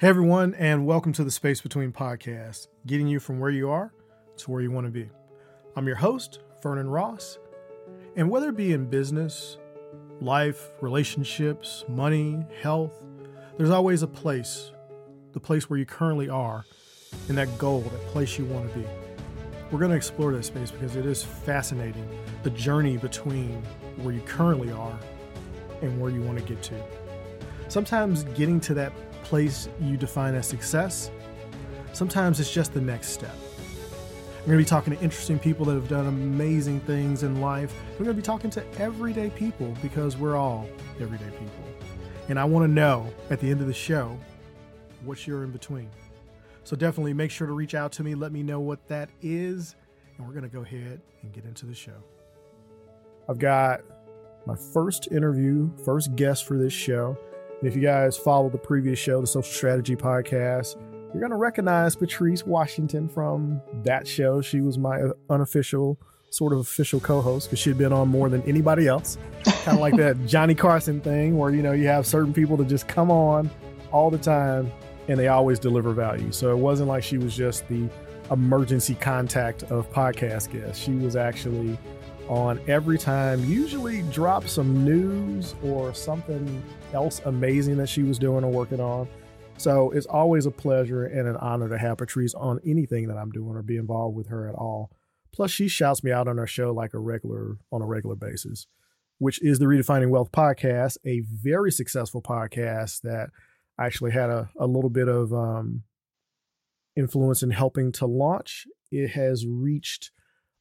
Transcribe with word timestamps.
Hey, 0.00 0.06
everyone, 0.06 0.54
and 0.54 0.86
welcome 0.86 1.12
to 1.14 1.24
the 1.24 1.30
Space 1.32 1.60
Between 1.60 1.90
podcast, 1.90 2.68
getting 2.86 3.08
you 3.08 3.18
from 3.18 3.40
where 3.40 3.50
you 3.50 3.68
are 3.68 3.92
to 4.36 4.50
where 4.52 4.60
you 4.60 4.70
want 4.70 4.86
to 4.86 4.92
be. 4.92 5.10
I'm 5.74 5.88
your 5.88 5.96
host, 5.96 6.38
Vernon 6.62 6.88
Ross, 6.88 7.36
and 8.14 8.30
whether 8.30 8.50
it 8.50 8.56
be 8.56 8.72
in 8.72 8.88
business, 8.88 9.58
life, 10.20 10.70
relationships, 10.80 11.84
money, 11.88 12.46
health, 12.62 12.92
there's 13.56 13.70
always 13.70 14.04
a 14.04 14.06
place, 14.06 14.70
the 15.32 15.40
place 15.40 15.68
where 15.68 15.80
you 15.80 15.84
currently 15.84 16.28
are, 16.28 16.64
and 17.28 17.36
that 17.36 17.58
goal, 17.58 17.80
that 17.80 18.06
place 18.06 18.38
you 18.38 18.44
want 18.44 18.72
to 18.72 18.78
be. 18.78 18.86
We're 19.72 19.80
going 19.80 19.90
to 19.90 19.96
explore 19.96 20.30
that 20.30 20.44
space 20.44 20.70
because 20.70 20.94
it 20.94 21.06
is 21.06 21.24
fascinating 21.24 22.08
the 22.44 22.50
journey 22.50 22.98
between 22.98 23.64
where 23.96 24.14
you 24.14 24.20
currently 24.20 24.70
are 24.70 24.96
and 25.82 26.00
where 26.00 26.12
you 26.12 26.22
want 26.22 26.38
to 26.38 26.44
get 26.44 26.62
to. 26.62 26.80
Sometimes 27.66 28.22
getting 28.36 28.60
to 28.60 28.74
that 28.74 28.92
place 29.28 29.68
you 29.80 29.96
define 29.96 30.34
as 30.34 30.46
success, 30.46 31.10
sometimes 31.92 32.40
it's 32.40 32.52
just 32.52 32.72
the 32.72 32.80
next 32.80 33.08
step. 33.08 33.34
We're 34.40 34.54
going 34.54 34.58
to 34.58 34.64
be 34.64 34.68
talking 34.68 34.96
to 34.96 35.02
interesting 35.02 35.38
people 35.38 35.66
that 35.66 35.74
have 35.74 35.88
done 35.88 36.06
amazing 36.06 36.80
things 36.80 37.22
in 37.22 37.42
life. 37.42 37.74
We're 37.92 38.06
going 38.06 38.16
to 38.16 38.22
be 38.22 38.24
talking 38.24 38.48
to 38.50 38.64
everyday 38.78 39.28
people 39.30 39.74
because 39.82 40.16
we're 40.16 40.36
all 40.36 40.66
everyday 40.98 41.28
people. 41.30 41.64
And 42.30 42.38
I 42.38 42.44
want 42.44 42.64
to 42.64 42.68
know 42.68 43.12
at 43.28 43.40
the 43.40 43.50
end 43.50 43.60
of 43.60 43.66
the 43.66 43.74
show 43.74 44.18
what 45.04 45.26
you're 45.26 45.44
in 45.44 45.50
between. 45.50 45.90
So 46.64 46.76
definitely 46.76 47.12
make 47.12 47.30
sure 47.30 47.46
to 47.46 47.52
reach 47.52 47.74
out 47.74 47.92
to 47.92 48.02
me. 48.02 48.14
Let 48.14 48.32
me 48.32 48.42
know 48.42 48.60
what 48.60 48.88
that 48.88 49.10
is. 49.20 49.76
And 50.16 50.26
we're 50.26 50.32
going 50.32 50.48
to 50.48 50.54
go 50.54 50.62
ahead 50.62 51.02
and 51.22 51.32
get 51.32 51.44
into 51.44 51.66
the 51.66 51.74
show. 51.74 52.02
I've 53.28 53.38
got 53.38 53.82
my 54.46 54.56
first 54.72 55.08
interview, 55.12 55.70
first 55.84 56.16
guest 56.16 56.46
for 56.46 56.56
this 56.56 56.72
show. 56.72 57.18
And 57.60 57.68
if 57.68 57.74
you 57.74 57.82
guys 57.82 58.16
follow 58.16 58.48
the 58.48 58.58
previous 58.58 58.98
show, 58.98 59.20
the 59.20 59.26
Social 59.26 59.52
Strategy 59.52 59.96
Podcast, 59.96 60.76
you're 61.12 61.20
going 61.20 61.30
to 61.30 61.36
recognize 61.36 61.96
Patrice 61.96 62.46
Washington 62.46 63.08
from 63.08 63.60
that 63.82 64.06
show. 64.06 64.40
She 64.40 64.60
was 64.60 64.78
my 64.78 65.00
unofficial, 65.28 65.98
sort 66.30 66.52
of 66.52 66.60
official 66.60 67.00
co 67.00 67.20
host 67.20 67.48
because 67.48 67.58
she 67.58 67.70
had 67.70 67.78
been 67.78 67.92
on 67.92 68.08
more 68.08 68.28
than 68.28 68.42
anybody 68.42 68.86
else. 68.86 69.18
kind 69.44 69.76
of 69.76 69.80
like 69.80 69.96
that 69.96 70.16
Johnny 70.26 70.54
Carson 70.54 71.00
thing 71.00 71.36
where, 71.36 71.50
you 71.50 71.62
know, 71.62 71.72
you 71.72 71.86
have 71.86 72.06
certain 72.06 72.32
people 72.32 72.56
that 72.58 72.68
just 72.68 72.86
come 72.86 73.10
on 73.10 73.50
all 73.90 74.10
the 74.10 74.18
time 74.18 74.70
and 75.08 75.18
they 75.18 75.28
always 75.28 75.58
deliver 75.58 75.92
value. 75.92 76.30
So 76.30 76.52
it 76.52 76.58
wasn't 76.58 76.88
like 76.88 77.02
she 77.02 77.18
was 77.18 77.34
just 77.34 77.66
the 77.68 77.88
emergency 78.30 78.94
contact 78.94 79.64
of 79.64 79.90
podcast 79.90 80.52
guests. 80.52 80.82
She 80.82 80.92
was 80.92 81.16
actually 81.16 81.78
on 82.28 82.60
every 82.68 82.98
time, 82.98 83.44
usually 83.44 84.02
drop 84.10 84.48
some 84.48 84.84
news 84.84 85.54
or 85.62 85.94
something 85.94 86.62
else 86.92 87.20
amazing 87.24 87.76
that 87.78 87.88
she 87.88 88.02
was 88.02 88.18
doing 88.18 88.44
or 88.44 88.50
working 88.50 88.80
on. 88.80 89.08
So 89.56 89.90
it's 89.90 90.06
always 90.06 90.46
a 90.46 90.50
pleasure 90.50 91.06
and 91.06 91.26
an 91.26 91.36
honor 91.36 91.68
to 91.68 91.78
have 91.78 91.98
Patrice 91.98 92.34
on 92.34 92.60
anything 92.64 93.08
that 93.08 93.16
I'm 93.16 93.30
doing 93.30 93.56
or 93.56 93.62
be 93.62 93.76
involved 93.76 94.16
with 94.16 94.28
her 94.28 94.48
at 94.48 94.54
all. 94.54 94.90
Plus, 95.32 95.50
she 95.50 95.68
shouts 95.68 96.04
me 96.04 96.12
out 96.12 96.28
on 96.28 96.38
her 96.38 96.46
show 96.46 96.72
like 96.72 96.94
a 96.94 96.98
regular 96.98 97.58
on 97.72 97.82
a 97.82 97.86
regular 97.86 98.14
basis, 98.14 98.66
which 99.18 99.42
is 99.42 99.58
the 99.58 99.66
Redefining 99.66 100.10
Wealth 100.10 100.30
podcast, 100.32 100.96
a 101.04 101.20
very 101.20 101.72
successful 101.72 102.22
podcast 102.22 103.02
that 103.02 103.30
actually 103.80 104.12
had 104.12 104.30
a, 104.30 104.48
a 104.58 104.66
little 104.66 104.90
bit 104.90 105.08
of 105.08 105.32
um, 105.32 105.82
influence 106.96 107.42
in 107.42 107.50
helping 107.50 107.92
to 107.92 108.06
launch. 108.06 108.66
It 108.90 109.10
has 109.10 109.46
reached. 109.46 110.10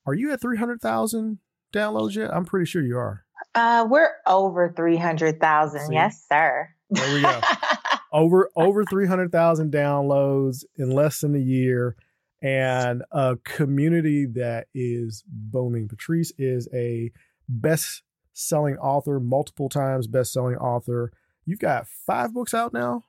Are 0.06 0.14
you 0.14 0.32
at 0.32 0.42
three 0.42 0.58
hundred 0.58 0.82
thousand 0.82 1.40
downloads 1.78 2.16
yet? 2.16 2.34
I'm 2.34 2.46
pretty 2.46 2.66
sure 2.66 2.82
you 2.82 2.98
are. 2.98 3.24
Uh, 3.56 3.88
we're 3.90 4.10
over 4.26 4.74
300,000. 4.76 5.92
Yes, 5.92 6.26
sir. 6.30 6.70
There 6.90 7.14
we 7.14 7.22
go. 7.22 7.40
over 8.12 8.50
over 8.56 8.86
300,000 8.86 9.72
downloads 9.72 10.64
in 10.78 10.92
less 10.92 11.22
than 11.22 11.36
a 11.36 11.40
year 11.40 11.96
and 12.42 13.04
a 13.12 13.38
community 13.44 14.26
that 14.36 14.68
is 14.74 15.24
booming. 15.28 15.88
Patrice 15.88 16.32
is 16.38 16.68
a 16.74 17.12
best-selling 17.50 18.78
author, 18.78 19.20
multiple 19.20 19.70
times 19.70 20.08
best-selling 20.08 20.56
author. 20.56 21.12
You've 21.46 21.60
got 21.60 21.88
5 21.88 22.34
books 22.34 22.54
out 22.54 22.74
now? 22.74 23.04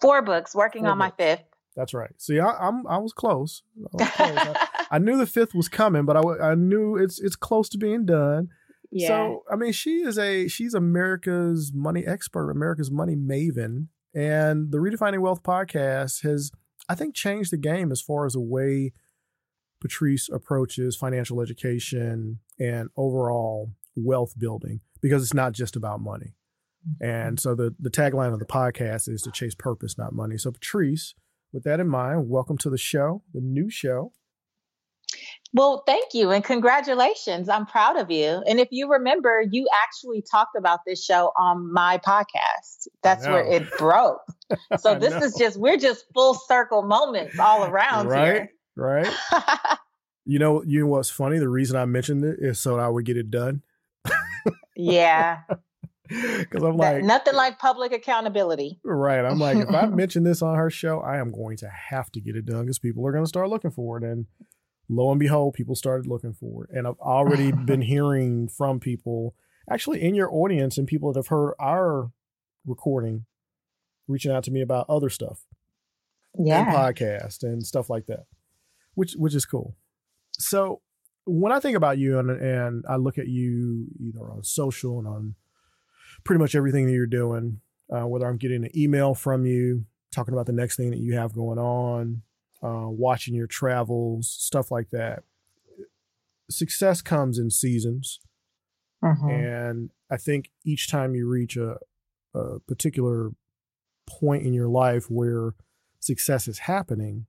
Four 0.00 0.22
books, 0.22 0.54
working 0.54 0.82
Four 0.82 0.92
on 0.92 0.98
books. 0.98 1.14
my 1.18 1.24
fifth. 1.24 1.44
That's 1.76 1.92
right. 1.92 2.10
See, 2.16 2.40
I, 2.40 2.68
am 2.68 2.86
I 2.88 2.98
was 2.98 3.12
close. 3.12 3.62
I, 3.78 3.88
was 3.92 4.10
close. 4.14 4.30
I, 4.36 4.86
I, 4.92 4.98
knew 4.98 5.16
the 5.18 5.26
fifth 5.26 5.54
was 5.54 5.68
coming, 5.68 6.04
but 6.06 6.16
I, 6.16 6.50
I 6.52 6.54
knew 6.54 6.96
it's 6.96 7.20
it's 7.20 7.36
close 7.36 7.68
to 7.70 7.78
being 7.78 8.06
done. 8.06 8.48
Yeah. 8.90 9.08
So 9.08 9.44
I 9.50 9.56
mean, 9.56 9.72
she 9.72 9.98
is 9.98 10.18
a 10.18 10.48
she's 10.48 10.74
America's 10.74 11.72
money 11.74 12.04
expert, 12.06 12.50
America's 12.50 12.90
money 12.90 13.14
maven, 13.14 13.88
and 14.14 14.72
the 14.72 14.78
Redefining 14.78 15.20
Wealth 15.20 15.42
podcast 15.42 16.22
has, 16.22 16.50
I 16.88 16.94
think, 16.94 17.14
changed 17.14 17.52
the 17.52 17.58
game 17.58 17.92
as 17.92 18.00
far 18.00 18.24
as 18.24 18.32
the 18.32 18.40
way 18.40 18.92
Patrice 19.80 20.30
approaches 20.30 20.96
financial 20.96 21.42
education 21.42 22.40
and 22.58 22.88
overall 22.96 23.72
wealth 23.94 24.38
building 24.38 24.80
because 25.02 25.22
it's 25.22 25.34
not 25.34 25.52
just 25.52 25.76
about 25.76 26.00
money. 26.00 26.34
And 27.00 27.36
mm-hmm. 27.36 27.48
so 27.48 27.54
the 27.54 27.74
the 27.78 27.90
tagline 27.90 28.32
of 28.32 28.38
the 28.38 28.46
podcast 28.46 29.08
is 29.08 29.22
to 29.22 29.30
chase 29.30 29.54
purpose, 29.54 29.98
not 29.98 30.14
money. 30.14 30.38
So 30.38 30.52
Patrice, 30.52 31.14
with 31.56 31.64
that 31.64 31.80
in 31.80 31.88
mind, 31.88 32.28
welcome 32.28 32.58
to 32.58 32.68
the 32.68 32.76
show, 32.76 33.22
the 33.32 33.40
new 33.40 33.70
show. 33.70 34.12
Well, 35.54 35.84
thank 35.86 36.12
you 36.12 36.30
and 36.30 36.44
congratulations. 36.44 37.48
I'm 37.48 37.64
proud 37.64 37.96
of 37.96 38.10
you. 38.10 38.42
And 38.46 38.60
if 38.60 38.68
you 38.70 38.92
remember, 38.92 39.42
you 39.50 39.66
actually 39.82 40.22
talked 40.30 40.54
about 40.54 40.80
this 40.86 41.02
show 41.02 41.32
on 41.38 41.72
my 41.72 41.96
podcast. 41.96 42.88
That's 43.02 43.26
where 43.26 43.42
it 43.42 43.66
broke. 43.78 44.20
So 44.78 44.94
this 44.94 45.12
is 45.24 45.34
just 45.34 45.58
we're 45.58 45.76
just 45.76 46.04
full 46.14 46.34
circle 46.34 46.82
moments 46.82 47.36
all 47.36 47.64
around 47.64 48.06
right, 48.06 48.32
here. 48.32 48.50
Right. 48.76 49.12
you 50.24 50.38
know, 50.38 50.62
you 50.62 50.80
know 50.80 50.86
what's 50.86 51.10
funny? 51.10 51.40
The 51.40 51.48
reason 51.48 51.76
I 51.76 51.84
mentioned 51.84 52.24
it 52.24 52.36
is 52.38 52.60
so 52.60 52.78
I 52.78 52.86
would 52.86 53.04
get 53.04 53.16
it 53.16 53.28
done. 53.28 53.62
yeah. 54.76 55.38
Because 56.38 56.62
I'm 56.62 56.76
like 56.76 57.02
nothing 57.02 57.34
like 57.34 57.58
public 57.58 57.92
accountability. 57.92 58.78
Right. 58.84 59.24
I'm 59.24 59.38
like, 59.38 59.56
if 59.56 59.74
I 59.74 59.86
mention 59.86 60.24
this 60.24 60.42
on 60.42 60.56
her 60.56 60.70
show, 60.70 61.00
I 61.00 61.18
am 61.18 61.32
going 61.32 61.56
to 61.58 61.68
have 61.68 62.10
to 62.12 62.20
get 62.20 62.36
it 62.36 62.46
done 62.46 62.62
because 62.62 62.78
people 62.78 63.06
are 63.06 63.12
going 63.12 63.24
to 63.24 63.28
start 63.28 63.48
looking 63.48 63.70
for 63.70 63.98
it. 63.98 64.04
And 64.04 64.26
lo 64.88 65.10
and 65.10 65.20
behold, 65.20 65.54
people 65.54 65.74
started 65.74 66.06
looking 66.06 66.32
for 66.32 66.64
it. 66.64 66.70
And 66.72 66.86
I've 66.86 66.98
already 66.98 67.52
been 67.64 67.82
hearing 67.82 68.48
from 68.48 68.80
people, 68.80 69.34
actually 69.70 70.02
in 70.02 70.14
your 70.14 70.32
audience, 70.32 70.78
and 70.78 70.86
people 70.86 71.12
that 71.12 71.18
have 71.18 71.28
heard 71.28 71.54
our 71.58 72.10
recording, 72.64 73.24
reaching 74.08 74.32
out 74.32 74.44
to 74.44 74.50
me 74.50 74.60
about 74.60 74.86
other 74.88 75.08
stuff, 75.08 75.46
yeah, 76.38 76.66
and 76.66 76.76
podcast 76.76 77.42
and 77.42 77.66
stuff 77.66 77.90
like 77.90 78.06
that, 78.06 78.26
which 78.94 79.14
which 79.14 79.34
is 79.34 79.46
cool. 79.46 79.76
So 80.38 80.80
when 81.26 81.52
I 81.52 81.60
think 81.60 81.76
about 81.76 81.98
you 81.98 82.18
and 82.18 82.30
and 82.30 82.84
I 82.88 82.96
look 82.96 83.18
at 83.18 83.28
you 83.28 83.88
either 84.00 84.30
on 84.30 84.42
social 84.44 84.98
and 84.98 85.08
on 85.08 85.34
pretty 86.24 86.40
much 86.40 86.54
everything 86.54 86.86
that 86.86 86.92
you're 86.92 87.06
doing, 87.06 87.60
uh, 87.90 88.06
whether 88.06 88.26
I'm 88.26 88.36
getting 88.36 88.64
an 88.64 88.76
email 88.76 89.14
from 89.14 89.46
you 89.46 89.84
talking 90.12 90.34
about 90.34 90.46
the 90.46 90.52
next 90.52 90.76
thing 90.76 90.90
that 90.90 90.98
you 90.98 91.14
have 91.14 91.34
going 91.34 91.58
on, 91.58 92.22
uh, 92.62 92.88
watching 92.88 93.34
your 93.34 93.46
travels, 93.46 94.28
stuff 94.28 94.70
like 94.70 94.90
that. 94.90 95.24
Success 96.50 97.02
comes 97.02 97.38
in 97.38 97.50
seasons. 97.50 98.20
Mm-hmm. 99.04 99.28
And 99.28 99.90
I 100.10 100.16
think 100.16 100.50
each 100.64 100.88
time 100.90 101.14
you 101.14 101.28
reach 101.28 101.56
a, 101.56 101.76
a 102.34 102.60
particular 102.60 103.30
point 104.06 104.44
in 104.44 104.54
your 104.54 104.68
life 104.68 105.10
where 105.10 105.54
success 106.00 106.48
is 106.48 106.60
happening, 106.60 107.26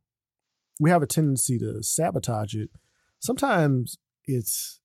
we 0.80 0.90
have 0.90 1.02
a 1.02 1.08
tendency 1.08 1.58
to 1.60 1.84
sabotage 1.84 2.56
it. 2.56 2.70
Sometimes 3.20 3.98
it's 4.26 4.80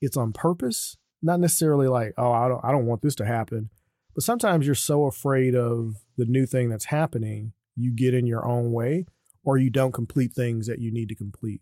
it's 0.00 0.16
on 0.16 0.32
purpose, 0.32 0.96
not 1.24 1.40
necessarily 1.40 1.88
like, 1.88 2.12
oh, 2.18 2.30
I 2.30 2.48
don't 2.48 2.64
I 2.64 2.70
don't 2.70 2.86
want 2.86 3.02
this 3.02 3.14
to 3.16 3.24
happen. 3.24 3.70
But 4.14 4.22
sometimes 4.22 4.66
you're 4.66 4.74
so 4.74 5.06
afraid 5.06 5.56
of 5.56 5.96
the 6.16 6.26
new 6.26 6.46
thing 6.46 6.68
that's 6.68 6.84
happening, 6.86 7.52
you 7.74 7.90
get 7.90 8.14
in 8.14 8.26
your 8.26 8.46
own 8.46 8.70
way 8.70 9.06
or 9.42 9.58
you 9.58 9.70
don't 9.70 9.92
complete 9.92 10.32
things 10.32 10.66
that 10.66 10.78
you 10.78 10.92
need 10.92 11.08
to 11.08 11.14
complete. 11.14 11.60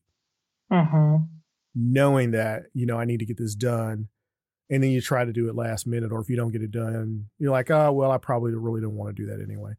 Mm-hmm. 0.70 1.24
Knowing 1.74 2.32
that, 2.32 2.64
you 2.74 2.84
know, 2.84 2.98
I 2.98 3.04
need 3.04 3.20
to 3.20 3.24
get 3.24 3.38
this 3.38 3.54
done. 3.54 4.08
And 4.68 4.82
then 4.82 4.90
you 4.90 5.00
try 5.00 5.24
to 5.24 5.32
do 5.32 5.48
it 5.48 5.54
last 5.54 5.86
minute, 5.86 6.12
or 6.12 6.20
if 6.20 6.28
you 6.28 6.36
don't 6.36 6.52
get 6.52 6.62
it 6.62 6.70
done, 6.70 7.26
you're 7.38 7.50
like, 7.50 7.70
oh, 7.70 7.92
well, 7.92 8.10
I 8.10 8.18
probably 8.18 8.54
really 8.54 8.80
don't 8.80 8.96
want 8.96 9.14
to 9.14 9.22
do 9.22 9.30
that 9.30 9.42
anyway. 9.42 9.72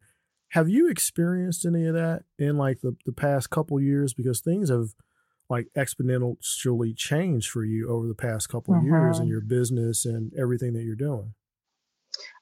Have 0.50 0.68
you 0.68 0.88
experienced 0.88 1.64
any 1.64 1.86
of 1.86 1.94
that 1.94 2.22
in 2.38 2.56
like 2.56 2.80
the, 2.80 2.96
the 3.06 3.12
past 3.12 3.50
couple 3.50 3.80
years? 3.80 4.14
Because 4.14 4.40
things 4.40 4.68
have 4.70 4.94
like 5.50 5.68
exponentially 5.76 6.96
changed 6.96 7.50
for 7.50 7.64
you 7.64 7.88
over 7.90 8.06
the 8.06 8.14
past 8.14 8.48
couple 8.48 8.74
mm-hmm. 8.74 8.86
years 8.86 9.18
in 9.18 9.26
your 9.26 9.40
business 9.40 10.04
and 10.04 10.32
everything 10.38 10.72
that 10.72 10.82
you're 10.82 10.94
doing. 10.94 11.34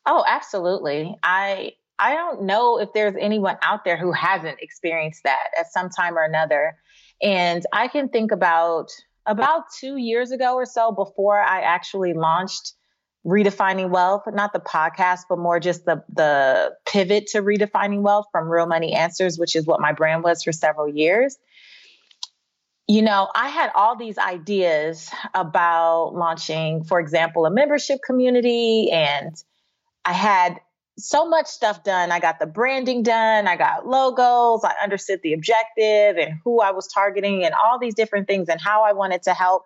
Oh, 0.06 0.25
absolutely. 0.26 1.16
I 1.22 1.72
I 1.99 2.14
don't 2.14 2.43
know 2.43 2.81
if 2.81 2.93
there's 2.93 3.14
anyone 3.20 3.56
out 3.62 3.84
there 3.84 3.96
who 3.96 4.12
hasn't 4.12 4.58
experienced 4.60 5.22
that 5.25 5.49
at 5.58 5.72
some 5.72 5.88
time 5.88 6.19
or 6.19 6.25
another. 6.25 6.76
And 7.22 7.64
I 7.72 7.88
can 7.88 8.08
think 8.08 8.32
about 8.32 8.88
about 9.25 9.64
two 9.78 9.96
years 9.96 10.32
ago 10.32 10.55
or 10.55 10.66
so 10.66 10.90
before 10.90 11.40
I 11.40 11.60
actually 11.60 12.12
launched 12.12 12.72
redefining 13.25 13.90
wealth, 13.90 14.22
not 14.26 14.52
the 14.52 14.58
podcast, 14.58 15.20
but 15.28 15.38
more 15.38 15.60
just 15.60 15.84
the 15.84 16.02
the 16.12 16.75
pivot 16.87 17.28
to 17.28 17.43
redefining 17.43 18.00
wealth 18.00 18.26
from 18.32 18.48
Real 18.48 18.66
Money 18.66 18.94
Answers, 18.94 19.38
which 19.38 19.55
is 19.55 19.66
what 19.66 19.81
my 19.81 19.93
brand 19.93 20.25
was 20.25 20.43
for 20.43 20.52
several 20.52 20.88
years. 20.88 21.37
You 22.88 23.02
know, 23.02 23.29
I 23.34 23.49
had 23.49 23.70
all 23.75 23.96
these 23.96 24.19
ideas 24.19 25.11
about 25.34 26.14
launching, 26.14 26.84
for 26.84 27.00
example, 27.00 27.46
a 27.46 27.50
membership 27.50 28.00
community, 28.05 28.90
and 28.90 29.34
I 30.05 30.12
had 30.12 30.61
so 30.99 31.26
much 31.29 31.46
stuff 31.46 31.84
done. 31.84 32.12
I 32.12 32.19
got 32.20 32.38
the 32.38 32.46
branding 32.46 33.02
done, 33.02 33.46
I 33.46 33.56
got 33.56 33.87
logos, 33.87 34.64
I 34.64 34.75
understood 34.82 35.20
the 35.23 35.32
objective 35.32 36.17
and 36.19 36.40
who 36.44 36.61
I 36.61 36.73
was 36.73 36.87
targeting, 36.88 37.44
and 37.44 37.55
all 37.55 37.79
these 37.79 37.94
different 37.94 38.26
things, 38.26 38.49
and 38.49 38.61
how 38.61 38.82
I 38.82 38.93
wanted 38.93 39.23
to 39.23 39.32
help 39.32 39.64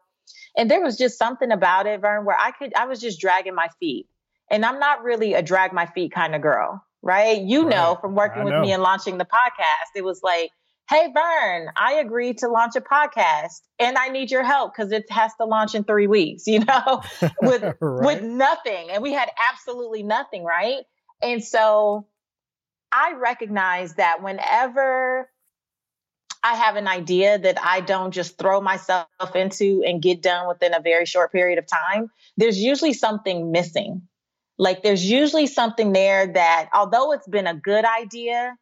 and 0.57 0.71
there 0.71 0.81
was 0.81 0.97
just 0.97 1.19
something 1.19 1.53
about 1.53 1.87
it, 1.87 2.01
Vern, 2.01 2.25
where 2.25 2.39
I 2.39 2.51
could, 2.51 2.73
I 2.75 2.87
was 2.87 3.01
just 3.01 3.21
dragging 3.21 3.55
my 3.55 3.69
feet. 3.79 4.07
And 4.51 4.65
I'm 4.65 4.79
not 4.79 5.03
really 5.03 5.35
a 5.35 5.43
drag 5.43 5.73
my 5.73 5.87
feet 5.87 6.13
kind 6.13 6.35
of 6.35 6.41
girl, 6.41 6.83
right? 7.03 7.41
You 7.41 7.63
right. 7.63 7.71
know, 7.71 7.99
from 8.01 8.15
working 8.15 8.43
I 8.43 8.45
with 8.45 8.55
know. 8.55 8.63
me 8.63 8.73
and 8.73 8.83
launching 8.83 9.19
the 9.19 9.25
podcast, 9.25 9.97
it 9.97 10.05
was 10.05 10.21
like, 10.23 10.51
hey, 10.89 11.13
Vern, 11.13 11.69
I 11.77 11.95
agreed 11.95 12.39
to 12.39 12.49
launch 12.49 12.77
a 12.77 12.81
podcast 12.81 13.61
and 13.79 13.99
I 13.99 14.09
need 14.09 14.31
your 14.31 14.45
help 14.45 14.73
because 14.75 14.93
it 14.93 15.11
has 15.11 15.33
to 15.41 15.45
launch 15.45 15.75
in 15.75 15.85
three 15.85 16.07
weeks, 16.07 16.47
you 16.47 16.61
know, 16.61 17.03
with, 17.43 17.63
right. 17.81 18.07
with 18.07 18.23
nothing. 18.23 18.91
And 18.91 19.03
we 19.03 19.13
had 19.13 19.29
absolutely 19.51 20.03
nothing, 20.03 20.45
right? 20.45 20.85
And 21.23 21.43
so 21.43 22.07
I 22.93 23.15
recognize 23.19 23.95
that 23.95 24.23
whenever 24.23 25.29
I 26.45 26.55
have 26.55 26.77
an 26.77 26.87
idea 26.87 27.39
that 27.39 27.59
I 27.61 27.81
don't 27.81 28.13
just 28.13 28.39
throw 28.39 28.61
myself 28.61 29.09
into 29.35 29.83
and 29.85 30.01
get 30.01 30.23
done 30.23 30.47
within 30.47 30.73
a 30.73 30.81
very 30.81 31.05
short 31.05 31.33
period 31.33 31.59
of 31.59 31.67
time, 31.67 32.11
there's 32.37 32.59
usually 32.59 32.93
something 32.93 33.51
missing. 33.51 34.03
Like 34.57 34.85
there's 34.85 35.05
usually 35.05 35.49
something 35.49 35.93
there 35.93 36.33
that 36.33 36.69
although 36.73 37.13
it's 37.13 37.27
been 37.27 37.49
a 37.49 37.55
good 37.55 37.85
idea, 37.85 38.57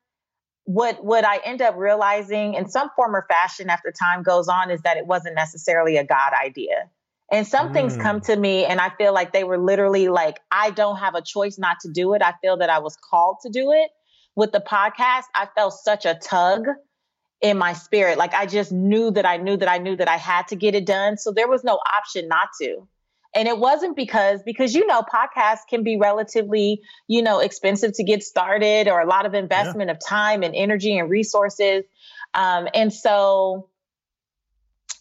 what 0.65 1.05
what 1.05 1.25
I 1.25 1.39
end 1.45 1.61
up 1.63 1.77
realizing 1.77 2.55
in 2.55 2.69
some 2.69 2.91
form 2.97 3.15
or 3.15 3.27
fashion 3.29 3.69
after 3.69 3.93
time 3.93 4.23
goes 4.23 4.49
on 4.49 4.71
is 4.71 4.81
that 4.83 4.97
it 4.97 5.07
wasn't 5.07 5.35
necessarily 5.35 5.97
a 5.97 6.05
God 6.05 6.33
idea. 6.33 6.91
And 7.31 7.47
some 7.47 7.71
mm. 7.71 7.73
things 7.73 7.97
come 7.97 8.21
mm. 8.21 8.27
to 8.27 8.37
me 8.37 8.65
and 8.65 8.81
I 8.81 8.91
feel 8.91 9.13
like 9.13 9.33
they 9.33 9.45
were 9.45 9.59
literally 9.59 10.09
like 10.09 10.41
I 10.51 10.71
don't 10.71 10.97
have 10.97 11.15
a 11.15 11.23
choice 11.23 11.59
not 11.59 11.81
to 11.81 11.91
do 11.91 12.15
it. 12.15 12.23
I 12.23 12.35
feel 12.41 12.57
that 12.59 12.71
I 12.71 12.79
was 12.79 12.97
called 12.97 13.39
to 13.43 13.51
do 13.51 13.73
it. 13.73 13.91
With 14.37 14.53
the 14.53 14.61
podcast, 14.61 15.25
I 15.35 15.49
felt 15.55 15.75
such 15.75 16.07
a 16.07 16.15
tug 16.15 16.67
in 17.41 17.59
my 17.59 17.75
spirit. 17.75 18.17
Like 18.17 18.35
I 18.35 18.47
just 18.47 18.73
knew 18.73 19.11
that 19.11 19.27
I 19.27 19.37
knew 19.37 19.57
that 19.59 19.69
I 19.69 19.79
knew 19.79 19.97
that 19.97 20.09
I 20.09 20.17
had 20.17 20.49
to 20.49 20.57
get 20.57 20.75
it 20.75 20.87
done. 20.87 21.19
So 21.19 21.31
there 21.31 21.49
was 21.49 21.63
no 21.63 21.79
option 21.99 22.27
not 22.27 22.49
to. 22.61 22.89
And 23.35 23.49
it 23.49 23.59
wasn't 23.59 23.97
because, 23.97 24.43
because 24.45 24.75
you 24.75 24.87
know, 24.87 25.03
podcasts 25.03 25.67
can 25.69 25.83
be 25.83 25.97
relatively, 25.97 26.81
you 27.09 27.23
know, 27.23 27.41
expensive 27.41 27.93
to 27.95 28.05
get 28.05 28.23
started 28.23 28.89
or 28.89 29.01
a 29.01 29.07
lot 29.07 29.27
of 29.27 29.35
investment 29.35 29.89
yeah. 29.89 29.93
of 29.93 29.99
time 30.07 30.43
and 30.43 30.55
energy 30.55 30.97
and 30.99 31.11
resources. 31.11 31.85
Um, 32.33 32.69
and 32.75 32.93
so 32.93 33.69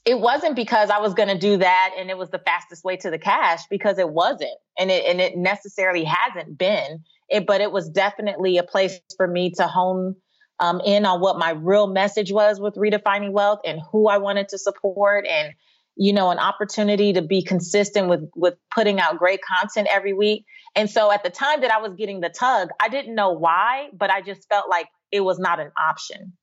it 0.05 0.19
wasn't 0.19 0.55
because 0.55 0.89
I 0.89 0.99
was 0.99 1.13
going 1.13 1.29
to 1.29 1.37
do 1.37 1.57
that 1.57 1.91
and 1.97 2.09
it 2.09 2.17
was 2.17 2.29
the 2.29 2.39
fastest 2.39 2.83
way 2.83 2.97
to 2.97 3.09
the 3.09 3.19
cash 3.19 3.61
because 3.69 3.99
it 3.99 4.09
wasn't. 4.09 4.57
And 4.77 4.89
it, 4.89 5.05
and 5.05 5.21
it 5.21 5.37
necessarily 5.37 6.03
hasn't 6.03 6.57
been 6.57 7.03
it, 7.29 7.45
but 7.45 7.61
it 7.61 7.71
was 7.71 7.89
definitely 7.89 8.57
a 8.57 8.63
place 8.63 8.99
for 9.17 9.27
me 9.27 9.51
to 9.51 9.67
hone 9.67 10.15
um, 10.59 10.81
in 10.85 11.05
on 11.05 11.19
what 11.19 11.37
my 11.37 11.51
real 11.51 11.87
message 11.87 12.31
was 12.31 12.59
with 12.59 12.75
redefining 12.75 13.31
wealth 13.31 13.59
and 13.65 13.81
who 13.91 14.07
I 14.07 14.17
wanted 14.17 14.49
to 14.49 14.57
support 14.57 15.25
and 15.27 15.53
you 15.95 16.13
know 16.13 16.31
an 16.31 16.39
opportunity 16.39 17.13
to 17.13 17.21
be 17.21 17.43
consistent 17.43 18.07
with 18.07 18.29
with 18.35 18.55
putting 18.73 18.99
out 18.99 19.17
great 19.17 19.41
content 19.41 19.87
every 19.91 20.13
week. 20.13 20.45
And 20.75 20.89
so 20.89 21.11
at 21.11 21.23
the 21.23 21.29
time 21.29 21.61
that 21.61 21.71
I 21.71 21.79
was 21.79 21.93
getting 21.95 22.21
the 22.21 22.29
tug 22.29 22.69
I 22.79 22.89
didn't 22.89 23.15
know 23.15 23.31
why 23.31 23.89
but 23.93 24.09
I 24.09 24.21
just 24.21 24.47
felt 24.49 24.69
like 24.69 24.87
it 25.11 25.21
was 25.21 25.39
not 25.39 25.59
an 25.59 25.71
option. 25.77 26.33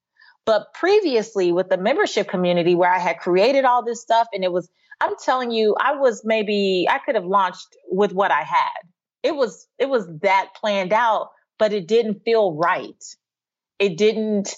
But 0.47 0.73
previously 0.75 1.53
with 1.53 1.69
the 1.69 1.79
membership 1.79 2.29
community 2.29 2.75
where 2.75 2.93
I 2.93 2.99
had 2.99 3.19
created 3.19 3.65
all 3.65 3.85
this 3.85 4.01
stuff 4.01 4.29
and 4.33 4.45
it 4.45 4.53
was 4.53 4.69
I'm 5.01 5.15
telling 5.25 5.51
you 5.51 5.77
I 5.81 5.97
was 5.97 6.23
maybe 6.25 6.87
I 6.89 6.99
could 6.99 7.15
have 7.15 7.25
launched 7.25 7.69
with 7.91 8.13
what 8.13 8.31
I 8.31 8.43
had. 8.43 8.81
It 9.23 9.35
was 9.35 9.67
it 9.79 9.89
was 9.89 10.07
that 10.23 10.51
planned 10.55 10.93
out 10.93 11.31
but 11.59 11.73
it 11.73 11.87
didn't 11.87 12.23
feel 12.25 12.55
right. 12.55 13.05
It 13.79 13.97
didn't 13.97 14.55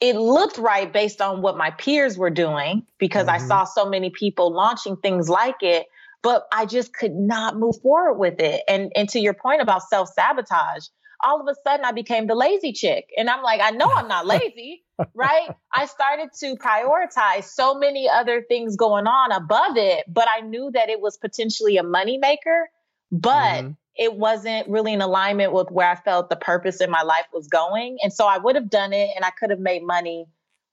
it 0.00 0.16
looked 0.16 0.58
right 0.58 0.92
based 0.92 1.20
on 1.20 1.42
what 1.42 1.56
my 1.56 1.70
peers 1.70 2.18
were 2.18 2.30
doing 2.30 2.86
because 2.98 3.26
mm-hmm. 3.26 3.44
I 3.44 3.46
saw 3.46 3.64
so 3.64 3.88
many 3.88 4.10
people 4.10 4.52
launching 4.52 4.96
things 4.96 5.28
like 5.28 5.62
it, 5.62 5.86
but 6.22 6.46
I 6.52 6.66
just 6.66 6.92
could 6.92 7.14
not 7.14 7.56
move 7.56 7.76
forward 7.82 8.18
with 8.18 8.40
it. 8.40 8.62
And 8.68 8.92
and 8.94 9.08
to 9.10 9.20
your 9.20 9.34
point 9.34 9.62
about 9.62 9.82
self-sabotage, 9.82 10.86
all 11.24 11.40
of 11.40 11.48
a 11.48 11.54
sudden 11.66 11.84
I 11.84 11.92
became 11.92 12.26
the 12.26 12.34
lazy 12.34 12.72
chick. 12.72 13.06
And 13.16 13.30
I'm 13.30 13.42
like, 13.42 13.60
I 13.62 13.70
know 13.70 13.90
I'm 13.90 14.08
not 14.08 14.26
lazy, 14.26 14.84
right? 15.14 15.48
I 15.72 15.86
started 15.86 16.28
to 16.40 16.56
prioritize 16.56 17.44
so 17.44 17.74
many 17.74 18.08
other 18.08 18.42
things 18.42 18.76
going 18.76 19.06
on 19.06 19.32
above 19.32 19.76
it, 19.76 20.04
but 20.08 20.28
I 20.28 20.40
knew 20.40 20.70
that 20.74 20.90
it 20.90 21.00
was 21.00 21.16
potentially 21.16 21.78
a 21.78 21.82
moneymaker. 21.82 22.64
But 23.10 23.62
mm-hmm 23.62 23.70
it 23.96 24.14
wasn't 24.14 24.68
really 24.68 24.92
in 24.92 25.00
alignment 25.00 25.52
with 25.52 25.70
where 25.70 25.88
I 25.88 25.94
felt 25.94 26.28
the 26.28 26.36
purpose 26.36 26.80
in 26.80 26.90
my 26.90 27.02
life 27.02 27.26
was 27.32 27.48
going. 27.48 27.98
And 28.02 28.12
so 28.12 28.26
I 28.26 28.38
would 28.38 28.54
have 28.54 28.68
done 28.68 28.92
it 28.92 29.10
and 29.16 29.24
I 29.24 29.30
could 29.30 29.50
have 29.50 29.58
made 29.58 29.82
money, 29.82 30.26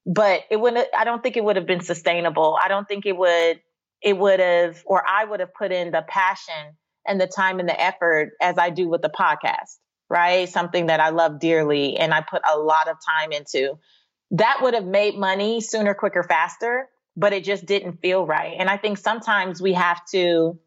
but 0.04 0.42
it 0.50 0.60
wouldn't, 0.60 0.86
I 0.96 1.04
don't 1.04 1.22
think 1.22 1.36
it 1.36 1.44
would 1.44 1.56
have 1.56 1.66
been 1.66 1.80
sustainable. 1.80 2.58
I 2.62 2.68
don't 2.68 2.86
think 2.86 3.06
it 3.06 3.16
would, 3.16 3.60
it 4.02 4.18
would 4.18 4.40
have, 4.40 4.82
or 4.84 5.02
I 5.08 5.24
would 5.24 5.40
have 5.40 5.54
put 5.54 5.72
in 5.72 5.90
the 5.90 6.04
passion 6.06 6.76
and 7.06 7.20
the 7.20 7.26
time 7.26 7.60
and 7.60 7.68
the 7.68 7.80
effort 7.80 8.32
as 8.40 8.58
I 8.58 8.68
do 8.70 8.88
with 8.88 9.00
the 9.00 9.08
podcast, 9.10 9.78
right? 10.10 10.48
Something 10.48 10.86
that 10.86 11.00
I 11.00 11.08
love 11.08 11.40
dearly 11.40 11.96
and 11.96 12.12
I 12.12 12.20
put 12.20 12.42
a 12.50 12.58
lot 12.58 12.88
of 12.88 12.96
time 13.18 13.32
into. 13.32 13.78
That 14.32 14.58
would 14.62 14.74
have 14.74 14.84
made 14.86 15.16
money 15.16 15.62
sooner, 15.62 15.94
quicker, 15.94 16.22
faster, 16.22 16.88
but 17.16 17.32
it 17.32 17.44
just 17.44 17.64
didn't 17.64 18.02
feel 18.02 18.26
right. 18.26 18.56
And 18.58 18.68
I 18.68 18.76
think 18.76 18.98
sometimes 18.98 19.62
we 19.62 19.72
have 19.74 20.04
to, 20.12 20.58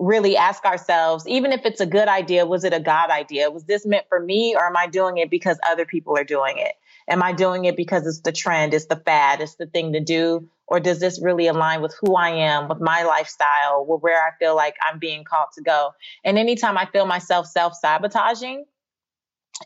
really 0.00 0.36
ask 0.36 0.64
ourselves, 0.64 1.28
even 1.28 1.52
if 1.52 1.66
it's 1.66 1.80
a 1.80 1.86
good 1.86 2.08
idea, 2.08 2.46
was 2.46 2.64
it 2.64 2.72
a 2.72 2.80
God 2.80 3.10
idea? 3.10 3.50
Was 3.50 3.64
this 3.64 3.84
meant 3.84 4.06
for 4.08 4.18
me 4.18 4.56
or 4.56 4.64
am 4.64 4.76
I 4.76 4.86
doing 4.86 5.18
it 5.18 5.28
because 5.28 5.58
other 5.68 5.84
people 5.84 6.16
are 6.16 6.24
doing 6.24 6.56
it? 6.56 6.72
Am 7.06 7.22
I 7.22 7.32
doing 7.32 7.66
it 7.66 7.76
because 7.76 8.06
it's 8.06 8.20
the 8.20 8.32
trend, 8.32 8.72
it's 8.72 8.86
the 8.86 8.96
fad, 8.96 9.42
it's 9.42 9.56
the 9.56 9.66
thing 9.66 9.92
to 9.92 10.00
do? 10.00 10.48
Or 10.66 10.80
does 10.80 11.00
this 11.00 11.20
really 11.22 11.48
align 11.48 11.82
with 11.82 11.94
who 12.00 12.14
I 12.14 12.30
am, 12.30 12.68
with 12.68 12.80
my 12.80 13.02
lifestyle, 13.02 13.84
with 13.86 14.00
where 14.00 14.18
I 14.18 14.30
feel 14.38 14.56
like 14.56 14.76
I'm 14.88 14.98
being 14.98 15.24
called 15.24 15.48
to 15.56 15.62
go? 15.62 15.90
And 16.24 16.38
anytime 16.38 16.78
I 16.78 16.86
feel 16.86 17.04
myself 17.04 17.46
self 17.46 17.74
sabotaging, 17.76 18.64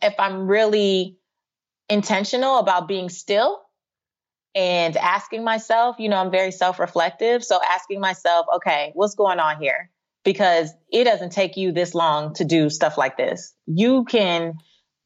if 0.02 0.14
I'm 0.18 0.48
really 0.48 1.16
intentional 1.88 2.58
about 2.58 2.88
being 2.88 3.08
still 3.08 3.60
and 4.54 4.96
asking 4.96 5.44
myself, 5.44 5.96
you 5.98 6.08
know, 6.08 6.16
I'm 6.16 6.30
very 6.30 6.50
self 6.50 6.80
reflective. 6.80 7.44
So 7.44 7.60
asking 7.62 8.00
myself, 8.00 8.46
okay, 8.56 8.90
what's 8.94 9.14
going 9.14 9.38
on 9.38 9.60
here? 9.60 9.90
Because 10.24 10.72
it 10.90 11.04
doesn't 11.04 11.30
take 11.30 11.56
you 11.56 11.72
this 11.72 11.94
long 11.94 12.34
to 12.34 12.44
do 12.44 12.70
stuff 12.70 12.96
like 12.96 13.16
this. 13.16 13.54
You 13.66 14.04
can 14.04 14.54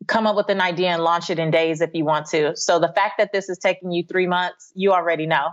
come 0.06 0.26
up 0.26 0.36
with 0.36 0.48
an 0.48 0.60
idea 0.60 0.88
and 0.88 1.02
launch 1.02 1.28
it 1.28 1.38
in 1.38 1.50
days 1.50 1.80
if 1.80 1.90
you 1.92 2.04
want 2.04 2.26
to. 2.26 2.56
So 2.56 2.78
the 2.78 2.92
fact 2.94 3.18
that 3.18 3.32
this 3.32 3.48
is 3.48 3.58
taking 3.58 3.90
you 3.90 4.04
three 4.04 4.26
months, 4.26 4.72
you 4.74 4.92
already 4.92 5.26
know. 5.26 5.50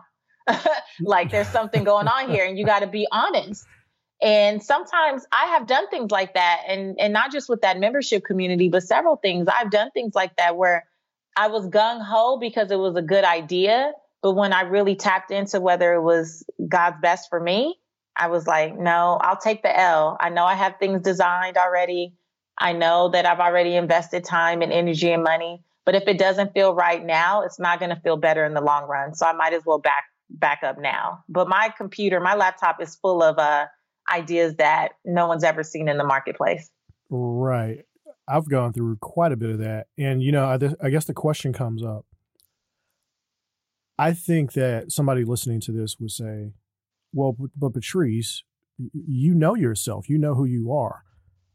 like 1.02 1.32
there's 1.32 1.48
something 1.48 1.84
going 1.84 2.08
on 2.08 2.30
here 2.30 2.46
and 2.46 2.58
you 2.58 2.66
got 2.66 2.80
to 2.80 2.88
be 2.88 3.08
honest. 3.12 3.66
And 4.22 4.64
sometimes 4.64 5.26
I 5.32 5.48
have 5.48 5.68
done 5.68 5.90
things 5.90 6.12
like 6.12 6.36
that 6.36 6.62
and 6.68 6.96
and 7.00 7.12
not 7.12 7.32
just 7.32 7.50
with 7.50 7.62
that 7.62 7.80
membership 7.80 8.24
community, 8.24 8.70
but 8.70 8.84
several 8.84 9.18
things. 9.18 9.48
I've 9.48 9.72
done 9.72 9.90
things 9.92 10.14
like 10.16 10.36
that 10.38 10.56
where 10.56 10.86
I 11.36 11.48
was 11.48 11.68
gung 11.68 12.06
ho 12.06 12.38
because 12.40 12.72
it 12.72 12.80
was 12.80 12.96
a 12.96 13.02
good 13.02 13.26
idea, 13.26 13.92
but 14.22 14.34
when 14.34 14.54
I 14.54 14.62
really 14.62 14.96
tapped 14.96 15.32
into 15.32 15.60
whether 15.60 15.94
it 15.94 16.02
was 16.02 16.46
God's 16.68 16.98
best 17.02 17.30
for 17.30 17.40
me, 17.40 17.78
I 18.18 18.28
was 18.28 18.48
like, 18.48 18.78
no, 18.78 19.18
I'll 19.22 19.38
take 19.38 19.62
the 19.62 19.78
L. 19.78 20.18
I 20.20 20.30
know 20.30 20.46
I 20.46 20.56
have 20.56 20.76
things 20.80 21.02
designed 21.02 21.58
already. 21.58 22.14
I 22.58 22.74
know 22.74 23.10
that 23.10 23.26
I've 23.26 23.40
already 23.40 23.76
invested 23.76 24.24
time 24.24 24.62
and 24.62 24.72
energy 24.72 25.12
and 25.12 25.24
money. 25.24 25.62
But 25.86 25.96
if 25.96 26.08
it 26.08 26.18
doesn't 26.18 26.54
feel 26.54 26.74
right 26.74 27.06
now, 27.06 27.44
it's 27.44 27.60
not 27.60 27.80
going 27.80 27.94
to 27.94 28.02
feel 28.02 28.18
better 28.18 28.46
in 28.46 28.54
the 28.54 28.62
long 28.62 28.88
run. 28.88 29.14
So 29.14 29.26
I 29.26 29.34
might 29.34 29.54
as 29.54 29.64
well 29.66 29.80
back 29.80 30.06
back 30.30 30.64
up 30.64 30.80
now. 30.80 31.24
But 31.30 31.48
my 31.48 31.72
computer, 31.78 32.20
my 32.20 32.34
laptop 32.36 32.82
is 32.82 32.96
full 32.96 33.22
of 33.22 33.38
uh, 33.38 33.68
ideas 34.12 34.56
that 34.56 34.94
no 35.04 35.28
one's 35.28 35.44
ever 35.44 35.62
seen 35.62 35.88
in 35.88 35.98
the 35.98 36.04
marketplace. 36.04 36.72
Right. 37.10 37.86
I've 38.28 38.50
gone 38.50 38.74
through 38.74 38.98
quite 38.98 39.32
a 39.32 39.38
bit 39.38 39.52
of 39.52 39.60
that. 39.60 39.88
And, 39.98 40.24
you 40.24 40.32
know, 40.32 40.46
I, 40.46 40.58
I 40.84 40.90
guess 40.90 41.06
the 41.06 41.14
question 41.14 41.54
comes 41.54 41.84
up. 41.84 42.06
I 44.00 44.14
think 44.14 44.54
that 44.54 44.92
somebody 44.92 45.24
listening 45.24 45.62
to 45.62 45.72
this 45.72 45.98
would 46.00 46.12
say, 46.12 46.54
well, 47.14 47.36
but 47.56 47.74
Patrice, 47.74 48.44
you 48.78 49.34
know 49.34 49.56
yourself. 49.56 50.10
You 50.10 50.18
know 50.18 50.36
who 50.36 50.46
you 50.46 50.72
are. 50.72 51.04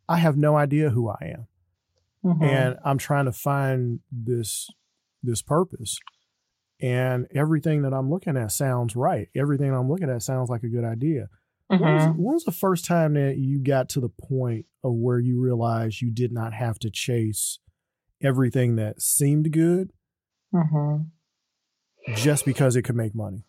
I 0.08 0.16
have 0.16 0.36
no 0.36 0.56
idea 0.56 0.90
who 0.90 1.08
I 1.08 1.34
am. 1.34 1.46
Mm-hmm. 2.24 2.44
And 2.44 2.78
I'm 2.84 2.98
trying 2.98 3.26
to 3.26 3.32
find 3.32 4.00
this 4.10 4.68
this 5.22 5.42
purpose. 5.42 5.98
And 6.80 7.26
everything 7.34 7.82
that 7.82 7.92
I'm 7.92 8.10
looking 8.10 8.36
at 8.36 8.52
sounds 8.52 8.96
right. 8.96 9.28
Everything 9.36 9.72
I'm 9.72 9.90
looking 9.90 10.10
at 10.10 10.22
sounds 10.22 10.48
like 10.48 10.62
a 10.62 10.68
good 10.68 10.84
idea. 10.84 11.28
Mm-hmm. 11.70 11.84
When, 11.84 11.94
was, 11.94 12.04
when 12.06 12.34
was 12.34 12.44
the 12.44 12.52
first 12.52 12.84
time 12.84 13.14
that 13.14 13.36
you 13.36 13.62
got 13.62 13.88
to 13.90 14.00
the 14.00 14.08
point 14.08 14.66
of 14.82 14.94
where 14.94 15.18
you 15.18 15.40
realized 15.40 16.00
you 16.00 16.10
did 16.10 16.32
not 16.32 16.54
have 16.54 16.78
to 16.80 16.90
chase 16.90 17.58
everything 18.22 18.76
that 18.76 19.00
seemed 19.00 19.52
good 19.52 19.92
mm-hmm. 20.54 21.04
just 22.14 22.44
because 22.44 22.76
it 22.76 22.82
could 22.82 22.96
make 22.96 23.14
money? 23.14 23.44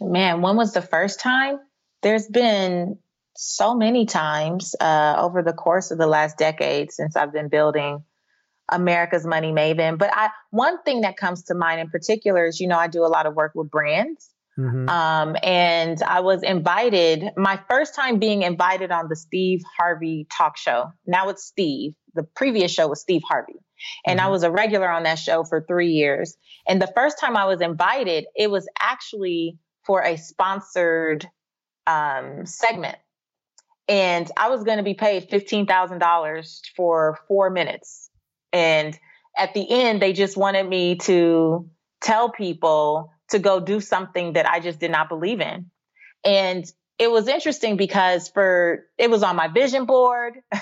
Man, 0.00 0.42
when 0.42 0.56
was 0.56 0.72
the 0.72 0.82
first 0.82 1.20
time? 1.20 1.58
There's 2.02 2.26
been 2.26 2.98
so 3.36 3.74
many 3.74 4.06
times 4.06 4.74
uh, 4.80 5.16
over 5.18 5.42
the 5.42 5.52
course 5.52 5.90
of 5.90 5.98
the 5.98 6.06
last 6.06 6.38
decade 6.38 6.92
since 6.92 7.16
I've 7.16 7.32
been 7.32 7.48
building 7.48 8.04
America's 8.70 9.26
Money 9.26 9.52
Maven. 9.52 9.98
But 9.98 10.10
I 10.12 10.30
one 10.50 10.82
thing 10.82 11.02
that 11.02 11.16
comes 11.16 11.44
to 11.44 11.54
mind 11.54 11.80
in 11.80 11.90
particular 11.90 12.46
is, 12.46 12.60
you 12.60 12.68
know, 12.68 12.78
I 12.78 12.88
do 12.88 13.04
a 13.04 13.08
lot 13.08 13.26
of 13.26 13.34
work 13.34 13.52
with 13.54 13.70
brands. 13.70 14.28
Mm-hmm. 14.58 14.88
Um, 14.88 15.36
and 15.42 16.02
I 16.02 16.20
was 16.20 16.42
invited, 16.42 17.30
my 17.38 17.58
first 17.70 17.94
time 17.94 18.18
being 18.18 18.42
invited 18.42 18.90
on 18.90 19.08
the 19.08 19.16
Steve 19.16 19.62
Harvey 19.78 20.26
talk 20.30 20.58
show. 20.58 20.92
Now 21.06 21.30
it's 21.30 21.44
Steve. 21.44 21.94
The 22.14 22.22
previous 22.22 22.70
show 22.70 22.88
was 22.88 23.00
Steve 23.00 23.22
Harvey. 23.26 23.54
And 24.06 24.18
mm-hmm. 24.18 24.28
I 24.28 24.30
was 24.30 24.42
a 24.42 24.50
regular 24.50 24.90
on 24.90 25.04
that 25.04 25.18
show 25.18 25.44
for 25.44 25.64
three 25.66 25.92
years. 25.92 26.36
And 26.68 26.82
the 26.82 26.92
first 26.94 27.18
time 27.18 27.36
I 27.36 27.46
was 27.46 27.62
invited, 27.62 28.26
it 28.36 28.50
was 28.50 28.68
actually 28.78 29.58
for 29.84 30.02
a 30.02 30.16
sponsored 30.16 31.28
um, 31.86 32.46
segment. 32.46 32.96
And 33.88 34.30
I 34.36 34.48
was 34.48 34.64
going 34.64 34.78
to 34.78 34.84
be 34.84 34.94
paid 34.94 35.28
$15,000 35.28 36.60
for 36.76 37.18
four 37.28 37.50
minutes. 37.50 38.10
And 38.52 38.98
at 39.36 39.54
the 39.54 39.68
end, 39.68 40.00
they 40.00 40.12
just 40.12 40.36
wanted 40.36 40.68
me 40.68 40.96
to 40.96 41.68
tell 42.00 42.30
people 42.30 43.12
to 43.30 43.38
go 43.38 43.60
do 43.60 43.80
something 43.80 44.34
that 44.34 44.48
I 44.48 44.60
just 44.60 44.78
did 44.78 44.90
not 44.90 45.08
believe 45.08 45.40
in. 45.40 45.70
And 46.24 46.64
it 46.98 47.10
was 47.10 47.26
interesting 47.26 47.76
because 47.76 48.28
for 48.28 48.86
it 48.98 49.10
was 49.10 49.22
on 49.22 49.34
my 49.34 49.48
vision 49.48 49.86
board. 49.86 50.34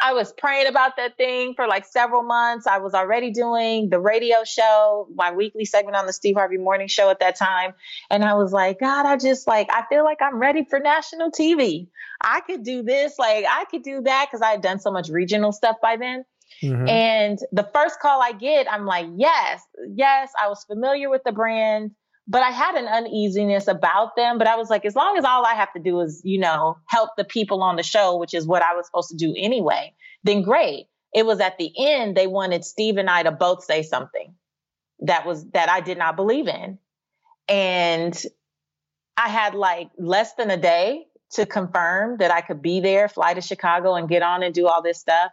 I 0.00 0.12
was 0.12 0.32
praying 0.32 0.66
about 0.66 0.96
that 0.98 1.16
thing 1.16 1.54
for 1.56 1.66
like 1.66 1.86
several 1.86 2.22
months. 2.22 2.66
I 2.66 2.78
was 2.78 2.94
already 2.94 3.30
doing 3.32 3.88
the 3.88 3.98
radio 3.98 4.44
show, 4.44 5.08
my 5.14 5.32
weekly 5.32 5.64
segment 5.64 5.96
on 5.96 6.06
the 6.06 6.12
Steve 6.12 6.36
Harvey 6.36 6.58
Morning 6.58 6.86
Show 6.86 7.10
at 7.10 7.20
that 7.20 7.36
time. 7.36 7.72
And 8.10 8.24
I 8.24 8.34
was 8.34 8.52
like, 8.52 8.78
God, 8.78 9.06
I 9.06 9.16
just 9.16 9.46
like, 9.46 9.68
I 9.72 9.84
feel 9.88 10.04
like 10.04 10.18
I'm 10.20 10.38
ready 10.38 10.64
for 10.68 10.78
national 10.78 11.30
TV. 11.30 11.88
I 12.20 12.40
could 12.40 12.62
do 12.62 12.82
this, 12.82 13.18
like, 13.18 13.44
I 13.50 13.64
could 13.70 13.82
do 13.82 14.02
that 14.02 14.28
because 14.30 14.42
I 14.42 14.50
had 14.50 14.62
done 14.62 14.80
so 14.80 14.90
much 14.90 15.08
regional 15.08 15.52
stuff 15.52 15.76
by 15.82 15.96
then. 15.96 16.24
Mm-hmm. 16.62 16.88
And 16.88 17.38
the 17.52 17.68
first 17.74 18.00
call 18.00 18.22
I 18.22 18.32
get, 18.32 18.70
I'm 18.70 18.86
like, 18.86 19.06
yes, 19.16 19.62
yes, 19.94 20.30
I 20.40 20.48
was 20.48 20.64
familiar 20.64 21.10
with 21.10 21.22
the 21.24 21.32
brand 21.32 21.92
but 22.26 22.42
I 22.42 22.50
had 22.50 22.74
an 22.74 22.86
uneasiness 22.86 23.68
about 23.68 24.16
them. 24.16 24.38
But 24.38 24.46
I 24.46 24.56
was 24.56 24.70
like, 24.70 24.84
as 24.84 24.96
long 24.96 25.16
as 25.18 25.24
all 25.24 25.44
I 25.44 25.54
have 25.54 25.72
to 25.74 25.80
do 25.80 26.00
is, 26.00 26.22
you 26.24 26.38
know, 26.38 26.78
help 26.86 27.10
the 27.16 27.24
people 27.24 27.62
on 27.62 27.76
the 27.76 27.82
show, 27.82 28.16
which 28.16 28.34
is 28.34 28.46
what 28.46 28.62
I 28.62 28.74
was 28.74 28.86
supposed 28.86 29.10
to 29.10 29.16
do 29.16 29.34
anyway, 29.36 29.94
then 30.22 30.42
great. 30.42 30.86
It 31.14 31.26
was 31.26 31.40
at 31.40 31.58
the 31.58 31.70
end, 31.78 32.16
they 32.16 32.26
wanted 32.26 32.64
Steve 32.64 32.96
and 32.96 33.08
I 33.08 33.22
to 33.22 33.30
both 33.30 33.64
say 33.64 33.82
something 33.82 34.34
that 35.00 35.26
was 35.26 35.44
that 35.50 35.68
I 35.68 35.80
did 35.80 35.98
not 35.98 36.16
believe 36.16 36.48
in. 36.48 36.78
And 37.48 38.20
I 39.16 39.28
had 39.28 39.54
like 39.54 39.90
less 39.98 40.34
than 40.34 40.50
a 40.50 40.56
day 40.56 41.06
to 41.32 41.46
confirm 41.46 42.18
that 42.18 42.30
I 42.30 42.40
could 42.40 42.62
be 42.62 42.80
there, 42.80 43.08
fly 43.08 43.34
to 43.34 43.40
Chicago 43.40 43.94
and 43.94 44.08
get 44.08 44.22
on 44.22 44.42
and 44.42 44.54
do 44.54 44.66
all 44.66 44.82
this 44.82 44.98
stuff. 44.98 45.30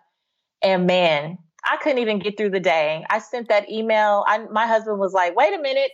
And 0.62 0.86
man, 0.86 1.38
I 1.64 1.78
couldn't 1.78 2.00
even 2.00 2.20
get 2.20 2.38
through 2.38 2.50
the 2.50 2.60
day. 2.60 3.06
I 3.10 3.20
sent 3.20 3.50
that 3.50 3.70
email. 3.70 4.24
I, 4.28 4.40
my 4.52 4.66
husband 4.66 5.00
was 5.00 5.14
like, 5.14 5.36
wait 5.36 5.54
a 5.54 5.62
minute. 5.62 5.92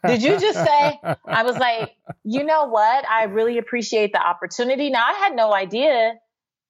Did 0.06 0.22
you 0.22 0.38
just 0.40 0.58
say? 0.58 0.98
I 1.26 1.44
was 1.44 1.56
like, 1.56 1.94
you 2.24 2.42
know 2.42 2.64
what? 2.64 3.08
I 3.08 3.24
really 3.24 3.58
appreciate 3.58 4.12
the 4.12 4.20
opportunity. 4.20 4.90
Now, 4.90 5.04
I 5.06 5.12
had 5.12 5.36
no 5.36 5.54
idea 5.54 6.14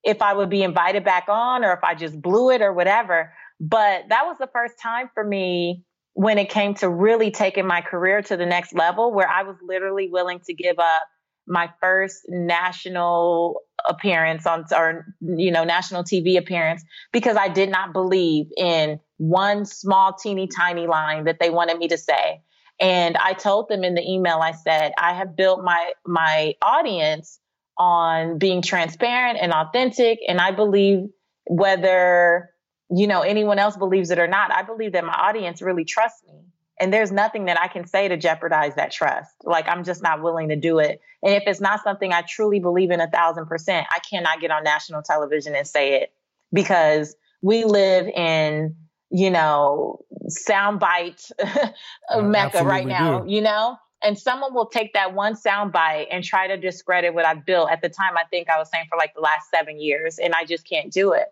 if 0.05 0.21
I 0.21 0.35
would 0.35 0.51
be 0.51 0.63
invited 0.63 1.05
back 1.05 1.27
on 1.29 1.65
or 1.65 1.73
if 1.73 1.83
I 1.85 1.95
just 1.95 2.21
blew 2.21 2.51
it 2.51 2.61
or 2.61 2.73
whatever. 2.73 3.33
But 3.61 4.05
that 4.09 4.27
was 4.27 4.37
the 4.39 4.49
first 4.53 4.75
time 4.83 5.09
for 5.15 5.25
me 5.25 5.85
when 6.15 6.37
it 6.37 6.51
came 6.51 6.75
to 6.75 6.89
really 6.91 7.31
taking 7.31 7.67
my 7.67 7.81
career 7.81 8.21
to 8.21 8.37
the 8.37 8.45
next 8.45 8.75
level 8.75 9.13
where 9.13 9.29
I 9.29 9.45
was 9.45 9.57
literally 9.67 10.09
willing 10.11 10.41
to 10.47 10.53
give 10.53 10.79
up 10.79 11.03
my 11.47 11.71
first 11.81 12.25
national 12.29 13.61
appearance 13.89 14.47
on 14.47 14.65
or 14.73 15.07
you 15.21 15.51
know 15.51 15.65
national 15.65 16.05
TV 16.05 16.39
appearance 16.39 16.85
because 17.13 17.37
I 17.37 17.49
did 17.49 17.71
not 17.71 17.93
believe 17.93 18.47
in 18.57 19.01
one 19.19 19.65
small 19.65 20.15
teeny 20.15 20.47
tiny 20.47 20.87
line 20.87 21.25
that 21.25 21.39
they 21.41 21.51
wanted 21.51 21.79
me 21.79 21.89
to 21.89 21.99
say. 21.99 22.43
And 22.81 23.17
I 23.17 23.35
told 23.35 23.69
them 23.69 23.85
in 23.85 23.95
the 23.95 24.03
email 24.03 24.39
I 24.39 24.53
said 24.53 24.93
I 24.99 25.15
have 25.15 25.37
built 25.37 25.63
my 25.63 25.93
my 26.07 26.55
audience 26.63 27.39
on 27.77 28.39
being 28.39 28.63
transparent 28.63 29.39
and 29.41 29.53
authentic 29.53 30.21
and 30.29 30.41
I 30.41 30.53
believe 30.53 31.09
whether 31.47 32.51
you 32.91 33.07
know 33.07 33.23
anyone 33.23 33.59
else 33.59 33.77
believes 33.77 34.11
it 34.11 34.19
or 34.19 34.29
not 34.29 34.53
I 34.53 34.63
believe 34.63 34.93
that 34.93 35.05
my 35.05 35.15
audience 35.15 35.63
really 35.63 35.85
trusts 35.85 36.23
me 36.27 36.42
and 36.83 36.93
there's 36.93 37.13
nothing 37.13 37.45
that 37.45 37.61
I 37.61 37.69
can 37.69 37.87
say 37.87 38.09
to 38.09 38.17
jeopardize 38.17 38.75
that 38.75 38.91
trust. 38.91 39.31
Like 39.45 39.69
I'm 39.69 39.85
just 39.85 40.03
not 40.03 40.21
willing 40.21 40.49
to 40.49 40.57
do 40.57 40.81
it. 40.81 41.01
And 41.23 41.33
if 41.33 41.45
it's 41.47 41.61
not 41.61 41.81
something 41.85 42.13
I 42.13 42.23
truly 42.23 42.59
believe 42.59 42.91
in 42.91 43.01
a 43.01 43.09
thousand 43.09 43.47
percent, 43.47 43.87
I 43.93 44.01
cannot 44.01 44.41
get 44.41 44.51
on 44.51 44.65
national 44.65 45.03
television 45.03 45.55
and 45.55 45.65
say 45.65 46.03
it 46.03 46.13
because 46.53 47.15
we 47.41 47.63
live 47.65 48.09
in, 48.09 48.75
you 49.11 49.31
know, 49.31 50.05
soundbite 50.29 51.31
mecca 52.21 52.65
right 52.65 52.87
now, 52.87 53.21
do. 53.21 53.33
you 53.33 53.43
know? 53.43 53.77
And 54.03 54.19
someone 54.19 54.53
will 54.53 54.67
take 54.67 54.95
that 54.95 55.15
one 55.15 55.37
soundbite 55.37 56.09
and 56.11 56.25
try 56.25 56.49
to 56.49 56.57
discredit 56.57 57.15
what 57.15 57.25
I've 57.25 57.47
built. 57.47 57.71
At 57.71 57.81
the 57.81 57.91
time, 57.91 58.17
I 58.17 58.25
think 58.29 58.51
I 58.51 58.59
was 58.59 58.69
saying 58.69 58.87
for 58.91 58.99
like 58.99 59.15
the 59.15 59.21
last 59.21 59.51
seven 59.55 59.81
years, 59.81 60.19
and 60.19 60.35
I 60.35 60.45
just 60.45 60.69
can't 60.69 60.93
do 60.93 61.13
it. 61.13 61.29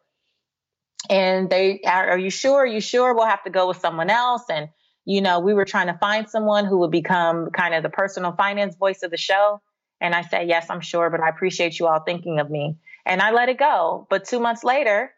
And 1.09 1.51
they 1.51 1.81
are, 1.81 2.11
are 2.11 2.19
you 2.19 2.31
sure? 2.31 2.61
Are 2.61 2.67
you 2.67 2.81
sure? 2.81 3.13
We'll 3.17 3.27
have 3.27 3.43
to 3.43 3.51
go 3.51 3.67
with 3.67 3.79
someone 3.79 4.11
else. 4.11 4.45
And 4.49 4.69
you 5.11 5.21
know, 5.21 5.41
we 5.41 5.55
were 5.55 5.65
trying 5.65 5.89
to 5.89 5.99
find 5.99 6.31
someone 6.31 6.67
who 6.67 6.79
would 6.79 6.93
become 6.93 7.51
kind 7.51 7.75
of 7.75 7.83
the 7.83 7.89
personal 7.89 8.31
finance 8.31 8.77
voice 8.77 9.03
of 9.03 9.11
the 9.11 9.17
show. 9.17 9.61
And 10.01 10.15
I 10.15 10.23
said, 10.23 10.49
yes, 10.49 10.67
I'm 10.71 10.81
sure, 10.81 11.11
but 11.11 11.21
I 11.21 11.29
appreciate 11.29 11.81
you 11.81 11.89
all 11.89 11.99
thinking 11.99 12.39
of 12.39 12.49
me. 12.49 12.77
And 13.05 13.21
I 13.21 13.33
let 13.33 13.49
it 13.49 13.59
go. 13.59 14.07
But 14.09 14.25
two 14.25 14.39
months 14.39 14.63
later, 14.63 15.11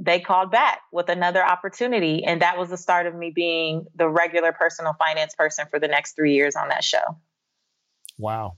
they 0.00 0.20
called 0.20 0.50
back 0.50 0.80
with 0.90 1.10
another 1.10 1.44
opportunity. 1.44 2.24
And 2.24 2.40
that 2.40 2.56
was 2.56 2.70
the 2.70 2.78
start 2.78 3.04
of 3.04 3.14
me 3.14 3.30
being 3.30 3.84
the 3.94 4.08
regular 4.08 4.52
personal 4.52 4.94
finance 4.98 5.34
person 5.34 5.66
for 5.70 5.78
the 5.78 5.88
next 5.88 6.16
three 6.16 6.32
years 6.32 6.56
on 6.56 6.68
that 6.68 6.82
show. 6.82 7.18
Wow. 8.16 8.56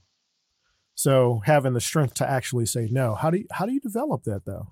So 0.95 1.41
having 1.43 1.73
the 1.73 1.81
strength 1.81 2.13
to 2.15 2.29
actually 2.29 2.67
say 2.67 2.87
no, 2.89 3.15
how 3.15 3.31
do 3.31 3.39
you, 3.39 3.47
how 3.51 3.65
do 3.65 3.73
you 3.73 3.81
develop 3.81 4.23
that 4.23 4.45
though? 4.45 4.69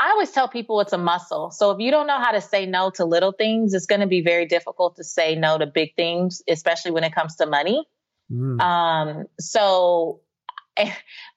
I 0.00 0.12
always 0.12 0.30
tell 0.30 0.48
people 0.48 0.80
it's 0.80 0.94
a 0.94 0.98
muscle. 0.98 1.50
So 1.50 1.72
if 1.72 1.78
you 1.78 1.90
don't 1.90 2.06
know 2.06 2.18
how 2.18 2.32
to 2.32 2.40
say 2.40 2.64
no 2.64 2.90
to 2.92 3.04
little 3.04 3.32
things, 3.32 3.74
it's 3.74 3.84
going 3.84 4.00
to 4.00 4.06
be 4.06 4.22
very 4.22 4.46
difficult 4.46 4.96
to 4.96 5.04
say 5.04 5.34
no 5.34 5.58
to 5.58 5.66
big 5.66 5.94
things, 5.94 6.40
especially 6.48 6.92
when 6.92 7.04
it 7.04 7.14
comes 7.14 7.36
to 7.36 7.44
money. 7.44 7.86
Mm. 8.32 8.60
Um, 8.62 9.26
so 9.38 10.22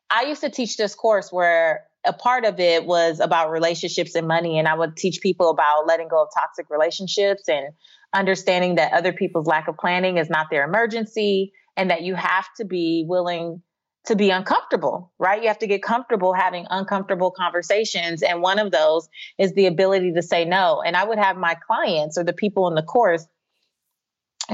I 0.09 0.23
used 0.27 0.41
to 0.41 0.49
teach 0.49 0.77
this 0.77 0.95
course 0.95 1.29
where 1.29 1.81
a 2.05 2.13
part 2.13 2.45
of 2.45 2.61
it 2.61 2.85
was 2.85 3.19
about 3.19 3.51
relationships 3.51 4.15
and 4.15 4.29
money. 4.29 4.57
And 4.57 4.67
I 4.67 4.75
would 4.75 4.95
teach 4.95 5.19
people 5.21 5.49
about 5.49 5.85
letting 5.85 6.07
go 6.07 6.21
of 6.21 6.29
toxic 6.33 6.67
relationships 6.69 7.49
and 7.49 7.73
understanding 8.13 8.75
that 8.75 8.93
other 8.93 9.11
people's 9.11 9.45
lack 9.45 9.67
of 9.67 9.75
planning 9.77 10.17
is 10.17 10.29
not 10.29 10.47
their 10.49 10.63
emergency 10.63 11.51
and 11.75 11.89
that 11.89 12.03
you 12.03 12.15
have 12.15 12.45
to 12.57 12.65
be 12.65 13.03
willing 13.05 13.61
to 14.05 14.15
be 14.15 14.31
uncomfortable, 14.31 15.11
right? 15.17 15.41
You 15.41 15.47
have 15.47 15.59
to 15.59 15.67
get 15.67 15.81
comfortable 15.81 16.33
having 16.33 16.65
uncomfortable 16.69 17.31
conversations. 17.31 18.21
And 18.21 18.41
one 18.41 18.59
of 18.59 18.71
those 18.71 19.07
is 19.37 19.53
the 19.53 19.67
ability 19.67 20.13
to 20.13 20.21
say 20.21 20.45
no. 20.45 20.81
And 20.85 20.95
I 20.97 21.03
would 21.05 21.17
have 21.17 21.37
my 21.37 21.55
clients 21.55 22.17
or 22.17 22.23
the 22.23 22.33
people 22.33 22.67
in 22.67 22.75
the 22.75 22.83
course 22.83 23.25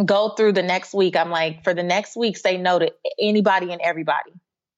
go 0.06 0.29
through 0.29 0.53
the 0.53 0.63
next 0.63 0.94
week. 0.94 1.15
I'm 1.15 1.32
like, 1.32 1.63
for 1.63 1.74
the 1.74 1.84
next 1.84 2.15
week, 2.15 2.38
say 2.38 2.58
no 2.58 2.77
to 2.77 2.94
anybody 3.20 3.72
and 3.72 3.82
everybody 3.82 4.32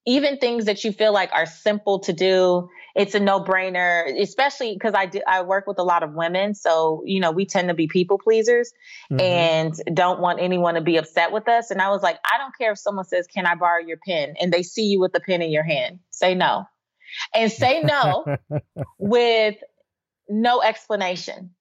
even 0.07 0.37
things 0.37 0.65
that 0.65 0.83
you 0.83 0.91
feel 0.91 1.13
like 1.13 1.29
are 1.33 1.45
simple 1.45 1.99
to 1.99 2.13
do 2.13 2.69
it's 2.93 3.15
a 3.15 3.19
no-brainer 3.19 4.19
especially 4.19 4.73
because 4.73 4.93
i 4.93 5.05
do 5.05 5.21
i 5.27 5.41
work 5.41 5.67
with 5.67 5.79
a 5.79 5.83
lot 5.83 6.03
of 6.03 6.13
women 6.13 6.53
so 6.53 7.01
you 7.05 7.19
know 7.19 7.31
we 7.31 7.45
tend 7.45 7.67
to 7.67 7.73
be 7.73 7.87
people 7.87 8.17
pleasers 8.17 8.73
mm-hmm. 9.11 9.19
and 9.21 9.73
don't 9.93 10.19
want 10.19 10.41
anyone 10.41 10.73
to 10.73 10.81
be 10.81 10.97
upset 10.97 11.31
with 11.31 11.47
us 11.47 11.71
and 11.71 11.81
i 11.81 11.89
was 11.89 12.01
like 12.01 12.17
i 12.33 12.37
don't 12.37 12.55
care 12.57 12.71
if 12.71 12.79
someone 12.79 13.05
says 13.05 13.27
can 13.27 13.45
i 13.45 13.55
borrow 13.55 13.79
your 13.79 13.97
pen 14.05 14.33
and 14.41 14.51
they 14.51 14.63
see 14.63 14.85
you 14.85 14.99
with 14.99 15.13
the 15.13 15.19
pen 15.21 15.41
in 15.41 15.51
your 15.51 15.63
hand 15.63 15.99
say 16.21 16.35
no. 16.35 16.65
And 17.33 17.51
say 17.51 17.81
no 17.81 18.37
with 18.99 19.55
no 20.29 20.61
explanation. 20.61 21.51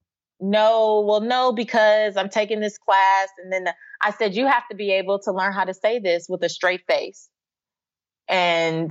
No 0.43 1.05
well 1.07 1.21
no 1.21 1.53
because 1.53 2.17
i'm 2.17 2.31
taking 2.31 2.61
this 2.61 2.79
class 2.79 3.29
and 3.43 3.53
then 3.53 3.65
the, 3.65 3.75
i 4.01 4.11
said 4.11 4.35
you 4.35 4.47
have 4.47 4.67
to 4.71 4.75
be 4.75 4.91
able 4.91 5.19
to 5.19 5.33
learn 5.33 5.53
how 5.53 5.65
to 5.65 5.75
say 5.75 5.99
this 5.99 6.27
with 6.31 6.43
a 6.43 6.49
straight 6.49 6.81
face 6.87 7.29
and 8.31 8.91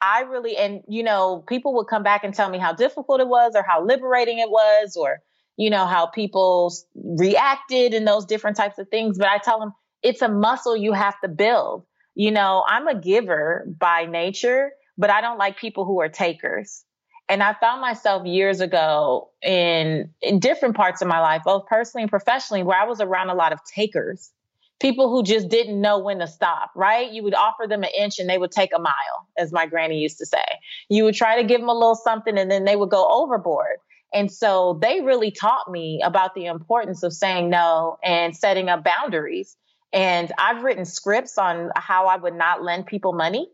I 0.00 0.20
really, 0.22 0.56
and 0.56 0.82
you 0.88 1.02
know, 1.02 1.44
people 1.48 1.74
would 1.74 1.88
come 1.88 2.02
back 2.04 2.24
and 2.24 2.32
tell 2.34 2.48
me 2.50 2.58
how 2.58 2.72
difficult 2.72 3.20
it 3.20 3.28
was 3.28 3.52
or 3.56 3.62
how 3.62 3.84
liberating 3.84 4.38
it 4.38 4.50
was 4.50 4.96
or, 4.96 5.20
you 5.56 5.70
know, 5.70 5.86
how 5.86 6.06
people 6.06 6.72
reacted 6.94 7.94
and 7.94 8.06
those 8.06 8.26
different 8.26 8.56
types 8.56 8.78
of 8.78 8.88
things. 8.88 9.18
But 9.18 9.28
I 9.28 9.38
tell 9.38 9.58
them 9.60 9.72
it's 10.02 10.22
a 10.22 10.28
muscle 10.28 10.76
you 10.76 10.92
have 10.92 11.20
to 11.22 11.28
build. 11.28 11.84
you 12.16 12.30
know, 12.30 12.64
I'm 12.66 12.88
a 12.88 12.98
giver 12.98 13.66
by 13.78 14.06
nature, 14.06 14.72
but 14.98 15.10
I 15.10 15.20
don't 15.20 15.38
like 15.38 15.58
people 15.58 15.84
who 15.84 16.00
are 16.00 16.08
takers. 16.08 16.84
And 17.28 17.42
I 17.42 17.54
found 17.54 17.80
myself 17.80 18.26
years 18.26 18.60
ago 18.60 19.30
in, 19.42 20.10
in 20.22 20.40
different 20.40 20.76
parts 20.76 21.02
of 21.02 21.08
my 21.08 21.20
life, 21.20 21.42
both 21.44 21.66
personally 21.66 22.02
and 22.04 22.10
professionally, 22.10 22.62
where 22.62 22.80
I 22.80 22.86
was 22.86 23.00
around 23.00 23.30
a 23.30 23.34
lot 23.34 23.52
of 23.52 23.60
takers, 23.64 24.30
people 24.80 25.10
who 25.10 25.22
just 25.22 25.48
didn't 25.48 25.80
know 25.80 25.98
when 25.98 26.18
to 26.18 26.26
stop, 26.26 26.70
right? 26.74 27.10
You 27.10 27.22
would 27.22 27.34
offer 27.34 27.66
them 27.68 27.82
an 27.82 27.90
inch 27.98 28.18
and 28.18 28.28
they 28.28 28.38
would 28.38 28.52
take 28.52 28.70
a 28.74 28.78
mile, 28.78 29.28
as 29.38 29.52
my 29.52 29.66
granny 29.66 29.98
used 29.98 30.18
to 30.18 30.26
say. 30.26 30.44
You 30.88 31.04
would 31.04 31.14
try 31.14 31.40
to 31.40 31.46
give 31.46 31.60
them 31.60 31.68
a 31.68 31.74
little 31.74 31.94
something 31.94 32.36
and 32.36 32.50
then 32.50 32.64
they 32.64 32.76
would 32.76 32.90
go 32.90 33.08
overboard. 33.08 33.78
And 34.12 34.30
so 34.30 34.78
they 34.80 35.00
really 35.00 35.30
taught 35.30 35.70
me 35.70 36.00
about 36.04 36.34
the 36.34 36.46
importance 36.46 37.02
of 37.02 37.12
saying 37.12 37.50
no 37.50 37.98
and 38.04 38.36
setting 38.36 38.68
up 38.68 38.84
boundaries. 38.84 39.56
And 39.92 40.30
I've 40.38 40.62
written 40.62 40.84
scripts 40.84 41.38
on 41.38 41.70
how 41.74 42.06
I 42.06 42.16
would 42.16 42.34
not 42.34 42.62
lend 42.62 42.86
people 42.86 43.12
money 43.12 43.48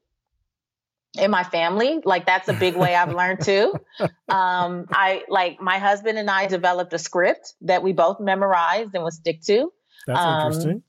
in 1.19 1.31
my 1.31 1.45
family. 1.45 2.01
Like 2.05 2.27
that's 2.27 2.49
a 2.49 2.53
big 2.53 2.77
way 2.77 2.95
I've 2.95 3.15
learned 3.15 3.45
too. 3.45 3.75
Um, 4.29 4.87
I 4.91 5.25
like 5.29 5.61
my 5.61 5.79
husband 5.79 6.17
and 6.17 6.31
I 6.31 6.47
developed 6.47 6.95
a 6.95 6.99
script 6.99 7.53
that 7.61 7.83
we 7.83 7.93
both 7.93 8.19
memorized 8.19 8.95
and 8.95 9.05
would 9.05 9.13
stick 9.13 9.43
to. 9.43 9.71
That's 10.07 10.19
um, 10.19 10.47
interesting. 10.47 10.83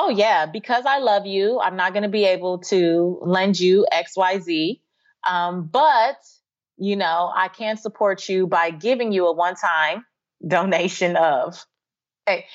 Oh 0.00 0.10
yeah, 0.10 0.46
because 0.46 0.84
I 0.86 0.98
love 0.98 1.26
you, 1.26 1.58
I'm 1.58 1.74
not 1.74 1.92
going 1.92 2.04
to 2.04 2.08
be 2.08 2.24
able 2.24 2.58
to 2.70 3.18
lend 3.20 3.58
you 3.58 3.84
X, 3.90 4.16
Y, 4.16 4.38
Z. 4.38 4.80
Um, 5.28 5.66
but 5.66 6.18
you 6.76 6.94
know, 6.94 7.32
I 7.34 7.48
can 7.48 7.76
support 7.76 8.28
you 8.28 8.46
by 8.46 8.70
giving 8.70 9.10
you 9.10 9.26
a 9.26 9.32
one-time 9.32 10.04
donation 10.46 11.16
of. 11.16 11.66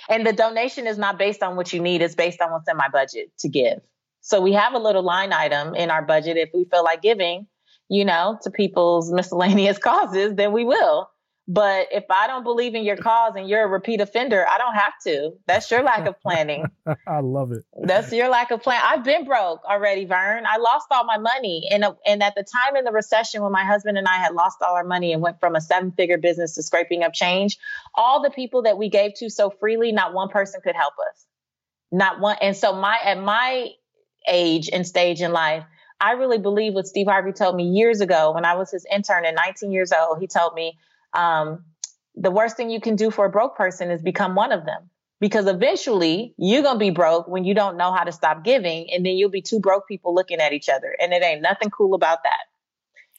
And 0.09 0.25
the 0.25 0.31
donation 0.31 0.87
is 0.87 0.97
not 0.97 1.19
based 1.19 1.43
on 1.43 1.57
what 1.57 1.73
you 1.73 1.81
need; 1.81 2.01
it's 2.01 2.15
based 2.15 2.39
on 2.39 2.49
what's 2.49 2.69
in 2.69 2.77
my 2.77 2.87
budget 2.87 3.33
to 3.39 3.49
give. 3.49 3.81
So 4.21 4.39
we 4.39 4.53
have 4.53 4.73
a 4.73 4.79
little 4.79 5.03
line 5.03 5.33
item 5.33 5.75
in 5.75 5.91
our 5.91 6.01
budget. 6.01 6.37
If 6.37 6.51
we 6.53 6.63
feel 6.63 6.85
like 6.85 7.01
giving, 7.01 7.47
you 7.89 8.05
know, 8.05 8.39
to 8.43 8.51
people's 8.51 9.11
miscellaneous 9.11 9.77
causes, 9.89 10.35
then 10.35 10.53
we 10.53 10.63
will. 10.63 11.09
But 11.45 11.87
if 11.91 12.05
I 12.09 12.27
don't 12.27 12.43
believe 12.43 12.73
in 12.73 12.85
your 12.85 12.95
cause 12.95 13.33
and 13.35 13.49
you're 13.49 13.63
a 13.63 13.67
repeat 13.67 13.99
offender, 13.99 14.45
I 14.47 14.57
don't 14.57 14.75
have 14.75 14.93
to. 15.03 15.33
That's 15.45 15.69
your 15.69 15.83
lack 15.83 16.07
of 16.07 16.17
planning. 16.21 16.65
I 17.07 17.19
love 17.19 17.51
it. 17.51 17.65
That's 17.81 18.13
your 18.13 18.29
lack 18.29 18.51
of 18.51 18.63
plan. 18.63 18.81
I've 18.81 19.03
been 19.03 19.25
broke 19.25 19.61
already, 19.65 20.05
Vern. 20.05 20.45
I 20.47 20.55
lost 20.57 20.87
all 20.91 21.03
my 21.03 21.17
money. 21.17 21.67
And, 21.69 21.83
uh, 21.83 21.95
and 22.05 22.23
at 22.23 22.35
the 22.35 22.43
time 22.43 22.77
in 22.77 22.85
the 22.85 22.93
recession, 22.93 23.43
when 23.43 23.51
my 23.51 23.65
husband 23.65 23.97
and 23.97 24.07
I 24.07 24.15
had 24.15 24.33
lost 24.33 24.59
all 24.61 24.73
our 24.73 24.85
money 24.85 25.11
and 25.11 25.21
went 25.21 25.41
from 25.41 25.57
a 25.57 25.61
seven 25.61 25.91
figure 25.91 26.17
business 26.17 26.55
to 26.55 26.63
scraping 26.63 27.03
up 27.03 27.13
change, 27.13 27.57
all 27.93 28.21
the 28.21 28.31
people 28.31 28.61
that 28.61 28.77
we 28.77 28.87
gave 28.87 29.15
to 29.15 29.29
so 29.29 29.49
freely, 29.49 29.91
not 29.91 30.13
one 30.13 30.29
person 30.29 30.61
could 30.63 30.75
help 30.75 30.93
us. 31.11 31.25
Not 31.91 32.21
one. 32.21 32.37
And 32.41 32.55
so 32.55 32.73
my, 32.73 32.97
at 33.03 33.21
my 33.21 33.67
age 34.27 34.69
and 34.71 34.87
stage 34.87 35.21
in 35.21 35.33
life. 35.33 35.65
I 35.99 36.13
really 36.13 36.37
believe 36.37 36.73
what 36.73 36.87
Steve 36.87 37.07
Harvey 37.07 37.31
told 37.31 37.55
me 37.55 37.63
years 37.63 38.01
ago 38.01 38.31
when 38.31 38.45
I 38.45 38.55
was 38.55 38.71
his 38.71 38.85
intern 38.91 39.25
at 39.25 39.35
19 39.35 39.71
years 39.71 39.91
old. 39.93 40.19
He 40.19 40.27
told 40.27 40.53
me 40.53 40.77
um, 41.13 41.65
the 42.15 42.31
worst 42.31 42.57
thing 42.57 42.69
you 42.69 42.81
can 42.81 42.95
do 42.95 43.11
for 43.11 43.25
a 43.25 43.29
broke 43.29 43.55
person 43.55 43.91
is 43.91 44.01
become 44.01 44.35
one 44.35 44.51
of 44.51 44.65
them. 44.65 44.89
Because 45.19 45.47
eventually 45.47 46.33
you're 46.37 46.63
going 46.63 46.75
to 46.75 46.79
be 46.79 46.89
broke 46.89 47.29
when 47.29 47.45
you 47.45 47.53
don't 47.53 47.77
know 47.77 47.93
how 47.93 48.03
to 48.03 48.11
stop 48.11 48.43
giving 48.43 48.91
and 48.91 49.05
then 49.05 49.13
you'll 49.13 49.29
be 49.29 49.41
two 49.41 49.61
broke 49.61 49.87
people 49.87 50.13
looking 50.13 50.39
at 50.39 50.51
each 50.51 50.67
other 50.67 50.93
and 50.99 51.13
it 51.13 51.23
ain't 51.23 51.41
nothing 51.41 51.69
cool 51.69 51.95
about 51.95 52.23
that. 52.23 52.43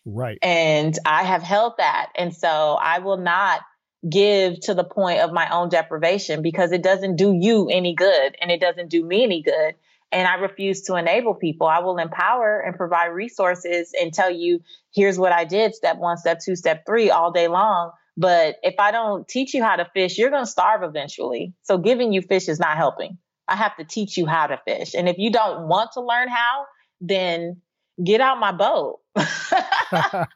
Right. 0.04 0.38
And 0.42 0.98
i 1.06 1.22
have 1.22 1.42
held 1.42 1.74
that 1.78 2.10
and 2.14 2.34
so 2.34 2.76
i 2.78 2.98
will 2.98 3.16
not 3.16 3.62
give 4.08 4.60
to 4.60 4.74
the 4.74 4.84
point 4.84 5.20
of 5.20 5.32
my 5.32 5.48
own 5.48 5.70
deprivation 5.70 6.42
because 6.42 6.72
it 6.72 6.82
doesn't 6.82 7.16
do 7.16 7.32
you 7.32 7.68
any 7.70 7.94
good 7.94 8.36
and 8.40 8.50
it 8.50 8.60
doesn't 8.60 8.90
do 8.90 9.02
me 9.02 9.24
any 9.24 9.42
good 9.42 9.74
and 10.14 10.28
I 10.28 10.34
refuse 10.36 10.82
to 10.82 10.94
enable 10.94 11.34
people. 11.34 11.66
I 11.66 11.80
will 11.80 11.98
empower 11.98 12.60
and 12.60 12.76
provide 12.76 13.08
resources 13.08 13.92
and 14.00 14.14
tell 14.14 14.30
you, 14.30 14.60
here's 14.94 15.18
what 15.18 15.32
I 15.32 15.44
did, 15.44 15.74
step 15.74 15.98
one, 15.98 16.16
step 16.16 16.38
two, 16.42 16.54
step 16.54 16.84
three, 16.86 17.10
all 17.10 17.32
day 17.32 17.48
long. 17.48 17.90
But 18.16 18.56
if 18.62 18.76
I 18.78 18.92
don't 18.92 19.26
teach 19.26 19.54
you 19.54 19.64
how 19.64 19.74
to 19.74 19.90
fish, 19.92 20.16
you're 20.16 20.30
going 20.30 20.44
to 20.44 20.50
starve 20.50 20.84
eventually. 20.84 21.52
So 21.62 21.78
giving 21.78 22.12
you 22.12 22.22
fish 22.22 22.48
is 22.48 22.60
not 22.60 22.76
helping. 22.76 23.18
I 23.48 23.56
have 23.56 23.76
to 23.76 23.84
teach 23.84 24.16
you 24.16 24.24
how 24.24 24.46
to 24.46 24.60
fish. 24.64 24.94
And 24.94 25.08
if 25.08 25.18
you 25.18 25.32
don't 25.32 25.66
want 25.66 25.90
to 25.94 26.00
learn 26.00 26.28
how, 26.28 26.66
then 27.00 27.60
get 28.02 28.20
out 28.20 28.38
my 28.38 28.52
boat. 28.52 29.00
that 29.16 30.28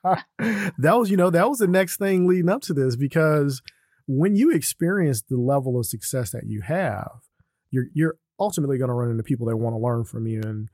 was, 0.76 1.08
you 1.08 1.16
know, 1.16 1.30
that 1.30 1.48
was 1.48 1.58
the 1.58 1.68
next 1.68 1.98
thing 1.98 2.26
leading 2.26 2.48
up 2.48 2.62
to 2.62 2.74
this 2.74 2.96
because 2.96 3.62
when 4.08 4.34
you 4.34 4.50
experience 4.50 5.22
the 5.22 5.36
level 5.36 5.78
of 5.78 5.86
success 5.86 6.30
that 6.30 6.48
you 6.48 6.62
have, 6.62 7.12
you're 7.70 7.86
you're 7.94 8.16
ultimately 8.38 8.78
going 8.78 8.88
to 8.88 8.94
run 8.94 9.10
into 9.10 9.22
people 9.22 9.46
that 9.46 9.56
want 9.56 9.74
to 9.74 9.80
learn 9.80 10.04
from 10.04 10.26
you 10.26 10.40
and 10.42 10.68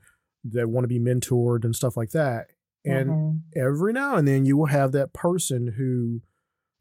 that 0.51 0.69
want 0.69 0.83
to 0.83 0.87
be 0.87 0.99
mentored 0.99 1.63
and 1.63 1.75
stuff 1.75 1.97
like 1.97 2.11
that. 2.11 2.47
And 2.85 3.09
mm-hmm. 3.09 3.59
every 3.59 3.93
now 3.93 4.15
and 4.15 4.27
then 4.27 4.45
you 4.45 4.57
will 4.57 4.67
have 4.67 4.91
that 4.91 5.13
person 5.13 5.73
who, 5.77 6.21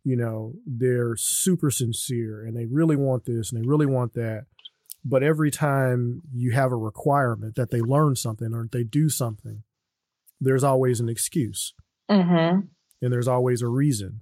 you 0.04 0.16
know, 0.16 0.52
they're 0.66 1.16
super 1.16 1.70
sincere 1.70 2.44
and 2.44 2.56
they 2.56 2.66
really 2.66 2.96
want 2.96 3.24
this 3.24 3.50
and 3.50 3.62
they 3.62 3.66
really 3.66 3.86
want 3.86 4.12
that. 4.14 4.44
But 5.04 5.22
every 5.22 5.50
time 5.50 6.22
you 6.32 6.52
have 6.52 6.72
a 6.72 6.76
requirement 6.76 7.56
that 7.56 7.70
they 7.70 7.80
learn 7.80 8.16
something 8.16 8.54
or 8.54 8.68
they 8.70 8.84
do 8.84 9.08
something, 9.08 9.62
there's 10.40 10.64
always 10.64 11.00
an 11.00 11.08
excuse. 11.08 11.74
Mm-hmm. 12.10 12.60
And 13.02 13.12
there's 13.12 13.28
always 13.28 13.62
a 13.62 13.68
reason. 13.68 14.20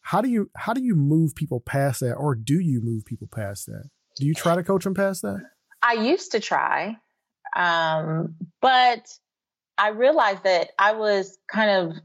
How 0.00 0.20
do 0.20 0.28
you 0.28 0.50
how 0.54 0.72
do 0.72 0.82
you 0.82 0.94
move 0.94 1.34
people 1.34 1.60
past 1.60 2.00
that, 2.00 2.14
or 2.14 2.34
do 2.36 2.60
you 2.60 2.80
move 2.80 3.04
people 3.04 3.28
past 3.30 3.66
that? 3.66 3.90
Do 4.16 4.26
you 4.26 4.34
try 4.34 4.54
to 4.54 4.62
coach 4.62 4.84
them 4.84 4.94
past 4.94 5.22
that? 5.22 5.40
I 5.82 5.94
used 5.94 6.32
to 6.32 6.40
try, 6.40 6.96
um, 7.54 8.36
but 8.60 9.06
I 9.78 9.88
realized 9.88 10.44
that 10.44 10.70
I 10.78 10.92
was 10.92 11.38
kind 11.52 11.70
of 11.70 11.96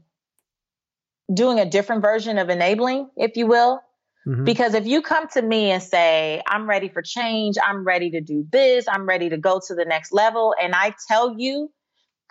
doing 1.34 1.58
a 1.58 1.64
different 1.64 2.02
version 2.02 2.38
of 2.38 2.50
enabling, 2.50 3.08
if 3.16 3.36
you 3.36 3.46
will. 3.46 3.80
Mm-hmm. 4.26 4.44
Because 4.44 4.74
if 4.74 4.86
you 4.86 5.02
come 5.02 5.26
to 5.28 5.42
me 5.42 5.70
and 5.70 5.82
say, 5.82 6.42
I'm 6.46 6.68
ready 6.68 6.88
for 6.88 7.02
change, 7.02 7.56
I'm 7.64 7.84
ready 7.84 8.10
to 8.10 8.20
do 8.20 8.46
this, 8.52 8.86
I'm 8.86 9.06
ready 9.06 9.30
to 9.30 9.36
go 9.36 9.60
to 9.66 9.74
the 9.74 9.84
next 9.84 10.12
level, 10.12 10.54
and 10.62 10.74
I 10.74 10.94
tell 11.08 11.34
you, 11.36 11.72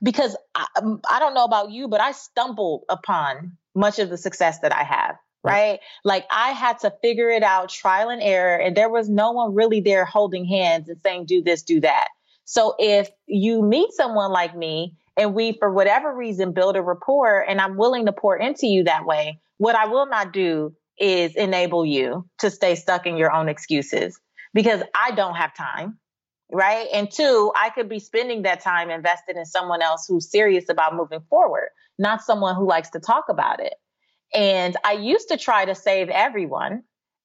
because 0.01 0.37
I, 0.55 0.67
I 1.09 1.19
don't 1.19 1.33
know 1.33 1.43
about 1.43 1.71
you, 1.71 1.89
but 1.89 1.99
I 1.99 2.13
stumbled 2.13 2.83
upon 2.87 3.57
much 3.75 3.99
of 3.99 4.09
the 4.09 4.17
success 4.17 4.59
that 4.59 4.73
I 4.73 4.83
have 4.83 5.15
right? 5.43 5.79
Like 6.03 6.25
I 6.29 6.51
had 6.51 6.79
to 6.79 6.93
figure 7.01 7.29
it 7.29 7.43
out 7.43 7.69
trial 7.69 8.09
and 8.09 8.21
error, 8.21 8.57
and 8.57 8.75
there 8.75 8.89
was 8.89 9.09
no 9.09 9.31
one 9.31 9.55
really 9.55 9.81
there 9.81 10.05
holding 10.05 10.45
hands 10.45 10.89
and 10.89 10.99
saying, 11.01 11.25
do 11.25 11.41
this, 11.41 11.63
do 11.63 11.79
that. 11.81 12.07
So 12.45 12.75
if 12.79 13.09
you 13.27 13.61
meet 13.61 13.93
someone 13.93 14.31
like 14.31 14.55
me 14.55 14.95
and 15.17 15.33
we, 15.33 15.53
for 15.53 15.71
whatever 15.71 16.13
reason, 16.13 16.51
build 16.51 16.75
a 16.75 16.81
rapport 16.81 17.45
and 17.47 17.61
I'm 17.61 17.77
willing 17.77 18.05
to 18.07 18.11
pour 18.11 18.35
into 18.35 18.67
you 18.67 18.83
that 18.85 19.05
way, 19.05 19.39
what 19.57 19.75
I 19.75 19.85
will 19.87 20.05
not 20.05 20.33
do 20.33 20.75
is 20.99 21.35
enable 21.35 21.85
you 21.85 22.27
to 22.39 22.49
stay 22.49 22.75
stuck 22.75 23.05
in 23.05 23.17
your 23.17 23.31
own 23.31 23.49
excuses 23.49 24.19
because 24.53 24.81
I 24.93 25.11
don't 25.11 25.35
have 25.35 25.55
time. 25.55 25.97
Right. 26.53 26.87
And 26.93 27.09
two, 27.09 27.53
I 27.55 27.69
could 27.69 27.87
be 27.87 27.99
spending 27.99 28.41
that 28.41 28.59
time 28.59 28.89
invested 28.89 29.37
in 29.37 29.45
someone 29.45 29.81
else 29.81 30.05
who's 30.05 30.29
serious 30.29 30.67
about 30.67 30.95
moving 30.95 31.21
forward, 31.29 31.69
not 31.97 32.21
someone 32.21 32.55
who 32.55 32.67
likes 32.67 32.89
to 32.89 32.99
talk 32.99 33.25
about 33.29 33.61
it. 33.61 33.75
And 34.33 34.77
I 34.83 34.93
used 34.93 35.29
to 35.29 35.37
try 35.37 35.65
to 35.65 35.75
save 35.75 36.09
everyone. 36.09 36.83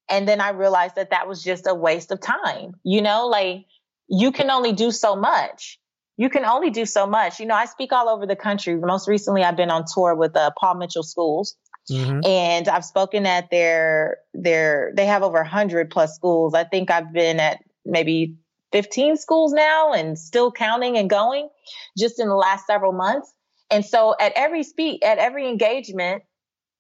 And 0.08 0.28
then 0.28 0.40
I 0.40 0.50
realized 0.50 0.96
that 0.96 1.10
that 1.10 1.28
was 1.28 1.42
just 1.42 1.66
a 1.66 1.74
waste 1.74 2.12
of 2.12 2.20
time. 2.20 2.74
You 2.84 3.02
know, 3.02 3.26
like 3.26 3.66
you 4.08 4.32
can 4.32 4.50
only 4.50 4.72
do 4.72 4.90
so 4.90 5.16
much. 5.16 5.78
You 6.16 6.30
can 6.30 6.44
only 6.44 6.70
do 6.70 6.86
so 6.86 7.06
much. 7.06 7.40
You 7.40 7.46
know, 7.46 7.54
I 7.54 7.66
speak 7.66 7.92
all 7.92 8.08
over 8.08 8.26
the 8.26 8.36
country. 8.36 8.76
Most 8.76 9.06
recently, 9.06 9.42
I've 9.42 9.56
been 9.56 9.70
on 9.70 9.84
tour 9.92 10.14
with 10.14 10.34
uh, 10.36 10.50
Paul 10.58 10.76
Mitchell 10.76 11.02
Schools. 11.02 11.56
Mm-hmm. 11.90 12.20
And 12.24 12.68
I've 12.68 12.84
spoken 12.84 13.26
at 13.26 13.50
their 13.50 14.18
their 14.34 14.92
they 14.96 15.06
have 15.06 15.22
over 15.22 15.38
100 15.38 15.90
plus 15.90 16.14
schools. 16.14 16.54
I 16.54 16.64
think 16.64 16.90
I've 16.90 17.12
been 17.12 17.38
at 17.38 17.60
maybe 17.84 18.36
15 18.72 19.16
schools 19.16 19.52
now 19.52 19.92
and 19.92 20.18
still 20.18 20.50
counting 20.50 20.96
and 20.98 21.08
going 21.08 21.48
just 21.96 22.18
in 22.18 22.28
the 22.28 22.34
last 22.34 22.66
several 22.66 22.92
months. 22.92 23.32
And 23.70 23.84
so 23.84 24.16
at 24.18 24.32
every 24.34 24.64
speak 24.64 25.04
at 25.04 25.18
every 25.18 25.48
engagement, 25.48 26.22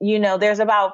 you 0.00 0.18
know, 0.18 0.38
there's 0.38 0.58
about 0.58 0.92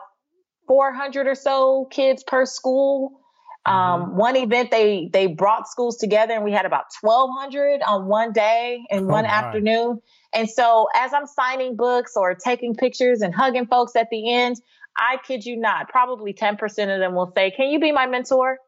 400 0.69 1.27
or 1.27 1.35
so 1.35 1.87
kids 1.91 2.23
per 2.23 2.47
school. 2.47 3.21
Um, 3.65 3.75
mm-hmm. 3.75 4.17
one 4.17 4.37
event 4.37 4.73
they 4.73 5.09
they 5.13 5.29
brought 5.29 5.69
schools 5.69 5.97
together 5.97 6.35
and 6.35 6.43
we 6.43 6.51
had 6.51 6.67
about 6.67 6.87
1200 7.01 7.81
on 7.87 8.07
one 8.07 8.33
day 8.33 8.85
and 8.91 9.03
oh 9.03 9.09
one 9.09 9.25
afternoon. 9.25 10.01
And 10.35 10.51
so 10.51 10.89
as 10.97 11.13
I'm 11.13 11.27
signing 11.27 11.77
books 11.77 12.15
or 12.17 12.35
taking 12.35 12.75
pictures 12.75 13.21
and 13.23 13.33
hugging 13.33 13.67
folks 13.67 13.95
at 13.95 14.09
the 14.11 14.33
end, 14.33 14.57
I 14.97 15.19
kid 15.25 15.45
you 15.45 15.57
not, 15.57 15.89
probably 15.89 16.35
10% 16.35 16.63
of 16.65 17.01
them 17.01 17.15
will 17.15 17.33
say, 17.37 17.53
"Can 17.53 17.69
you 17.69 17.79
be 17.79 17.93
my 17.93 18.07
mentor? 18.07 18.59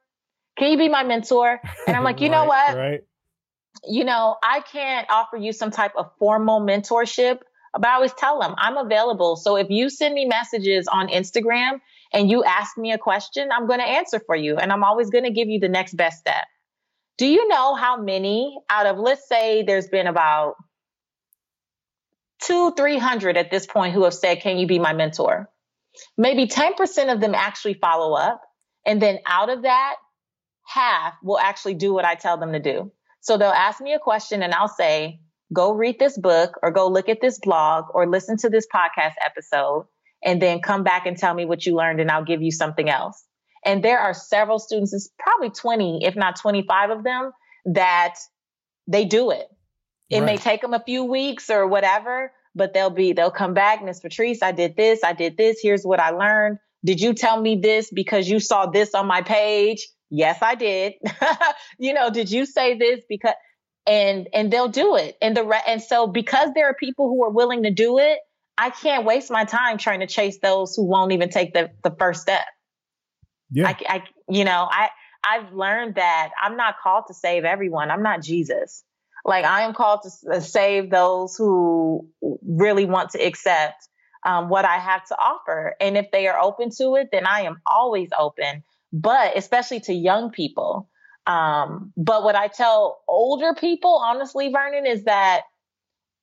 Can 0.56 0.70
you 0.70 0.78
be 0.78 0.88
my 0.88 1.02
mentor?" 1.02 1.60
And 1.86 1.96
I'm 1.96 2.04
like, 2.04 2.20
"You 2.20 2.28
right, 2.30 2.36
know 2.36 2.44
what? 2.44 2.76
Right. 2.76 3.00
You 3.86 4.04
know, 4.04 4.36
I 4.42 4.60
can't 4.60 5.10
offer 5.10 5.36
you 5.36 5.52
some 5.52 5.72
type 5.72 5.92
of 5.96 6.12
formal 6.18 6.60
mentorship, 6.60 7.40
but 7.78 7.86
I 7.86 7.94
always 7.94 8.12
tell 8.12 8.40
them 8.40 8.54
I'm 8.56 8.76
available. 8.76 9.36
So 9.36 9.56
if 9.56 9.68
you 9.70 9.90
send 9.90 10.14
me 10.14 10.26
messages 10.26 10.86
on 10.88 11.08
Instagram 11.08 11.80
and 12.12 12.30
you 12.30 12.44
ask 12.44 12.76
me 12.78 12.92
a 12.92 12.98
question, 12.98 13.50
I'm 13.52 13.66
going 13.66 13.80
to 13.80 13.86
answer 13.86 14.20
for 14.24 14.36
you. 14.36 14.56
And 14.56 14.72
I'm 14.72 14.84
always 14.84 15.10
going 15.10 15.24
to 15.24 15.32
give 15.32 15.48
you 15.48 15.60
the 15.60 15.68
next 15.68 15.96
best 15.96 16.18
step. 16.18 16.44
Do 17.18 17.26
you 17.26 17.48
know 17.48 17.74
how 17.74 18.00
many 18.00 18.58
out 18.68 18.86
of, 18.86 18.98
let's 18.98 19.28
say, 19.28 19.62
there's 19.62 19.88
been 19.88 20.06
about 20.06 20.54
two, 22.42 22.72
300 22.76 23.36
at 23.36 23.50
this 23.50 23.66
point 23.66 23.94
who 23.94 24.04
have 24.04 24.14
said, 24.14 24.40
Can 24.40 24.58
you 24.58 24.66
be 24.66 24.78
my 24.78 24.92
mentor? 24.92 25.48
Maybe 26.18 26.46
10% 26.46 27.12
of 27.12 27.20
them 27.20 27.34
actually 27.34 27.74
follow 27.74 28.14
up. 28.14 28.40
And 28.84 29.00
then 29.00 29.20
out 29.26 29.48
of 29.48 29.62
that, 29.62 29.94
half 30.66 31.14
will 31.22 31.38
actually 31.38 31.74
do 31.74 31.94
what 31.94 32.04
I 32.04 32.16
tell 32.16 32.36
them 32.36 32.52
to 32.52 32.58
do. 32.58 32.92
So 33.20 33.38
they'll 33.38 33.50
ask 33.50 33.80
me 33.80 33.94
a 33.94 33.98
question 33.98 34.42
and 34.42 34.52
I'll 34.52 34.68
say, 34.68 35.20
Go 35.54 35.72
read 35.72 35.98
this 35.98 36.18
book 36.18 36.58
or 36.62 36.70
go 36.70 36.88
look 36.88 37.08
at 37.08 37.20
this 37.20 37.38
blog 37.38 37.84
or 37.94 38.06
listen 38.06 38.36
to 38.38 38.50
this 38.50 38.66
podcast 38.74 39.14
episode 39.24 39.86
and 40.24 40.42
then 40.42 40.60
come 40.60 40.82
back 40.82 41.06
and 41.06 41.16
tell 41.16 41.32
me 41.32 41.44
what 41.44 41.64
you 41.64 41.76
learned 41.76 42.00
and 42.00 42.10
I'll 42.10 42.24
give 42.24 42.42
you 42.42 42.50
something 42.50 42.90
else. 42.90 43.24
And 43.64 43.82
there 43.82 44.00
are 44.00 44.12
several 44.12 44.58
students, 44.58 44.92
it's 44.92 45.08
probably 45.18 45.50
20, 45.50 46.04
if 46.04 46.16
not 46.16 46.36
25 46.40 46.90
of 46.90 47.04
them, 47.04 47.32
that 47.66 48.16
they 48.86 49.04
do 49.04 49.30
it. 49.30 49.46
It 50.10 50.20
right. 50.20 50.26
may 50.26 50.36
take 50.36 50.60
them 50.60 50.74
a 50.74 50.82
few 50.84 51.04
weeks 51.04 51.48
or 51.48 51.66
whatever, 51.66 52.32
but 52.54 52.74
they'll 52.74 52.90
be, 52.90 53.12
they'll 53.12 53.30
come 53.30 53.54
back, 53.54 53.82
Miss 53.82 54.00
Patrice, 54.00 54.42
I 54.42 54.52
did 54.52 54.76
this, 54.76 55.02
I 55.02 55.12
did 55.12 55.36
this, 55.36 55.60
here's 55.62 55.84
what 55.84 56.00
I 56.00 56.10
learned. 56.10 56.58
Did 56.84 57.00
you 57.00 57.14
tell 57.14 57.40
me 57.40 57.56
this 57.56 57.90
because 57.90 58.28
you 58.28 58.40
saw 58.40 58.66
this 58.66 58.94
on 58.94 59.06
my 59.06 59.22
page? 59.22 59.88
Yes, 60.10 60.38
I 60.42 60.54
did. 60.54 60.94
you 61.78 61.94
know, 61.94 62.10
did 62.10 62.30
you 62.30 62.44
say 62.44 62.76
this 62.76 63.00
because 63.08 63.32
and 63.86 64.28
and 64.32 64.50
they'll 64.52 64.68
do 64.68 64.96
it. 64.96 65.16
And 65.20 65.36
the 65.36 65.44
re- 65.44 65.62
and 65.66 65.82
so 65.82 66.06
because 66.06 66.50
there 66.54 66.66
are 66.66 66.74
people 66.74 67.08
who 67.08 67.24
are 67.24 67.30
willing 67.30 67.64
to 67.64 67.70
do 67.70 67.98
it, 67.98 68.18
I 68.56 68.70
can't 68.70 69.04
waste 69.04 69.30
my 69.30 69.44
time 69.44 69.78
trying 69.78 70.00
to 70.00 70.06
chase 70.06 70.38
those 70.40 70.74
who 70.74 70.84
won't 70.84 71.12
even 71.12 71.28
take 71.28 71.52
the 71.52 71.70
the 71.82 71.94
first 71.98 72.22
step. 72.22 72.44
Yeah. 73.50 73.68
I, 73.68 73.76
I, 73.88 74.02
you 74.28 74.44
know, 74.44 74.68
I, 74.70 74.88
I've 75.24 75.52
learned 75.52 75.94
that 75.96 76.30
I'm 76.40 76.56
not 76.56 76.76
called 76.82 77.04
to 77.08 77.14
save 77.14 77.44
everyone. 77.44 77.90
I'm 77.90 78.02
not 78.02 78.22
Jesus. 78.22 78.84
Like 79.24 79.44
I 79.44 79.62
am 79.62 79.74
called 79.74 80.00
to 80.02 80.36
uh, 80.36 80.40
save 80.40 80.90
those 80.90 81.36
who 81.36 82.08
really 82.46 82.84
want 82.84 83.10
to 83.10 83.18
accept 83.18 83.88
um, 84.26 84.48
what 84.48 84.64
I 84.64 84.78
have 84.78 85.06
to 85.06 85.16
offer. 85.16 85.74
And 85.80 85.96
if 85.96 86.10
they 86.10 86.26
are 86.26 86.38
open 86.38 86.70
to 86.78 86.96
it, 86.96 87.08
then 87.12 87.26
I 87.26 87.42
am 87.42 87.60
always 87.70 88.10
open. 88.18 88.64
But 88.92 89.36
especially 89.36 89.80
to 89.80 89.94
young 89.94 90.30
people. 90.30 90.88
Um, 91.26 91.92
but 91.96 92.22
what 92.22 92.36
I 92.36 92.48
tell 92.48 93.00
older 93.08 93.54
people, 93.54 93.94
honestly, 93.94 94.50
Vernon, 94.50 94.86
is 94.86 95.04
that 95.04 95.42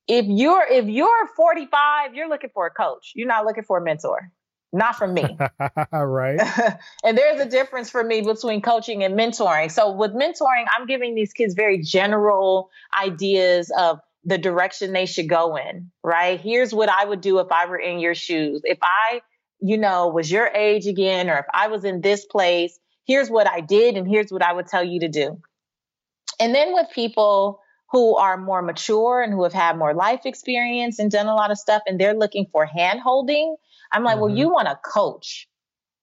if 0.07 0.25
you're 0.27 0.65
if 0.69 0.85
you're 0.85 1.27
45, 1.35 2.13
you're 2.13 2.29
looking 2.29 2.49
for 2.53 2.65
a 2.67 2.71
coach. 2.71 3.11
You're 3.15 3.27
not 3.27 3.45
looking 3.45 3.63
for 3.63 3.77
a 3.77 3.83
mentor 3.83 4.31
not 4.73 4.95
from 4.95 5.13
me. 5.13 5.37
right. 5.91 6.39
and 7.03 7.17
there's 7.17 7.41
a 7.41 7.45
difference 7.45 7.89
for 7.89 8.03
me 8.03 8.21
between 8.21 8.61
coaching 8.61 9.03
and 9.03 9.17
mentoring. 9.17 9.71
So 9.71 9.91
with 9.91 10.11
mentoring, 10.11 10.65
I'm 10.77 10.85
giving 10.87 11.15
these 11.15 11.33
kids 11.33 11.53
very 11.53 11.79
general 11.79 12.69
ideas 12.97 13.71
of 13.77 13.99
the 14.23 14.37
direction 14.37 14.93
they 14.93 15.05
should 15.05 15.27
go 15.27 15.57
in, 15.57 15.91
right? 16.03 16.39
Here's 16.39 16.73
what 16.73 16.89
I 16.89 17.05
would 17.05 17.21
do 17.21 17.39
if 17.39 17.51
I 17.51 17.65
were 17.65 17.79
in 17.79 17.99
your 17.99 18.15
shoes. 18.15 18.61
If 18.63 18.77
I, 18.81 19.21
you 19.59 19.77
know, 19.77 20.07
was 20.09 20.31
your 20.31 20.47
age 20.47 20.85
again, 20.85 21.29
or 21.29 21.39
if 21.39 21.45
I 21.53 21.67
was 21.67 21.83
in 21.83 22.01
this 22.01 22.25
place, 22.25 22.79
here's 23.05 23.29
what 23.29 23.47
I 23.47 23.61
did 23.61 23.97
and 23.97 24.07
here's 24.07 24.31
what 24.31 24.43
I 24.43 24.53
would 24.53 24.67
tell 24.67 24.83
you 24.83 24.99
to 25.01 25.07
do. 25.07 25.41
And 26.39 26.55
then 26.55 26.73
with 26.73 26.87
people 26.93 27.59
who 27.91 28.15
are 28.15 28.37
more 28.37 28.61
mature 28.61 29.21
and 29.21 29.33
who 29.33 29.43
have 29.43 29.53
had 29.53 29.77
more 29.77 29.93
life 29.93 30.21
experience 30.25 30.97
and 30.97 31.11
done 31.11 31.27
a 31.27 31.35
lot 31.35 31.51
of 31.51 31.57
stuff 31.57 31.81
and 31.85 31.99
they're 31.99 32.13
looking 32.13 32.47
for 32.51 32.65
hand 32.65 33.01
holding, 33.01 33.55
I'm 33.91 34.03
like, 34.03 34.13
mm-hmm. 34.13 34.21
well, 34.21 34.35
you 34.35 34.49
want 34.49 34.67
a 34.67 34.79
coach. 34.83 35.47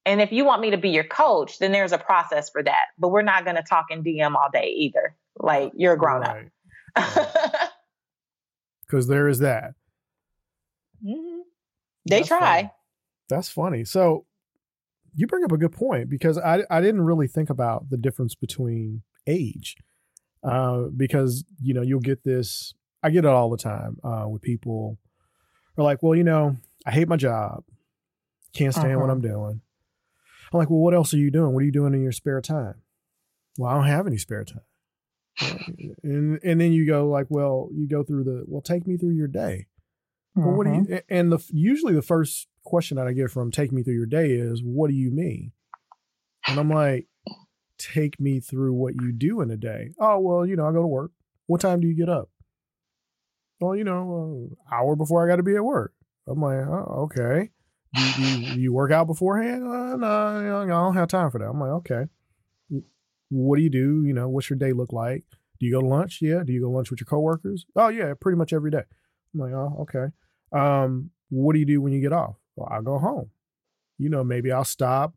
And 0.04 0.20
if 0.20 0.32
you 0.32 0.44
want 0.44 0.62
me 0.62 0.70
to 0.70 0.78
be 0.78 0.90
your 0.90 1.04
coach, 1.04 1.58
then 1.58 1.72
there's 1.72 1.92
a 1.92 1.98
process 1.98 2.50
for 2.50 2.62
that. 2.62 2.87
But 2.98 3.08
we're 3.08 3.22
not 3.22 3.44
going 3.44 3.56
to 3.56 3.62
talk 3.62 3.87
in 3.90 4.02
DM 4.02 4.34
all 4.34 4.48
day 4.52 4.68
either. 4.76 5.14
Like 5.38 5.72
you're 5.74 5.94
a 5.94 5.98
grown 5.98 6.22
right. 6.22 6.50
up. 6.96 7.72
Because 8.87 9.06
there 9.06 9.28
is 9.28 9.40
that. 9.40 9.74
Mm-hmm. 11.04 11.40
They 12.08 12.20
That's 12.20 12.28
try. 12.28 12.38
Funny. 12.38 12.70
That's 13.28 13.48
funny. 13.50 13.84
So 13.84 14.24
you 15.14 15.27
bring 15.27 15.44
up 15.44 15.53
a 15.53 15.59
good 15.59 15.73
point 15.73 16.09
because 16.09 16.38
I, 16.38 16.62
I 16.71 16.81
didn't 16.81 17.03
really 17.03 17.29
think 17.29 17.51
about 17.51 17.90
the 17.90 17.97
difference 17.97 18.35
between 18.35 19.03
age. 19.27 19.77
Uh, 20.42 20.85
because, 20.97 21.44
you 21.61 21.75
know, 21.75 21.83
you'll 21.83 22.01
get 22.01 22.23
this, 22.23 22.73
I 23.03 23.11
get 23.11 23.25
it 23.25 23.31
all 23.31 23.51
the 23.51 23.57
time 23.57 23.99
uh, 24.05 24.25
with 24.29 24.40
people 24.40 24.99
are 25.77 25.85
like, 25.85 26.03
well, 26.03 26.14
you 26.14 26.25
know, 26.25 26.57
I 26.87 26.90
hate 26.90 27.09
my 27.09 27.16
job. 27.16 27.64
Can't 28.55 28.73
stand 28.73 28.92
uh-huh. 28.92 29.01
what 29.01 29.11
I'm 29.11 29.21
doing. 29.21 29.61
I'm 30.53 30.59
like, 30.59 30.71
well, 30.71 30.81
what 30.81 30.94
else 30.94 31.12
are 31.12 31.18
you 31.18 31.31
doing? 31.31 31.53
What 31.53 31.62
are 31.62 31.66
you 31.66 31.73
doing 31.73 31.94
in 31.94 32.03
your 32.03 32.12
spare 32.12 32.40
time? 32.40 32.83
Well, 33.59 33.71
I 33.71 33.75
don't 33.75 33.87
have 33.87 34.07
any 34.07 34.18
spare 34.18 34.44
time. 34.44 34.62
and 36.03 36.40
and 36.42 36.61
then 36.61 36.73
you 36.73 36.87
go 36.87 37.09
like, 37.09 37.27
well, 37.29 37.68
you 37.73 37.87
go 37.88 38.03
through 38.03 38.25
the 38.25 38.44
well, 38.49 38.61
take 38.61 38.87
me 38.87 38.97
through 38.97 39.14
your 39.14 39.29
day. 39.29 39.66
Well, 40.35 40.55
what 40.55 40.66
do 40.66 40.73
you? 40.73 40.81
Mm-hmm. 40.81 40.97
And 41.09 41.33
the 41.33 41.44
usually 41.53 41.94
the 41.94 42.03
first 42.03 42.49
question 42.68 42.96
that 42.96 43.07
I 43.07 43.12
get 43.12 43.31
from 43.31 43.50
"take 43.50 43.72
me 43.72 43.83
through 43.83 43.94
your 43.94 44.07
day" 44.07 44.33
is, 44.33 44.62
"What 44.62 44.90
do 44.90 44.94
you 44.94 45.11
mean?" 45.11 45.52
And 46.46 46.59
I'm 46.59 46.70
like, 46.70 47.09
"Take 47.78 48.20
me 48.20 48.40
through 48.40 48.74
what 48.74 48.94
you 48.94 49.12
do 49.12 49.40
in 49.40 49.50
a 49.50 49.57
day." 49.57 49.90
Oh 49.98 50.18
well, 50.20 50.46
you 50.46 50.57
know, 50.57 50.66
I 50.66 50.72
go 50.72 50.83
to 50.83 50.87
work. 50.87 51.12
What 51.46 51.61
time 51.61 51.81
do 51.81 51.87
you 51.88 51.94
get 51.94 52.09
up? 52.09 52.31
Well, 53.61 53.74
you 53.74 53.85
know, 53.85 54.57
uh, 54.70 54.74
hour 54.74 54.94
before 54.96 55.24
I 55.24 55.31
got 55.31 55.37
to 55.37 55.42
be 55.42 55.57
at 55.57 55.64
work. 55.64 55.92
I'm 56.28 56.40
like, 56.40 56.59
oh, 56.59 57.09
okay 57.11 57.50
do 57.94 58.22
you, 58.22 58.54
do 58.54 58.61
you, 58.61 58.72
work 58.72 58.92
out 58.92 59.07
beforehand? 59.07 59.64
Uh, 59.64 59.96
no, 59.96 60.62
I 60.62 60.66
don't 60.66 60.94
have 60.94 61.09
time 61.09 61.31
for 61.31 61.38
that. 61.38 61.48
I'm 61.48 61.61
like, 61.61 61.70
okay. 61.70 62.04
What 63.31 63.57
do 63.57 63.62
you 63.62 63.70
do? 63.70 64.04
You 64.04 64.14
know, 64.14 64.28
what's 64.28 64.48
your 64.48 64.59
day 64.59 64.72
look 64.72 64.92
like? 64.92 65.24
Do 65.61 65.66
you 65.66 65.72
go 65.72 65.81
to 65.81 65.87
lunch? 65.87 66.20
Yeah. 66.22 66.42
Do 66.44 66.52
you 66.52 66.61
go 66.61 66.66
to 66.66 66.72
lunch 66.72 66.90
with 66.90 67.00
your 67.00 67.07
coworkers? 67.07 67.66
Oh, 67.76 67.88
yeah, 67.88 68.14
pretty 68.18 68.37
much 68.37 68.52
every 68.52 68.70
day. 68.70 68.83
I'm 69.35 69.40
like, 69.40 69.52
oh, 69.52 69.76
okay. 69.83 70.07
Um, 70.52 71.11
what 71.28 71.52
do 71.52 71.59
you 71.59 71.66
do 71.66 71.81
when 71.81 71.92
you 71.92 72.00
get 72.00 72.12
off? 72.12 72.37
Well, 72.59 72.68
I'll 72.73 72.83
go 72.83 72.99
home. 72.99 73.31
You 73.99 74.09
know, 74.09 74.25
maybe 74.25 74.51
I'll 74.51 74.64
stop, 74.64 75.14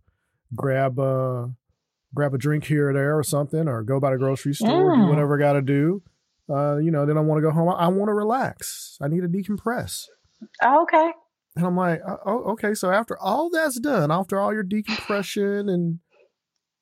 grab 0.55 0.99
a 0.99 1.51
grab 2.13 2.33
a 2.33 2.37
drink 2.37 2.65
here 2.65 2.89
or 2.89 2.93
there 2.93 3.17
or 3.17 3.23
something, 3.23 3.67
or 3.67 3.83
go 3.83 3.99
by 3.99 4.11
the 4.11 4.17
grocery 4.17 4.53
store, 4.53 4.95
do 4.95 5.05
whatever 5.05 5.37
I 5.37 5.39
got 5.39 5.53
to 5.53 5.61
do. 5.61 6.03
Uh, 6.49 6.77
you 6.77 6.91
know, 6.91 7.05
then 7.05 7.17
I 7.17 7.21
want 7.21 7.39
to 7.39 7.41
go 7.41 7.51
home. 7.51 7.69
I, 7.69 7.73
I 7.73 7.87
want 7.87 8.09
to 8.09 8.13
relax. 8.13 8.97
I 9.01 9.07
need 9.07 9.21
to 9.21 9.27
decompress. 9.27 10.05
Oh, 10.61 10.83
okay. 10.83 11.11
And 11.55 11.65
I'm 11.65 11.75
like, 11.75 12.01
oh, 12.07 12.17
oh, 12.25 12.43
okay. 12.51 12.73
So 12.73 12.91
after 12.91 13.17
all 13.17 13.49
that's 13.49 13.79
done, 13.79 14.11
after 14.11 14.39
all 14.39 14.53
your 14.53 14.63
decompression, 14.63 15.69
and 15.69 15.99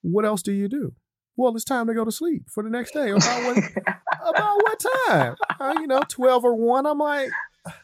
what 0.02 0.26
else 0.26 0.41
do 0.41 0.52
you 0.52 0.67
do? 0.67 0.93
Well, 1.38 1.56
it's 1.56 1.63
time 1.63 1.88
to 1.88 1.93
go 1.93 2.04
to 2.04 2.12
sleep 2.12 2.43
for 2.50 2.63
the 2.63 2.69
next 2.69 2.93
day. 2.93 3.12
About 3.12 3.43
what? 3.43 3.58
about 4.28 4.56
what 4.58 4.86
time? 5.08 5.36
Uh, 5.60 5.76
you 5.80 5.88
know, 5.88 6.02
twelve 6.08 6.43
or 6.43 6.56
one. 6.56 6.86
I'm 6.86 6.98
like, 7.00 7.30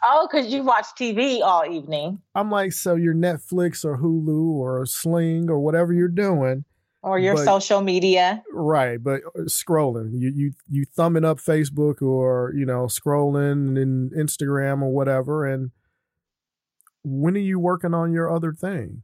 oh, 0.04 0.28
because 0.30 0.52
you 0.52 0.64
watch 0.64 0.86
TV 1.00 1.42
all 1.42 1.66
evening. 1.66 2.22
I'm 2.34 2.52
like, 2.52 2.74
so 2.74 2.96
your 2.96 3.14
Netflix 3.14 3.86
or 3.86 3.98
Hulu 3.98 4.54
or 4.54 4.86
Sling 4.86 5.50
or 5.50 5.60
whatever 5.60 5.94
you're 5.94 6.08
doing, 6.08 6.66
or 7.02 7.20
your 7.20 7.36
but, 7.36 7.46
social 7.46 7.82
media, 7.82 8.44
right? 8.52 9.02
But 9.02 9.22
uh, 9.36 9.42
scrolling, 9.44 10.12
you 10.14 10.32
you 10.36 10.54
you 10.70 10.86
thumbing 10.86 11.26
up 11.26 11.38
Facebook 11.38 12.02
or 12.02 12.54
you 12.56 12.66
know 12.66 12.86
scrolling 12.86 13.82
in 13.82 14.12
Instagram 14.18 14.82
or 14.82 14.92
whatever, 14.92 15.46
and 15.46 15.72
when 17.04 17.36
are 17.36 17.40
you 17.40 17.60
working 17.60 17.94
on 17.94 18.12
your 18.12 18.34
other 18.34 18.54
thing? 18.54 19.04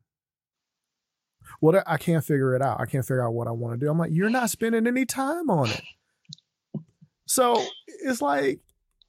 Well, 1.62 1.84
I 1.86 1.98
can't 1.98 2.24
figure 2.24 2.56
it 2.56 2.62
out. 2.62 2.80
I 2.80 2.86
can't 2.86 3.06
figure 3.06 3.26
out 3.26 3.34
what 3.34 3.48
I 3.48 3.52
want 3.52 3.80
to 3.80 3.86
do. 3.86 3.89
I'm 3.89 4.00
like, 4.00 4.12
you're 4.12 4.30
not 4.30 4.50
spending 4.50 4.88
any 4.88 5.06
time 5.06 5.50
on 5.50 5.70
it. 5.70 5.82
So 7.28 7.63
it's 8.04 8.22
like 8.22 8.60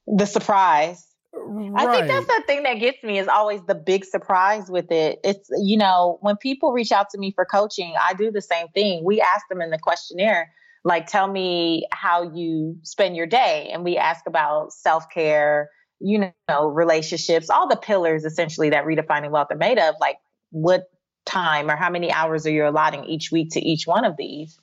the 0.07 0.27
surprise. 0.27 1.07
Right. 1.35 1.89
I 1.89 1.95
think 1.95 2.09
that's 2.09 2.27
the 2.27 2.43
thing 2.47 2.63
that 2.65 2.75
gets 2.75 3.03
me 3.03 3.19
is 3.19 3.27
always 3.27 3.63
the 3.63 3.75
big 3.75 4.05
surprise 4.05 4.71
with 4.71 4.93
it. 4.93 5.19
It's, 5.25 5.49
you 5.59 5.79
know, 5.79 6.19
when 6.21 6.37
people 6.37 6.73
reach 6.73 6.93
out 6.93 7.11
to 7.11 7.19
me 7.19 7.33
for 7.35 7.45
coaching, 7.47 7.95
I 8.01 8.13
do 8.15 8.31
the 8.31 8.43
same 8.43 8.69
thing. 8.69 9.03
We 9.05 9.21
ask 9.21 9.49
them 9.49 9.63
in 9.63 9.71
the 9.71 9.79
questionnaire, 9.79 10.53
like, 10.85 11.07
tell 11.07 11.27
me 11.27 11.87
how 11.91 12.35
you 12.35 12.77
spend 12.83 13.17
your 13.17 13.27
day. 13.27 13.71
And 13.73 13.83
we 13.83 13.97
ask 13.97 14.27
about 14.27 14.73
self 14.73 15.09
care, 15.09 15.71
you 16.01 16.33
know, 16.49 16.67
relationships, 16.67 17.49
all 17.49 17.67
the 17.67 17.77
pillars 17.77 18.25
essentially 18.25 18.71
that 18.71 18.85
redefining 18.85 19.31
wealth 19.31 19.49
are 19.51 19.57
made 19.57 19.79
of, 19.79 19.95
like 20.01 20.19
what 20.51 20.91
time 21.25 21.71
or 21.71 21.77
how 21.77 21.89
many 21.89 22.13
hours 22.13 22.47
are 22.47 22.51
you 22.51 22.67
allotting 22.67 23.05
each 23.05 23.31
week 23.33 23.51
to 23.53 23.61
each 23.61 23.87
one 23.87 24.05
of 24.05 24.17
these? 24.19 24.59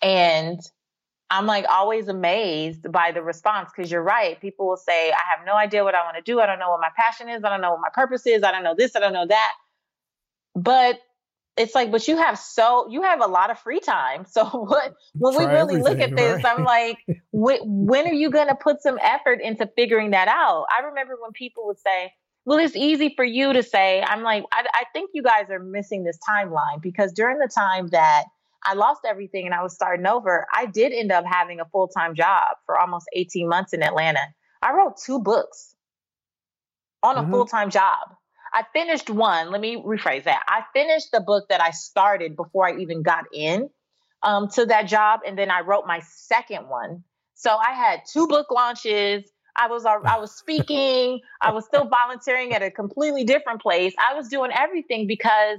And 0.00 0.60
I'm 1.30 1.46
like 1.46 1.66
always 1.68 2.08
amazed 2.08 2.90
by 2.90 3.12
the 3.12 3.22
response 3.22 3.70
because 3.74 3.90
you're 3.90 4.02
right. 4.02 4.40
People 4.40 4.66
will 4.66 4.78
say, 4.78 5.10
I 5.10 5.36
have 5.36 5.46
no 5.46 5.54
idea 5.54 5.84
what 5.84 5.94
I 5.94 6.02
want 6.04 6.16
to 6.16 6.22
do. 6.22 6.40
I 6.40 6.46
don't 6.46 6.58
know 6.58 6.70
what 6.70 6.80
my 6.80 6.88
passion 6.96 7.28
is. 7.28 7.44
I 7.44 7.50
don't 7.50 7.60
know 7.60 7.72
what 7.72 7.80
my 7.80 7.90
purpose 7.92 8.26
is. 8.26 8.42
I 8.42 8.50
don't 8.50 8.64
know 8.64 8.74
this. 8.76 8.96
I 8.96 9.00
don't 9.00 9.12
know 9.12 9.26
that. 9.26 9.52
But 10.54 11.00
it's 11.58 11.74
like, 11.74 11.90
but 11.90 12.06
you 12.08 12.16
have 12.16 12.38
so 12.38 12.88
you 12.88 13.02
have 13.02 13.20
a 13.20 13.26
lot 13.26 13.50
of 13.50 13.58
free 13.58 13.80
time. 13.80 14.24
So 14.30 14.44
what 14.44 14.94
when 15.14 15.34
Try 15.34 15.46
we 15.46 15.52
really 15.52 15.82
look 15.82 15.98
at 15.98 16.16
this, 16.16 16.44
right? 16.44 16.46
I'm 16.46 16.64
like, 16.64 16.98
when 17.32 18.06
are 18.06 18.12
you 18.12 18.30
going 18.30 18.48
to 18.48 18.54
put 18.54 18.82
some 18.82 18.98
effort 19.02 19.40
into 19.42 19.68
figuring 19.76 20.12
that 20.12 20.28
out? 20.28 20.66
I 20.76 20.86
remember 20.86 21.16
when 21.20 21.32
people 21.32 21.66
would 21.66 21.78
say, 21.78 22.12
well, 22.44 22.58
it's 22.58 22.76
easy 22.76 23.12
for 23.14 23.24
you 23.24 23.52
to 23.52 23.62
say. 23.62 24.00
I'm 24.00 24.22
like, 24.22 24.44
I, 24.52 24.64
I 24.72 24.84
think 24.92 25.10
you 25.12 25.22
guys 25.22 25.50
are 25.50 25.58
missing 25.58 26.04
this 26.04 26.18
timeline 26.28 26.80
because 26.80 27.12
during 27.12 27.38
the 27.38 27.48
time 27.48 27.88
that 27.88 28.24
I 28.64 28.74
lost 28.74 29.00
everything 29.06 29.46
and 29.46 29.54
I 29.54 29.62
was 29.62 29.74
starting 29.74 30.06
over, 30.06 30.46
I 30.52 30.66
did 30.66 30.92
end 30.92 31.12
up 31.12 31.24
having 31.24 31.60
a 31.60 31.64
full 31.66 31.88
time 31.88 32.14
job 32.14 32.56
for 32.66 32.78
almost 32.78 33.06
18 33.12 33.48
months 33.48 33.72
in 33.72 33.82
Atlanta. 33.82 34.20
I 34.62 34.72
wrote 34.72 34.96
two 35.04 35.20
books 35.20 35.74
on 37.02 37.16
a 37.16 37.22
mm-hmm. 37.22 37.30
full 37.30 37.46
time 37.46 37.70
job. 37.70 38.14
I 38.52 38.64
finished 38.72 39.10
one. 39.10 39.50
Let 39.50 39.60
me 39.60 39.76
rephrase 39.76 40.24
that. 40.24 40.42
I 40.48 40.62
finished 40.72 41.10
the 41.12 41.20
book 41.20 41.48
that 41.48 41.60
I 41.60 41.70
started 41.70 42.34
before 42.34 42.66
I 42.66 42.78
even 42.78 43.02
got 43.02 43.24
in 43.32 43.68
um, 44.22 44.48
to 44.50 44.66
that 44.66 44.88
job, 44.88 45.20
and 45.26 45.38
then 45.38 45.50
I 45.50 45.60
wrote 45.60 45.86
my 45.86 46.00
second 46.00 46.68
one. 46.68 47.04
So 47.34 47.50
I 47.50 47.72
had 47.72 48.00
two 48.10 48.26
book 48.26 48.50
launches. 48.50 49.30
I 49.54 49.68
was 49.68 49.84
I 49.84 50.18
was 50.18 50.34
speaking. 50.34 51.20
I 51.40 51.52
was 51.52 51.66
still 51.66 51.88
volunteering 51.88 52.52
at 52.52 52.62
a 52.62 52.70
completely 52.70 53.24
different 53.24 53.60
place. 53.60 53.94
I 53.98 54.14
was 54.14 54.28
doing 54.28 54.50
everything 54.52 55.06
because 55.06 55.58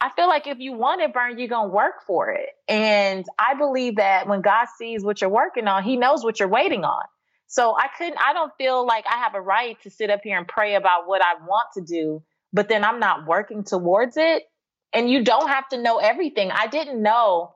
I 0.00 0.10
feel 0.10 0.28
like 0.28 0.46
if 0.46 0.58
you 0.58 0.72
want 0.74 1.00
it, 1.00 1.12
Vern, 1.12 1.38
you're 1.38 1.48
gonna 1.48 1.68
work 1.72 2.02
for 2.06 2.30
it. 2.30 2.50
And 2.68 3.24
I 3.38 3.54
believe 3.54 3.96
that 3.96 4.26
when 4.28 4.42
God 4.42 4.66
sees 4.78 5.04
what 5.04 5.20
you're 5.20 5.30
working 5.30 5.68
on, 5.68 5.82
He 5.82 5.96
knows 5.96 6.24
what 6.24 6.40
you're 6.40 6.48
waiting 6.48 6.84
on. 6.84 7.04
So 7.46 7.74
I 7.76 7.88
couldn't, 7.96 8.18
I 8.18 8.32
don't 8.32 8.52
feel 8.58 8.86
like 8.86 9.04
I 9.08 9.18
have 9.18 9.34
a 9.34 9.40
right 9.40 9.80
to 9.82 9.90
sit 9.90 10.10
up 10.10 10.20
here 10.24 10.38
and 10.38 10.48
pray 10.48 10.74
about 10.74 11.06
what 11.06 11.22
I 11.22 11.34
want 11.46 11.68
to 11.74 11.82
do, 11.82 12.22
but 12.52 12.68
then 12.68 12.84
I'm 12.84 12.98
not 13.00 13.26
working 13.26 13.64
towards 13.64 14.16
it. 14.16 14.44
And 14.92 15.10
you 15.10 15.24
don't 15.24 15.48
have 15.48 15.68
to 15.68 15.80
know 15.80 15.98
everything. 15.98 16.50
I 16.52 16.66
didn't 16.66 17.02
know 17.02 17.54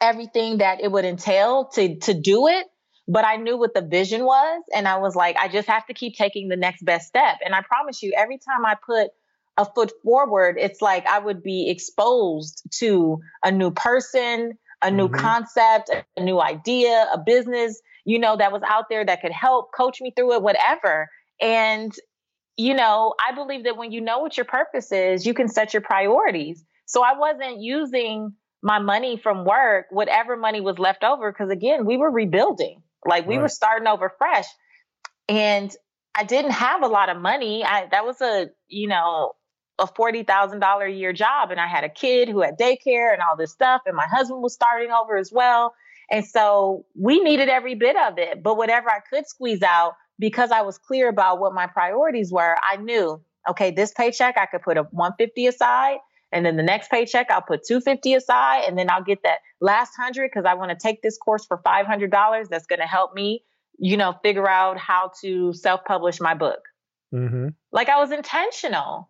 everything 0.00 0.58
that 0.58 0.80
it 0.80 0.90
would 0.90 1.04
entail 1.04 1.66
to 1.74 1.98
to 2.00 2.14
do 2.14 2.48
it, 2.48 2.66
but 3.08 3.24
I 3.24 3.36
knew 3.36 3.58
what 3.58 3.74
the 3.74 3.82
vision 3.82 4.24
was 4.24 4.62
and 4.74 4.86
I 4.86 4.98
was 4.98 5.16
like 5.16 5.36
I 5.36 5.48
just 5.48 5.68
have 5.68 5.86
to 5.86 5.94
keep 5.94 6.16
taking 6.16 6.48
the 6.48 6.56
next 6.56 6.84
best 6.84 7.08
step. 7.08 7.38
And 7.44 7.54
I 7.54 7.62
promise 7.62 8.02
you 8.02 8.12
every 8.16 8.38
time 8.38 8.64
I 8.66 8.74
put 8.74 9.10
a 9.58 9.66
foot 9.66 9.92
forward, 10.02 10.56
it's 10.58 10.80
like 10.80 11.06
I 11.06 11.18
would 11.18 11.42
be 11.42 11.68
exposed 11.68 12.62
to 12.78 13.20
a 13.44 13.50
new 13.50 13.70
person, 13.70 14.52
a 14.80 14.90
new 14.90 15.08
mm-hmm. 15.08 15.20
concept, 15.20 15.90
a 16.16 16.22
new 16.22 16.40
idea, 16.40 17.06
a 17.12 17.18
business 17.18 17.82
you 18.08 18.18
know, 18.18 18.38
that 18.38 18.52
was 18.52 18.62
out 18.66 18.88
there 18.88 19.04
that 19.04 19.20
could 19.20 19.32
help 19.32 19.70
coach 19.76 20.00
me 20.00 20.10
through 20.16 20.32
it, 20.32 20.42
whatever. 20.42 21.10
And, 21.42 21.92
you 22.56 22.72
know, 22.72 23.14
I 23.20 23.34
believe 23.34 23.64
that 23.64 23.76
when 23.76 23.92
you 23.92 24.00
know 24.00 24.20
what 24.20 24.34
your 24.34 24.46
purpose 24.46 24.90
is, 24.92 25.26
you 25.26 25.34
can 25.34 25.46
set 25.46 25.74
your 25.74 25.82
priorities. 25.82 26.64
So 26.86 27.04
I 27.04 27.18
wasn't 27.18 27.60
using 27.60 28.32
my 28.62 28.78
money 28.78 29.18
from 29.18 29.44
work, 29.44 29.88
whatever 29.90 30.38
money 30.38 30.62
was 30.62 30.78
left 30.78 31.04
over, 31.04 31.30
because 31.30 31.50
again, 31.50 31.84
we 31.84 31.98
were 31.98 32.10
rebuilding, 32.10 32.82
like 33.04 33.26
we 33.26 33.34
right. 33.34 33.42
were 33.42 33.48
starting 33.48 33.86
over 33.86 34.10
fresh. 34.16 34.46
And 35.28 35.70
I 36.14 36.24
didn't 36.24 36.52
have 36.52 36.82
a 36.82 36.88
lot 36.88 37.10
of 37.10 37.18
money. 37.18 37.62
I, 37.62 37.88
that 37.90 38.06
was 38.06 38.22
a, 38.22 38.48
you 38.68 38.88
know, 38.88 39.32
a 39.78 39.86
$40,000 39.86 40.86
a 40.86 40.90
year 40.90 41.12
job. 41.12 41.50
And 41.50 41.60
I 41.60 41.66
had 41.66 41.84
a 41.84 41.88
kid 41.88 42.28
who 42.28 42.40
had 42.40 42.58
daycare 42.58 43.12
and 43.12 43.22
all 43.22 43.36
this 43.36 43.52
stuff. 43.52 43.82
And 43.86 43.96
my 43.96 44.06
husband 44.06 44.42
was 44.42 44.54
starting 44.54 44.90
over 44.90 45.16
as 45.16 45.30
well. 45.32 45.74
And 46.10 46.24
so 46.24 46.84
we 46.94 47.20
needed 47.20 47.48
every 47.48 47.74
bit 47.74 47.96
of 47.96 48.18
it. 48.18 48.42
But 48.42 48.56
whatever 48.56 48.90
I 48.90 49.00
could 49.00 49.26
squeeze 49.26 49.62
out, 49.62 49.94
because 50.18 50.50
I 50.50 50.62
was 50.62 50.78
clear 50.78 51.08
about 51.08 51.38
what 51.38 51.54
my 51.54 51.66
priorities 51.66 52.32
were, 52.32 52.56
I 52.62 52.76
knew, 52.76 53.22
okay, 53.48 53.70
this 53.70 53.92
paycheck, 53.92 54.36
I 54.36 54.46
could 54.46 54.62
put 54.62 54.76
a 54.76 54.82
150 54.82 55.46
aside. 55.46 55.98
And 56.32 56.44
then 56.44 56.56
the 56.56 56.62
next 56.62 56.90
paycheck, 56.90 57.30
I'll 57.30 57.42
put 57.42 57.64
250 57.66 58.14
aside. 58.14 58.64
And 58.66 58.76
then 58.76 58.90
I'll 58.90 59.02
get 59.02 59.22
that 59.22 59.38
last 59.60 59.92
hundred 59.96 60.30
because 60.32 60.44
I 60.44 60.54
want 60.54 60.70
to 60.70 60.76
take 60.76 61.02
this 61.02 61.16
course 61.16 61.46
for 61.46 61.58
$500 61.58 62.48
that's 62.48 62.66
going 62.66 62.80
to 62.80 62.86
help 62.86 63.14
me, 63.14 63.44
you 63.78 63.96
know, 63.96 64.14
figure 64.22 64.48
out 64.48 64.76
how 64.76 65.12
to 65.22 65.52
self 65.52 65.84
publish 65.84 66.20
my 66.20 66.34
book. 66.34 66.60
Mm-hmm. 67.14 67.48
Like 67.72 67.88
I 67.88 67.98
was 67.98 68.10
intentional. 68.10 69.08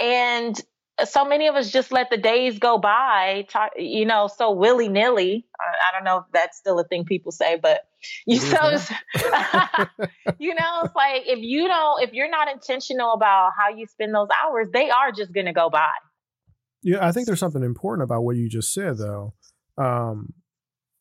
And 0.00 0.60
so 1.04 1.24
many 1.24 1.46
of 1.46 1.54
us 1.54 1.70
just 1.70 1.92
let 1.92 2.10
the 2.10 2.16
days 2.16 2.58
go 2.58 2.78
by, 2.78 3.46
talk, 3.48 3.72
you 3.76 4.04
know, 4.04 4.28
so 4.34 4.52
willy 4.52 4.88
nilly. 4.88 5.46
I 5.60 5.96
don't 5.96 6.04
know 6.04 6.18
if 6.18 6.24
that's 6.32 6.58
still 6.58 6.78
a 6.78 6.84
thing 6.84 7.04
people 7.04 7.32
say, 7.32 7.58
but 7.60 7.80
you 8.26 8.40
know, 8.50 8.78
you 10.38 10.54
know, 10.54 10.82
it's 10.84 10.94
like 10.94 11.22
if 11.26 11.38
you 11.40 11.68
don't, 11.68 12.02
if 12.02 12.12
you're 12.12 12.30
not 12.30 12.50
intentional 12.50 13.12
about 13.12 13.52
how 13.58 13.74
you 13.74 13.86
spend 13.86 14.14
those 14.14 14.28
hours, 14.42 14.68
they 14.72 14.90
are 14.90 15.12
just 15.12 15.32
going 15.32 15.46
to 15.46 15.52
go 15.52 15.70
by. 15.70 15.90
Yeah, 16.82 17.06
I 17.06 17.12
think 17.12 17.26
there's 17.26 17.40
something 17.40 17.62
important 17.62 18.04
about 18.04 18.22
what 18.22 18.36
you 18.36 18.48
just 18.48 18.72
said, 18.72 18.96
though. 18.98 19.34
Um, 19.76 20.32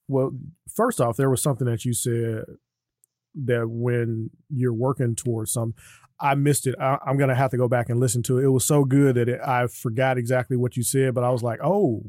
well, 0.08 0.32
first 0.74 1.00
off, 1.00 1.16
there 1.16 1.30
was 1.30 1.42
something 1.42 1.68
that 1.68 1.86
you 1.86 1.94
said 1.94 2.44
that 3.46 3.70
when 3.70 4.32
you're 4.50 4.74
working 4.74 5.16
towards 5.16 5.52
some, 5.52 5.74
I 6.22 6.36
missed 6.36 6.68
it. 6.68 6.76
I, 6.80 6.98
am 7.08 7.18
gonna 7.18 7.36
have 7.36 7.52
to 7.52 7.58
go 7.58 7.68
back 7.68 7.90
and 7.90 8.00
listen 8.00 8.24
to 8.24 8.40
it. 8.40 8.44
It 8.44 8.50
was 8.50 8.66
so 8.66 8.84
good 8.84 9.16
that 9.16 9.30
it, 9.30 9.40
I 9.42 9.68
forgot 9.68 10.18
exactly 10.18 10.58
what 10.58 10.76
you 10.76 10.84
said, 10.84 11.14
but 11.14 11.24
I 11.24 11.30
was 11.30 11.44
like, 11.44 11.60
oh. 11.64 12.04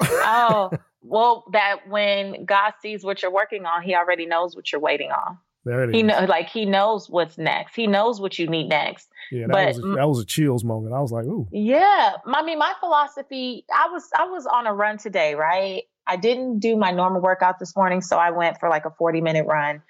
oh, 0.00 0.70
well, 1.02 1.44
that 1.52 1.88
when 1.88 2.44
God 2.44 2.72
sees 2.82 3.04
what 3.04 3.22
you're 3.22 3.32
working 3.32 3.66
on, 3.66 3.82
He 3.82 3.94
already 3.94 4.26
knows 4.26 4.56
what 4.56 4.72
you're 4.72 4.80
waiting 4.80 5.10
on. 5.10 5.38
There 5.64 5.82
it 5.84 5.94
he 5.94 6.02
know, 6.02 6.24
like 6.28 6.48
He 6.48 6.66
knows 6.66 7.08
what's 7.08 7.38
next. 7.38 7.74
He 7.74 7.86
knows 7.86 8.20
what 8.20 8.38
you 8.38 8.46
need 8.48 8.68
next. 8.68 9.08
Yeah, 9.30 9.46
that 9.46 9.52
but, 9.52 9.68
was 9.68 9.78
a, 9.78 9.96
that 9.96 10.08
was 10.08 10.20
a 10.20 10.26
chills 10.26 10.64
moment. 10.64 10.94
I 10.94 11.00
was 11.00 11.12
like, 11.12 11.24
ooh. 11.24 11.48
Yeah, 11.52 12.12
I 12.26 12.42
mean, 12.42 12.58
my 12.58 12.72
philosophy. 12.80 13.64
I 13.72 13.88
was 13.90 14.08
I 14.16 14.26
was 14.26 14.46
on 14.46 14.66
a 14.66 14.74
run 14.74 14.98
today, 14.98 15.34
right? 15.34 15.84
I 16.06 16.16
didn't 16.16 16.58
do 16.58 16.76
my 16.76 16.90
normal 16.90 17.22
workout 17.22 17.58
this 17.58 17.74
morning, 17.74 18.02
so 18.02 18.18
I 18.18 18.30
went 18.30 18.60
for 18.60 18.68
like 18.68 18.84
a 18.84 18.90
40 18.90 19.22
minute 19.22 19.46
run, 19.46 19.82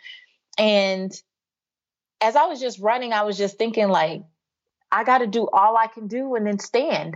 and 0.58 1.12
as 2.20 2.36
I 2.36 2.46
was 2.46 2.60
just 2.60 2.78
running, 2.78 3.12
I 3.12 3.22
was 3.22 3.36
just 3.36 3.58
thinking, 3.58 3.88
like, 3.88 4.22
I 4.90 5.04
got 5.04 5.18
to 5.18 5.26
do 5.26 5.48
all 5.52 5.76
I 5.76 5.86
can 5.86 6.06
do 6.06 6.34
and 6.34 6.46
then 6.46 6.58
stand. 6.58 7.14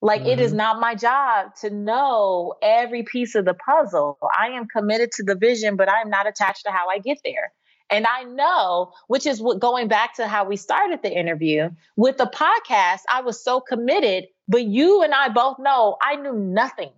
Like, 0.00 0.22
mm-hmm. 0.22 0.30
it 0.30 0.40
is 0.40 0.50
mm-hmm. 0.50 0.58
not 0.58 0.80
my 0.80 0.94
job 0.94 1.54
to 1.60 1.70
know 1.70 2.54
every 2.60 3.04
piece 3.04 3.34
of 3.34 3.44
the 3.44 3.54
puzzle. 3.54 4.18
I 4.36 4.48
am 4.48 4.66
committed 4.66 5.12
to 5.12 5.22
the 5.22 5.36
vision, 5.36 5.76
but 5.76 5.88
I 5.88 6.00
am 6.00 6.10
not 6.10 6.26
attached 6.26 6.64
to 6.64 6.72
how 6.72 6.88
I 6.88 6.98
get 6.98 7.18
there. 7.24 7.52
And 7.88 8.06
I 8.06 8.24
know, 8.24 8.92
which 9.06 9.26
is 9.26 9.40
what 9.40 9.60
going 9.60 9.86
back 9.86 10.14
to 10.16 10.26
how 10.26 10.44
we 10.44 10.56
started 10.56 11.02
the 11.02 11.12
interview 11.12 11.68
with 11.96 12.16
the 12.16 12.24
podcast, 12.24 13.00
I 13.10 13.20
was 13.20 13.42
so 13.42 13.60
committed, 13.60 14.28
but 14.48 14.64
you 14.64 15.02
and 15.02 15.12
I 15.12 15.28
both 15.28 15.58
know 15.58 15.96
I 16.00 16.16
knew 16.16 16.32
nothing. 16.32 16.90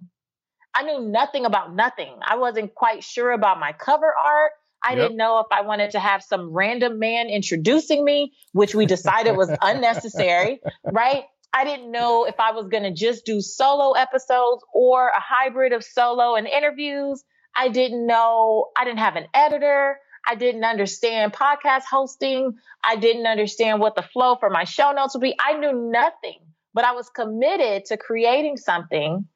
I 0.72 0.82
knew 0.82 1.00
nothing 1.00 1.46
about 1.46 1.74
nothing. 1.74 2.14
I 2.22 2.36
wasn't 2.36 2.74
quite 2.74 3.02
sure 3.04 3.32
about 3.32 3.60
my 3.60 3.72
cover 3.72 4.12
art. 4.16 4.52
I 4.84 4.90
yep. 4.90 4.98
didn't 4.98 5.16
know 5.16 5.38
if 5.38 5.46
I 5.50 5.62
wanted 5.62 5.92
to 5.92 6.00
have 6.00 6.22
some 6.22 6.52
random 6.52 6.98
man 6.98 7.28
introducing 7.28 8.04
me, 8.04 8.32
which 8.52 8.74
we 8.74 8.84
decided 8.84 9.34
was 9.34 9.50
unnecessary, 9.62 10.60
right? 10.84 11.24
I 11.54 11.64
didn't 11.64 11.90
know 11.90 12.24
if 12.24 12.38
I 12.38 12.52
was 12.52 12.66
going 12.68 12.82
to 12.82 12.92
just 12.92 13.24
do 13.24 13.40
solo 13.40 13.92
episodes 13.92 14.62
or 14.74 15.08
a 15.08 15.20
hybrid 15.20 15.72
of 15.72 15.82
solo 15.84 16.34
and 16.34 16.46
interviews. 16.46 17.24
I 17.56 17.68
didn't 17.68 18.06
know, 18.06 18.66
I 18.76 18.84
didn't 18.84 18.98
have 18.98 19.16
an 19.16 19.26
editor. 19.32 19.98
I 20.26 20.34
didn't 20.34 20.64
understand 20.64 21.32
podcast 21.32 21.82
hosting. 21.90 22.54
I 22.82 22.96
didn't 22.96 23.26
understand 23.26 23.80
what 23.80 23.94
the 23.94 24.02
flow 24.02 24.36
for 24.36 24.50
my 24.50 24.64
show 24.64 24.92
notes 24.92 25.14
would 25.14 25.20
be. 25.20 25.34
I 25.38 25.58
knew 25.58 25.90
nothing, 25.90 26.40
but 26.72 26.84
I 26.84 26.92
was 26.92 27.08
committed 27.10 27.86
to 27.86 27.96
creating 27.96 28.56
something 28.56 29.26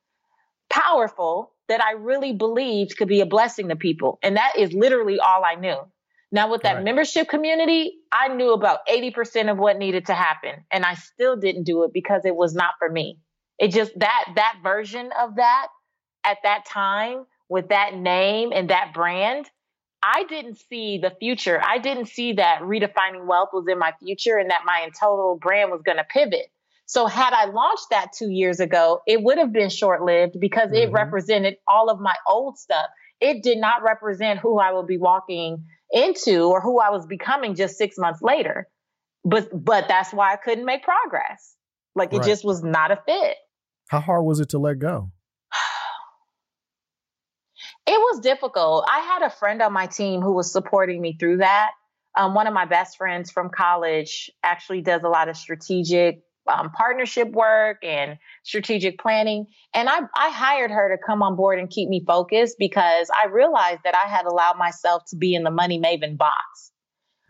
powerful 0.70 1.52
that 1.68 1.82
I 1.82 1.92
really 1.92 2.32
believed 2.32 2.96
could 2.96 3.08
be 3.08 3.20
a 3.20 3.26
blessing 3.26 3.68
to 3.68 3.76
people. 3.76 4.18
And 4.22 4.36
that 4.36 4.54
is 4.56 4.72
literally 4.72 5.20
all 5.20 5.44
I 5.44 5.54
knew. 5.54 5.78
Now, 6.30 6.50
with 6.50 6.62
that 6.62 6.76
right. 6.76 6.84
membership 6.84 7.28
community, 7.28 7.94
I 8.12 8.28
knew 8.28 8.52
about 8.52 8.86
80% 8.86 9.50
of 9.50 9.58
what 9.58 9.78
needed 9.78 10.06
to 10.06 10.14
happen. 10.14 10.64
And 10.70 10.84
I 10.84 10.94
still 10.94 11.36
didn't 11.36 11.64
do 11.64 11.84
it 11.84 11.92
because 11.92 12.24
it 12.24 12.36
was 12.36 12.54
not 12.54 12.74
for 12.78 12.90
me. 12.90 13.18
It 13.58 13.68
just 13.68 13.98
that, 13.98 14.24
that 14.36 14.56
version 14.62 15.10
of 15.18 15.36
that 15.36 15.68
at 16.24 16.38
that 16.42 16.66
time 16.66 17.24
with 17.48 17.68
that 17.68 17.94
name 17.94 18.52
and 18.54 18.70
that 18.70 18.92
brand, 18.92 19.46
I 20.02 20.24
didn't 20.24 20.58
see 20.68 20.98
the 20.98 21.12
future. 21.18 21.60
I 21.62 21.78
didn't 21.78 22.06
see 22.06 22.34
that 22.34 22.60
redefining 22.60 23.26
wealth 23.26 23.50
was 23.52 23.66
in 23.68 23.78
my 23.78 23.94
future 23.98 24.36
and 24.36 24.50
that 24.50 24.62
my 24.64 24.90
total 25.00 25.38
brand 25.40 25.70
was 25.70 25.82
going 25.82 25.96
to 25.96 26.04
pivot. 26.04 26.52
So 26.88 27.06
had 27.06 27.34
I 27.34 27.44
launched 27.44 27.90
that 27.90 28.14
two 28.14 28.30
years 28.30 28.60
ago, 28.60 29.02
it 29.06 29.22
would 29.22 29.36
have 29.36 29.52
been 29.52 29.68
short 29.68 30.02
lived 30.02 30.40
because 30.40 30.68
mm-hmm. 30.68 30.88
it 30.88 30.90
represented 30.90 31.56
all 31.68 31.90
of 31.90 32.00
my 32.00 32.14
old 32.26 32.56
stuff. 32.56 32.86
It 33.20 33.42
did 33.42 33.58
not 33.58 33.82
represent 33.82 34.40
who 34.40 34.58
I 34.58 34.72
would 34.72 34.86
be 34.86 34.96
walking 34.96 35.66
into 35.92 36.44
or 36.44 36.62
who 36.62 36.80
I 36.80 36.88
was 36.88 37.06
becoming 37.06 37.54
just 37.54 37.76
six 37.76 37.98
months 37.98 38.22
later. 38.22 38.68
But 39.22 39.50
but 39.52 39.86
that's 39.86 40.14
why 40.14 40.32
I 40.32 40.36
couldn't 40.36 40.64
make 40.64 40.82
progress. 40.82 41.54
Like 41.94 42.14
it 42.14 42.18
right. 42.18 42.26
just 42.26 42.42
was 42.42 42.62
not 42.62 42.90
a 42.90 42.96
fit. 42.96 43.36
How 43.88 44.00
hard 44.00 44.24
was 44.24 44.40
it 44.40 44.48
to 44.50 44.58
let 44.58 44.78
go? 44.78 45.10
it 47.86 47.98
was 47.98 48.20
difficult. 48.20 48.86
I 48.90 49.00
had 49.00 49.22
a 49.22 49.30
friend 49.30 49.60
on 49.60 49.74
my 49.74 49.88
team 49.88 50.22
who 50.22 50.32
was 50.32 50.50
supporting 50.50 51.02
me 51.02 51.18
through 51.20 51.38
that. 51.38 51.72
Um, 52.16 52.32
one 52.32 52.46
of 52.46 52.54
my 52.54 52.64
best 52.64 52.96
friends 52.96 53.30
from 53.30 53.50
college 53.50 54.30
actually 54.42 54.80
does 54.80 55.02
a 55.02 55.08
lot 55.08 55.28
of 55.28 55.36
strategic 55.36 56.22
um, 56.48 56.70
partnership 56.70 57.30
work 57.30 57.78
and 57.82 58.18
strategic 58.42 58.98
planning. 58.98 59.46
And 59.74 59.88
I, 59.88 60.00
I 60.16 60.30
hired 60.30 60.70
her 60.70 60.96
to 60.96 61.02
come 61.04 61.22
on 61.22 61.36
board 61.36 61.58
and 61.58 61.68
keep 61.68 61.88
me 61.88 62.04
focused 62.06 62.56
because 62.58 63.10
I 63.22 63.28
realized 63.28 63.80
that 63.84 63.94
I 63.94 64.08
had 64.08 64.26
allowed 64.26 64.58
myself 64.58 65.02
to 65.10 65.16
be 65.16 65.34
in 65.34 65.42
the 65.44 65.50
money 65.50 65.80
maven 65.80 66.16
box, 66.16 66.72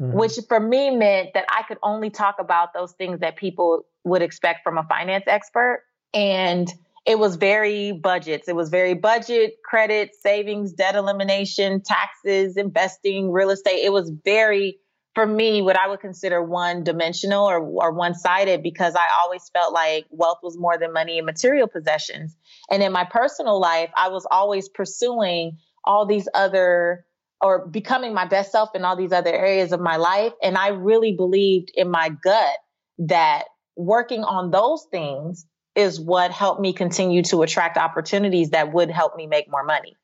mm-hmm. 0.00 0.16
which 0.16 0.33
for 0.48 0.61
me 0.61 0.90
meant 0.90 1.31
that 1.35 1.44
I 1.48 1.62
could 1.62 1.78
only 1.83 2.11
talk 2.11 2.37
about 2.38 2.72
those 2.74 2.92
things 2.92 3.20
that 3.20 3.37
people 3.37 3.83
would 4.04 4.22
expect 4.22 4.61
from 4.64 4.78
a 4.78 4.85
finance 4.85 5.24
expert. 5.26 5.83
And 6.14 6.72
it 7.09 7.18
was 7.18 7.37
very 7.37 7.92
budgets. 7.92 8.48
It 8.48 8.57
was 8.57 8.68
very 8.68 8.94
budget, 8.94 9.54
credit, 9.64 10.11
savings, 10.20 10.72
debt 10.74 10.94
elimination, 10.94 11.83
taxes, 11.83 12.57
investing, 12.57 13.33
real 13.33 13.50
estate. 13.50 13.83
It 13.83 13.92
was 13.92 14.12
very 14.24 14.78
for 15.18 15.26
me 15.26 15.62
what 15.62 15.76
I 15.76 15.88
would 15.88 15.98
consider 15.98 16.40
one 16.40 16.85
dimensional 16.85 17.44
or, 17.44 17.59
or 17.59 17.92
one 17.92 18.14
sided 18.14 18.62
because 18.62 18.94
I 18.94 19.04
always 19.20 19.50
felt 19.52 19.74
like 19.74 20.07
wealth 20.11 20.38
was 20.44 20.57
more 20.57 20.78
than 20.78 20.92
money 20.92 21.18
and 21.18 21.26
material 21.26 21.66
possessions. 21.66 22.37
And 22.70 22.85
in 22.85 22.92
my 22.92 23.02
personal 23.02 23.59
life, 23.59 23.90
I 23.96 24.11
was 24.11 24.28
always 24.31 24.68
pursuing 24.68 25.59
all 25.83 26.07
these 26.07 26.28
other 26.35 27.04
or 27.40 27.66
becoming 27.66 28.14
my 28.14 28.26
best 28.26 28.52
self 28.52 28.76
in 28.76 28.85
all 28.85 28.94
these 28.94 29.11
other 29.11 29.35
areas 29.35 29.72
of 29.72 29.81
my 29.81 29.96
life. 29.96 30.35
And 30.40 30.57
I 30.57 30.68
really 30.68 31.11
believed 31.16 31.72
in 31.74 31.90
my 31.90 32.11
gut 32.11 32.57
that 32.98 33.46
working 33.74 34.22
on 34.22 34.52
those 34.52 34.87
things 34.92 35.46
is 35.74 36.00
what 36.00 36.31
helped 36.31 36.61
me 36.61 36.72
continue 36.72 37.24
to 37.24 37.42
attract 37.42 37.76
opportunities 37.76 38.50
that 38.50 38.72
would 38.72 38.88
help 38.88 39.16
me 39.16 39.26
make 39.26 39.50
more 39.50 39.64
money. 39.64 39.96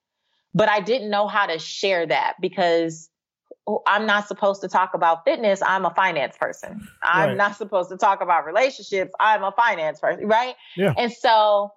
But 0.55 0.69
I 0.69 0.81
didn't 0.81 1.11
know 1.11 1.29
how 1.29 1.47
to 1.47 1.61
share 1.61 2.05
that 2.05 2.35
because 2.41 3.11
Oh, 3.67 3.83
I'm 3.87 4.07
not 4.07 4.29
supposed 4.29 4.61
to 4.61 4.69
talk 4.69 4.93
about 4.93 5.25
fitness. 5.25 5.63
I'm 5.63 5.87
a 5.87 5.95
finance 5.95 6.37
person. 6.39 6.87
I'm 7.03 7.31
right. 7.31 7.37
not 7.37 7.57
supposed 7.57 7.89
to 7.91 7.97
talk 7.97 8.21
about 8.21 8.45
relationships. 8.45 9.13
I'm 9.21 9.43
a 9.43 9.53
finance 9.53 10.01
person, 10.01 10.27
right? 10.27 10.55
Yeah. 10.77 10.93
And 10.99 11.11
so 11.11 11.73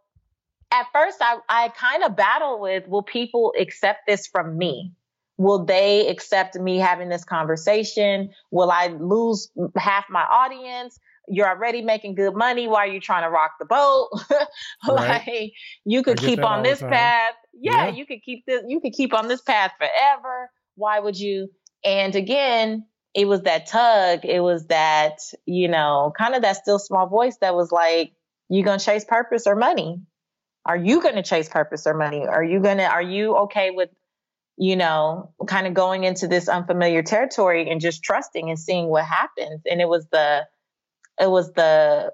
at 0.71 0.85
first 0.93 1.17
I, 1.21 1.37
I 1.47 1.69
kind 1.69 2.03
of 2.03 2.15
battle 2.15 2.59
with 2.59 2.87
will 2.87 3.03
people 3.03 3.53
accept 3.59 4.01
this 4.07 4.27
from 4.27 4.57
me? 4.57 4.91
Will 5.37 5.65
they 5.65 6.07
accept 6.07 6.55
me 6.55 6.77
having 6.77 7.09
this 7.09 7.23
conversation? 7.23 8.31
Will 8.51 8.71
I 8.71 8.87
lose 8.87 9.49
half 9.75 10.05
my 10.09 10.23
audience? 10.23 10.99
You're 11.27 11.47
already 11.47 11.81
making 11.81 12.15
good 12.15 12.35
money. 12.35 12.67
Why 12.67 12.79
are 12.79 12.87
you 12.87 12.99
trying 12.99 13.23
to 13.23 13.29
rock 13.29 13.51
the 13.59 13.65
boat? 13.65 14.09
like 14.87 15.27
right. 15.27 15.51
you 15.85 16.01
could 16.01 16.17
keep 16.17 16.43
on 16.43 16.63
this 16.63 16.79
path. 16.79 17.33
Yeah, 17.53 17.87
yeah, 17.87 17.95
you 17.95 18.05
could 18.05 18.23
keep 18.23 18.45
this, 18.45 18.63
you 18.67 18.79
could 18.79 18.93
keep 18.93 19.13
on 19.13 19.27
this 19.27 19.41
path 19.41 19.71
forever. 19.77 20.49
Why 20.75 20.99
would 20.99 21.19
you? 21.19 21.49
And 21.83 22.15
again, 22.15 22.85
it 23.13 23.27
was 23.27 23.41
that 23.43 23.67
tug. 23.67 24.25
It 24.25 24.41
was 24.41 24.67
that, 24.67 25.19
you 25.45 25.67
know, 25.67 26.13
kind 26.17 26.35
of 26.35 26.41
that 26.43 26.57
still 26.57 26.79
small 26.79 27.07
voice 27.07 27.37
that 27.41 27.55
was 27.55 27.71
like, 27.71 28.13
you 28.49 28.63
going 28.63 28.79
to 28.79 28.85
chase 28.85 29.05
purpose 29.05 29.47
or 29.47 29.55
money? 29.55 30.01
Are 30.65 30.77
you 30.77 31.01
going 31.01 31.15
to 31.15 31.23
chase 31.23 31.49
purpose 31.49 31.87
or 31.87 31.93
money? 31.93 32.25
Are 32.27 32.43
you 32.43 32.59
going 32.59 32.77
to, 32.77 32.85
are 32.85 33.01
you 33.01 33.35
okay 33.37 33.71
with, 33.71 33.89
you 34.57 34.75
know, 34.75 35.33
kind 35.47 35.67
of 35.67 35.73
going 35.73 36.03
into 36.03 36.27
this 36.27 36.49
unfamiliar 36.49 37.03
territory 37.03 37.69
and 37.69 37.79
just 37.79 38.03
trusting 38.03 38.49
and 38.49 38.59
seeing 38.59 38.87
what 38.87 39.05
happens? 39.05 39.61
And 39.69 39.81
it 39.81 39.87
was 39.87 40.07
the, 40.11 40.45
it 41.19 41.29
was 41.29 41.51
the 41.53 42.11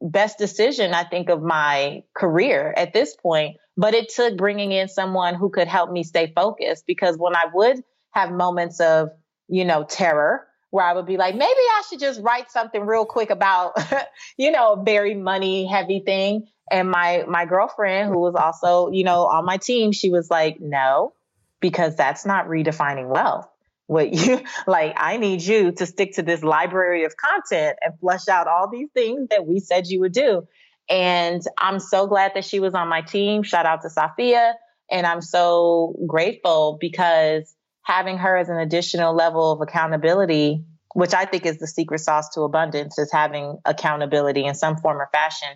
best 0.00 0.38
decision, 0.38 0.94
I 0.94 1.04
think, 1.04 1.28
of 1.28 1.42
my 1.42 2.02
career 2.16 2.72
at 2.76 2.92
this 2.92 3.14
point. 3.14 3.56
But 3.76 3.94
it 3.94 4.08
took 4.08 4.36
bringing 4.36 4.72
in 4.72 4.88
someone 4.88 5.34
who 5.34 5.50
could 5.50 5.68
help 5.68 5.90
me 5.90 6.02
stay 6.02 6.32
focused 6.34 6.84
because 6.86 7.16
when 7.16 7.36
I 7.36 7.44
would 7.52 7.82
have 8.12 8.30
moments 8.32 8.80
of, 8.80 9.10
you 9.48 9.64
know, 9.64 9.84
terror 9.84 10.46
where 10.70 10.84
I 10.84 10.92
would 10.92 11.06
be 11.06 11.16
like, 11.16 11.34
maybe 11.34 11.50
I 11.50 11.82
should 11.88 12.00
just 12.00 12.20
write 12.20 12.50
something 12.50 12.86
real 12.86 13.04
quick 13.04 13.30
about, 13.30 13.76
you 14.36 14.50
know, 14.50 14.74
a 14.74 14.84
very 14.84 15.14
money 15.14 15.66
heavy 15.66 16.00
thing. 16.00 16.46
And 16.70 16.90
my 16.90 17.24
my 17.26 17.46
girlfriend, 17.46 18.08
who 18.08 18.20
was 18.20 18.34
also, 18.36 18.90
you 18.90 19.02
know, 19.02 19.26
on 19.26 19.44
my 19.44 19.56
team, 19.56 19.90
she 19.92 20.10
was 20.10 20.30
like, 20.30 20.60
no, 20.60 21.12
because 21.60 21.96
that's 21.96 22.24
not 22.24 22.46
redefining 22.46 23.08
wealth. 23.08 23.48
What 23.86 24.12
you 24.12 24.42
like, 24.68 24.94
I 24.96 25.16
need 25.16 25.42
you 25.42 25.72
to 25.72 25.86
stick 25.86 26.14
to 26.14 26.22
this 26.22 26.44
library 26.44 27.04
of 27.04 27.14
content 27.16 27.76
and 27.82 27.98
flesh 27.98 28.28
out 28.28 28.46
all 28.46 28.70
these 28.70 28.88
things 28.94 29.28
that 29.30 29.46
we 29.46 29.58
said 29.58 29.88
you 29.88 30.00
would 30.00 30.12
do. 30.12 30.46
And 30.88 31.42
I'm 31.58 31.80
so 31.80 32.06
glad 32.06 32.32
that 32.34 32.44
she 32.44 32.60
was 32.60 32.74
on 32.74 32.88
my 32.88 33.00
team. 33.00 33.42
Shout 33.42 33.66
out 33.66 33.82
to 33.82 33.90
Sophia. 33.90 34.54
And 34.90 35.06
I'm 35.06 35.20
so 35.20 35.96
grateful 36.06 36.78
because 36.80 37.54
having 37.82 38.18
her 38.18 38.36
as 38.36 38.48
an 38.48 38.58
additional 38.58 39.14
level 39.14 39.52
of 39.52 39.60
accountability, 39.60 40.64
which 40.94 41.14
I 41.14 41.24
think 41.24 41.46
is 41.46 41.58
the 41.58 41.66
secret 41.66 42.00
sauce 42.00 42.30
to 42.30 42.42
abundance, 42.42 42.98
is 42.98 43.12
having 43.12 43.58
accountability 43.64 44.44
in 44.44 44.54
some 44.54 44.76
form 44.76 44.98
or 44.98 45.08
fashion. 45.12 45.48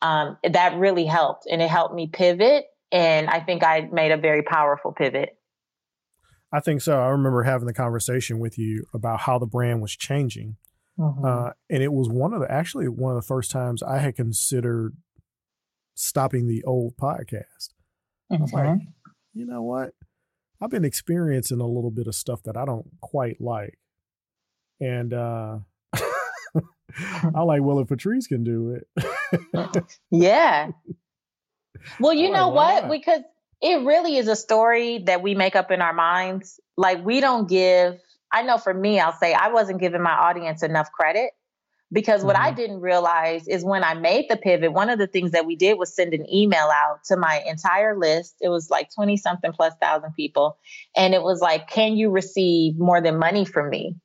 Um, 0.00 0.38
that 0.48 0.78
really 0.78 1.06
helped, 1.06 1.46
and 1.50 1.60
it 1.60 1.68
helped 1.68 1.94
me 1.94 2.08
pivot. 2.12 2.66
And 2.92 3.28
I 3.28 3.40
think 3.40 3.64
I 3.64 3.88
made 3.92 4.12
a 4.12 4.16
very 4.16 4.42
powerful 4.42 4.92
pivot. 4.92 5.30
I 6.52 6.60
think 6.60 6.80
so. 6.80 6.98
I 6.98 7.08
remember 7.08 7.42
having 7.42 7.66
the 7.66 7.74
conversation 7.74 8.38
with 8.38 8.58
you 8.58 8.84
about 8.94 9.20
how 9.20 9.38
the 9.38 9.46
brand 9.46 9.82
was 9.82 9.94
changing. 9.94 10.56
Mm-hmm. 10.98 11.24
Uh, 11.24 11.50
and 11.70 11.82
it 11.82 11.92
was 11.92 12.08
one 12.08 12.32
of 12.32 12.40
the 12.40 12.50
actually 12.50 12.88
one 12.88 13.14
of 13.14 13.22
the 13.22 13.26
first 13.26 13.50
times 13.50 13.82
I 13.82 13.98
had 13.98 14.16
considered 14.16 14.96
stopping 15.94 16.46
the 16.46 16.64
old 16.64 16.96
podcast. 16.96 17.74
Mm-hmm. 18.32 18.34
I 18.34 18.38
was 18.40 18.52
like, 18.52 18.64
mm-hmm. 18.64 19.10
you 19.34 19.46
know 19.46 19.62
what? 19.62 19.92
I've 20.60 20.70
been 20.70 20.84
experiencing 20.84 21.60
a 21.60 21.66
little 21.66 21.90
bit 21.90 22.06
of 22.06 22.14
stuff 22.14 22.42
that 22.44 22.56
I 22.56 22.64
don't 22.64 22.86
quite 23.00 23.40
like. 23.40 23.78
And 24.80 25.12
uh 25.12 25.58
I 27.34 27.42
like, 27.42 27.62
well, 27.62 27.80
if 27.80 27.88
Patrice 27.88 28.26
can 28.26 28.44
do 28.44 28.78
it. 28.96 29.86
yeah. 30.10 30.70
Well, 32.00 32.14
you 32.14 32.30
know 32.30 32.48
what? 32.48 32.88
Because 32.90 33.20
it 33.60 33.84
really 33.84 34.16
is 34.16 34.28
a 34.28 34.36
story 34.36 34.98
that 35.06 35.22
we 35.22 35.34
make 35.34 35.54
up 35.54 35.70
in 35.70 35.80
our 35.80 35.92
minds. 35.92 36.60
Like 36.76 37.04
we 37.04 37.20
don't 37.20 37.48
give 37.48 38.00
I 38.32 38.42
know 38.42 38.58
for 38.58 38.74
me, 38.74 39.00
I'll 39.00 39.12
say 39.12 39.32
I 39.32 39.48
wasn't 39.48 39.80
giving 39.80 40.02
my 40.02 40.12
audience 40.12 40.62
enough 40.62 40.90
credit 40.92 41.30
because 41.92 42.22
what 42.22 42.36
mm-hmm. 42.36 42.44
I 42.44 42.52
didn't 42.52 42.80
realize 42.80 43.48
is 43.48 43.64
when 43.64 43.82
I 43.82 43.94
made 43.94 44.26
the 44.28 44.36
pivot, 44.36 44.72
one 44.72 44.90
of 44.90 44.98
the 44.98 45.06
things 45.06 45.30
that 45.30 45.46
we 45.46 45.56
did 45.56 45.78
was 45.78 45.94
send 45.94 46.12
an 46.12 46.30
email 46.32 46.68
out 46.72 47.04
to 47.04 47.16
my 47.16 47.42
entire 47.46 47.98
list. 47.98 48.36
It 48.40 48.48
was 48.48 48.68
like 48.68 48.90
20 48.94 49.16
something 49.16 49.52
plus 49.52 49.74
thousand 49.80 50.12
people. 50.14 50.58
And 50.94 51.14
it 51.14 51.22
was 51.22 51.40
like, 51.40 51.68
can 51.68 51.96
you 51.96 52.10
receive 52.10 52.78
more 52.78 53.00
than 53.00 53.18
money 53.18 53.44
from 53.44 53.70
me? 53.70 53.96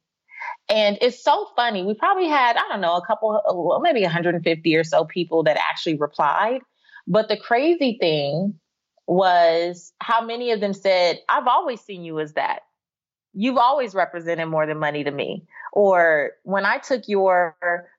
And 0.70 0.98
it's 1.02 1.22
so 1.22 1.48
funny. 1.56 1.84
We 1.84 1.94
probably 1.94 2.28
had, 2.28 2.56
I 2.56 2.64
don't 2.70 2.82
know, 2.82 2.96
a 2.96 3.06
couple, 3.06 3.42
well, 3.54 3.82
maybe 3.82 4.02
150 4.02 4.76
or 4.76 4.84
so 4.84 5.04
people 5.04 5.44
that 5.44 5.58
actually 5.58 5.98
replied. 5.98 6.62
But 7.06 7.28
the 7.28 7.38
crazy 7.38 7.98
thing 8.00 8.60
was 9.08 9.92
how 10.00 10.26
many 10.26 10.52
of 10.52 10.62
them 10.62 10.74
said, 10.74 11.20
I've 11.28 11.48
always 11.48 11.82
seen 11.82 12.06
you 12.06 12.20
as 12.22 12.34
that. 12.34 12.62
You've 13.34 13.58
always 13.58 13.96
represented 13.96 14.48
more 14.48 14.66
than 14.66 14.80
money 14.80 15.04
to 15.04 15.12
me. 15.12 15.46
Or 15.72 16.32
when 16.44 16.66
I 16.66 16.78
took 16.78 17.08
your 17.08 17.56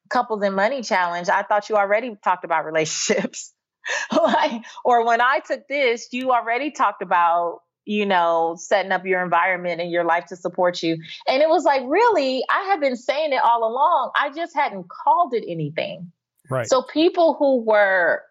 couples 0.09 0.43
and 0.43 0.55
money 0.55 0.83
challenge, 0.83 1.29
I 1.29 1.43
thought 1.43 1.69
you 1.69 1.77
already 1.77 2.17
talked 2.23 2.45
about 2.45 2.65
relationships. 2.65 3.53
like, 4.13 4.63
or 4.85 5.05
when 5.05 5.21
I 5.21 5.41
took 5.41 5.67
this, 5.69 6.09
you 6.13 6.31
already 6.31 6.71
talked 6.71 7.03
about, 7.03 7.61
you 7.85 8.07
know, 8.07 8.57
setting 8.59 8.93
up 8.93 9.05
your 9.05 9.23
environment 9.23 9.81
and 9.81 9.91
your 9.91 10.05
life 10.05 10.27
to 10.27 10.37
support 10.37 10.83
you. 10.83 10.97
And 11.27 11.43
it 11.43 11.49
was 11.49 11.65
like, 11.65 11.83
really, 11.87 12.43
I 12.49 12.71
have 12.71 12.81
been 12.81 12.97
saying 12.97 13.33
it 13.33 13.41
all 13.45 13.69
along. 13.69 14.13
I 14.15 14.31
just 14.31 14.55
hadn't 14.55 14.87
called 14.89 15.35
it 15.35 15.45
anything. 15.47 16.13
Right. 16.49 16.67
So 16.67 16.83
people 16.83 17.35
who 17.35 17.63
were 17.63 18.23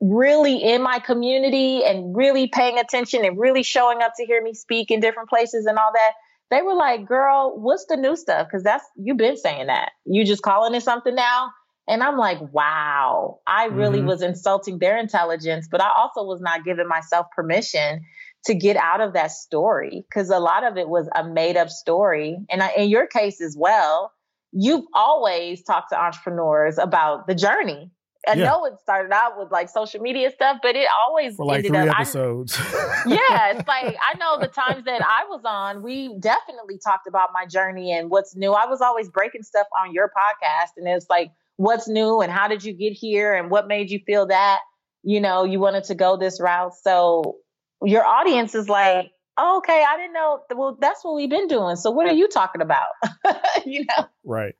really 0.00 0.62
in 0.62 0.82
my 0.82 1.00
community 1.00 1.84
and 1.84 2.16
really 2.16 2.46
paying 2.46 2.78
attention 2.78 3.24
and 3.24 3.38
really 3.38 3.62
showing 3.62 4.00
up 4.00 4.12
to 4.16 4.24
hear 4.24 4.42
me 4.42 4.54
speak 4.54 4.90
in 4.90 5.00
different 5.00 5.28
places 5.28 5.66
and 5.66 5.76
all 5.76 5.90
that, 5.92 6.12
they 6.50 6.62
were 6.62 6.74
like, 6.74 7.06
girl, 7.06 7.54
what's 7.56 7.86
the 7.86 7.96
new 7.96 8.16
stuff? 8.16 8.46
Because 8.46 8.62
that's, 8.62 8.84
you've 8.96 9.16
been 9.16 9.36
saying 9.36 9.66
that. 9.66 9.90
You 10.06 10.24
just 10.24 10.42
calling 10.42 10.74
it 10.74 10.82
something 10.82 11.14
now? 11.14 11.50
And 11.88 12.02
I'm 12.02 12.18
like, 12.18 12.38
wow, 12.52 13.40
I 13.46 13.66
really 13.66 14.00
mm-hmm. 14.00 14.08
was 14.08 14.22
insulting 14.22 14.78
their 14.78 14.98
intelligence, 14.98 15.68
but 15.70 15.82
I 15.82 15.90
also 15.96 16.22
was 16.22 16.40
not 16.40 16.64
giving 16.64 16.86
myself 16.86 17.26
permission 17.34 18.02
to 18.44 18.54
get 18.54 18.76
out 18.76 19.00
of 19.00 19.14
that 19.14 19.30
story 19.30 20.04
because 20.08 20.30
a 20.30 20.38
lot 20.38 20.64
of 20.64 20.76
it 20.76 20.88
was 20.88 21.08
a 21.14 21.24
made 21.24 21.56
up 21.56 21.70
story. 21.70 22.38
And 22.50 22.62
I, 22.62 22.72
in 22.72 22.88
your 22.88 23.06
case 23.06 23.40
as 23.40 23.56
well, 23.58 24.12
you've 24.52 24.84
always 24.94 25.62
talked 25.62 25.90
to 25.90 26.00
entrepreneurs 26.00 26.78
about 26.78 27.26
the 27.26 27.34
journey 27.34 27.90
I 28.28 28.34
yeah. 28.34 28.44
know 28.44 28.64
it 28.66 28.74
started 28.82 29.12
out 29.12 29.38
with 29.38 29.50
like 29.50 29.68
social 29.68 30.00
media 30.00 30.30
stuff, 30.30 30.58
but 30.62 30.76
it 30.76 30.86
always 31.06 31.36
for 31.36 31.46
like 31.46 31.66
three 31.66 31.76
up, 31.76 31.98
episodes. 31.98 32.56
I, 32.58 33.02
yeah, 33.06 33.52
it's 33.52 33.66
like 33.66 33.96
I 34.00 34.18
know 34.18 34.38
the 34.38 34.48
times 34.48 34.84
that 34.84 35.02
I 35.02 35.24
was 35.28 35.42
on, 35.44 35.82
we 35.82 36.16
definitely 36.20 36.78
talked 36.78 37.06
about 37.06 37.30
my 37.32 37.46
journey 37.46 37.92
and 37.92 38.10
what's 38.10 38.36
new. 38.36 38.52
I 38.52 38.66
was 38.66 38.80
always 38.80 39.08
breaking 39.08 39.42
stuff 39.42 39.66
on 39.82 39.92
your 39.92 40.08
podcast, 40.08 40.72
and 40.76 40.86
it's 40.86 41.08
like, 41.08 41.30
what's 41.56 41.88
new 41.88 42.20
and 42.20 42.30
how 42.30 42.48
did 42.48 42.64
you 42.64 42.72
get 42.72 42.92
here 42.92 43.34
and 43.34 43.50
what 43.50 43.66
made 43.66 43.90
you 43.90 43.98
feel 44.06 44.26
that 44.26 44.60
you 45.02 45.20
know 45.20 45.44
you 45.44 45.58
wanted 45.58 45.84
to 45.84 45.94
go 45.94 46.16
this 46.16 46.40
route. 46.40 46.74
So 46.74 47.36
your 47.82 48.04
audience 48.04 48.54
is 48.54 48.68
like, 48.68 49.10
oh, 49.36 49.58
okay, 49.58 49.84
I 49.88 49.96
didn't 49.96 50.12
know. 50.12 50.40
Well, 50.54 50.76
that's 50.80 51.04
what 51.04 51.14
we've 51.14 51.30
been 51.30 51.48
doing. 51.48 51.76
So 51.76 51.90
what 51.90 52.06
are 52.06 52.12
you 52.12 52.28
talking 52.28 52.60
about? 52.60 52.88
you 53.66 53.84
know, 53.86 54.06
right. 54.24 54.54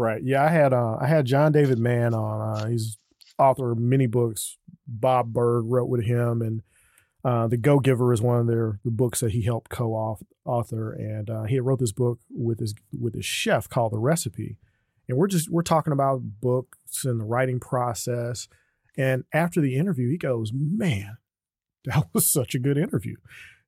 Right. 0.00 0.22
Yeah, 0.22 0.42
I 0.42 0.48
had 0.48 0.72
uh, 0.72 0.96
I 0.98 1.06
had 1.06 1.26
John 1.26 1.52
David 1.52 1.78
Mann 1.78 2.14
on. 2.14 2.40
Uh, 2.40 2.66
he's 2.68 2.96
author 3.38 3.72
of 3.72 3.78
many 3.78 4.06
books. 4.06 4.56
Bob 4.86 5.34
Burg 5.34 5.66
wrote 5.66 5.90
with 5.90 6.04
him, 6.04 6.40
and 6.40 6.62
uh, 7.22 7.48
The 7.48 7.58
Go 7.58 7.80
Giver 7.80 8.10
is 8.14 8.22
one 8.22 8.40
of 8.40 8.46
their 8.46 8.80
the 8.82 8.90
books 8.90 9.20
that 9.20 9.32
he 9.32 9.42
helped 9.42 9.68
co-author. 9.70 10.92
And 10.92 11.28
uh, 11.28 11.42
he 11.42 11.60
wrote 11.60 11.80
this 11.80 11.92
book 11.92 12.18
with 12.30 12.60
his 12.60 12.74
with 12.98 13.14
his 13.14 13.26
chef 13.26 13.68
called 13.68 13.92
The 13.92 13.98
Recipe. 13.98 14.56
And 15.06 15.18
we're 15.18 15.26
just 15.26 15.50
we're 15.50 15.60
talking 15.60 15.92
about 15.92 16.40
books 16.40 17.04
and 17.04 17.20
the 17.20 17.26
writing 17.26 17.60
process. 17.60 18.48
And 18.96 19.24
after 19.34 19.60
the 19.60 19.76
interview, 19.76 20.08
he 20.08 20.16
goes, 20.16 20.50
"Man, 20.50 21.18
that 21.84 22.06
was 22.14 22.26
such 22.26 22.54
a 22.54 22.58
good 22.58 22.78
interview." 22.78 23.16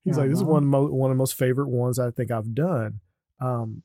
He's 0.02 0.14
uh-huh. 0.14 0.22
like, 0.22 0.30
"This 0.30 0.38
is 0.38 0.44
one 0.44 0.62
of 0.62 0.68
mo- 0.70 0.86
one 0.86 1.10
of 1.10 1.14
the 1.14 1.20
most 1.20 1.34
favorite 1.34 1.68
ones 1.68 1.98
I 1.98 2.10
think 2.10 2.30
I've 2.30 2.54
done." 2.54 3.00
Um, 3.38 3.82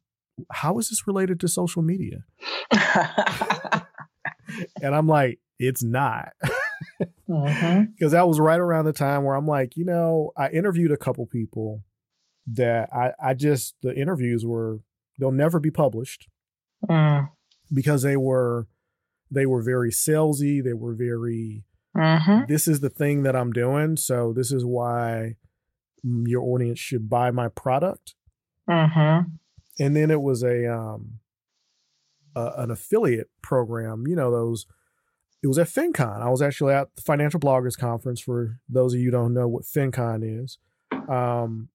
how 0.51 0.77
is 0.79 0.89
this 0.89 1.07
related 1.07 1.39
to 1.41 1.47
social 1.47 1.81
media? 1.81 2.25
and 4.81 4.95
I'm 4.95 5.07
like, 5.07 5.39
it's 5.59 5.83
not. 5.83 6.29
Because 6.99 7.11
mm-hmm. 7.29 8.07
that 8.09 8.27
was 8.27 8.39
right 8.39 8.59
around 8.59 8.85
the 8.85 8.93
time 8.93 9.23
where 9.23 9.35
I'm 9.35 9.47
like, 9.47 9.75
you 9.75 9.85
know, 9.85 10.31
I 10.37 10.49
interviewed 10.49 10.91
a 10.91 10.97
couple 10.97 11.25
people 11.25 11.83
that 12.53 12.89
I, 12.93 13.11
I 13.21 13.33
just, 13.33 13.75
the 13.81 13.95
interviews 13.95 14.45
were, 14.45 14.79
they'll 15.19 15.31
never 15.31 15.59
be 15.59 15.71
published 15.71 16.27
mm. 16.89 17.29
because 17.73 18.03
they 18.03 18.17
were, 18.17 18.67
they 19.29 19.45
were 19.45 19.61
very 19.61 19.91
salesy. 19.91 20.63
They 20.63 20.73
were 20.73 20.93
very, 20.93 21.65
mm-hmm. 21.95 22.45
this 22.47 22.67
is 22.67 22.79
the 22.79 22.89
thing 22.89 23.23
that 23.23 23.35
I'm 23.35 23.51
doing. 23.51 23.97
So 23.97 24.33
this 24.33 24.51
is 24.51 24.63
why 24.63 25.35
your 26.03 26.43
audience 26.43 26.79
should 26.79 27.09
buy 27.09 27.31
my 27.31 27.49
product. 27.49 28.13
Mm-hmm. 28.69 29.31
And 29.79 29.95
then 29.95 30.11
it 30.11 30.21
was 30.21 30.43
a, 30.43 30.71
um, 30.71 31.19
a, 32.35 32.53
an 32.57 32.71
affiliate 32.71 33.29
program, 33.41 34.05
you 34.07 34.15
know, 34.15 34.31
those, 34.31 34.65
it 35.43 35.47
was 35.47 35.59
at 35.59 35.67
FinCon. 35.67 36.21
I 36.21 36.29
was 36.29 36.41
actually 36.41 36.73
at 36.73 36.95
the 36.95 37.01
Financial 37.01 37.39
Bloggers 37.39 37.77
Conference 37.77 38.19
for 38.19 38.59
those 38.67 38.93
of 38.93 38.99
you 38.99 39.11
don't 39.11 39.33
know 39.33 39.47
what 39.47 39.63
FinCon 39.63 40.43
is. 40.43 40.57
Um, 41.07 41.69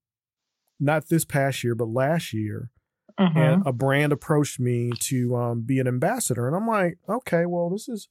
not 0.81 1.09
this 1.09 1.25
past 1.25 1.63
year, 1.63 1.75
but 1.75 1.89
last 1.89 2.33
year. 2.33 2.71
Mm-hmm. 3.19 3.39
And 3.39 3.67
a 3.67 3.73
brand 3.73 4.13
approached 4.13 4.59
me 4.59 4.91
to 5.01 5.37
um, 5.37 5.63
be 5.63 5.79
an 5.79 5.87
ambassador, 5.87 6.47
and 6.47 6.57
I'm 6.57 6.67
like, 6.67 6.99
okay, 7.09 7.47
well, 7.47 7.69
this 7.71 7.89
is 7.89 8.09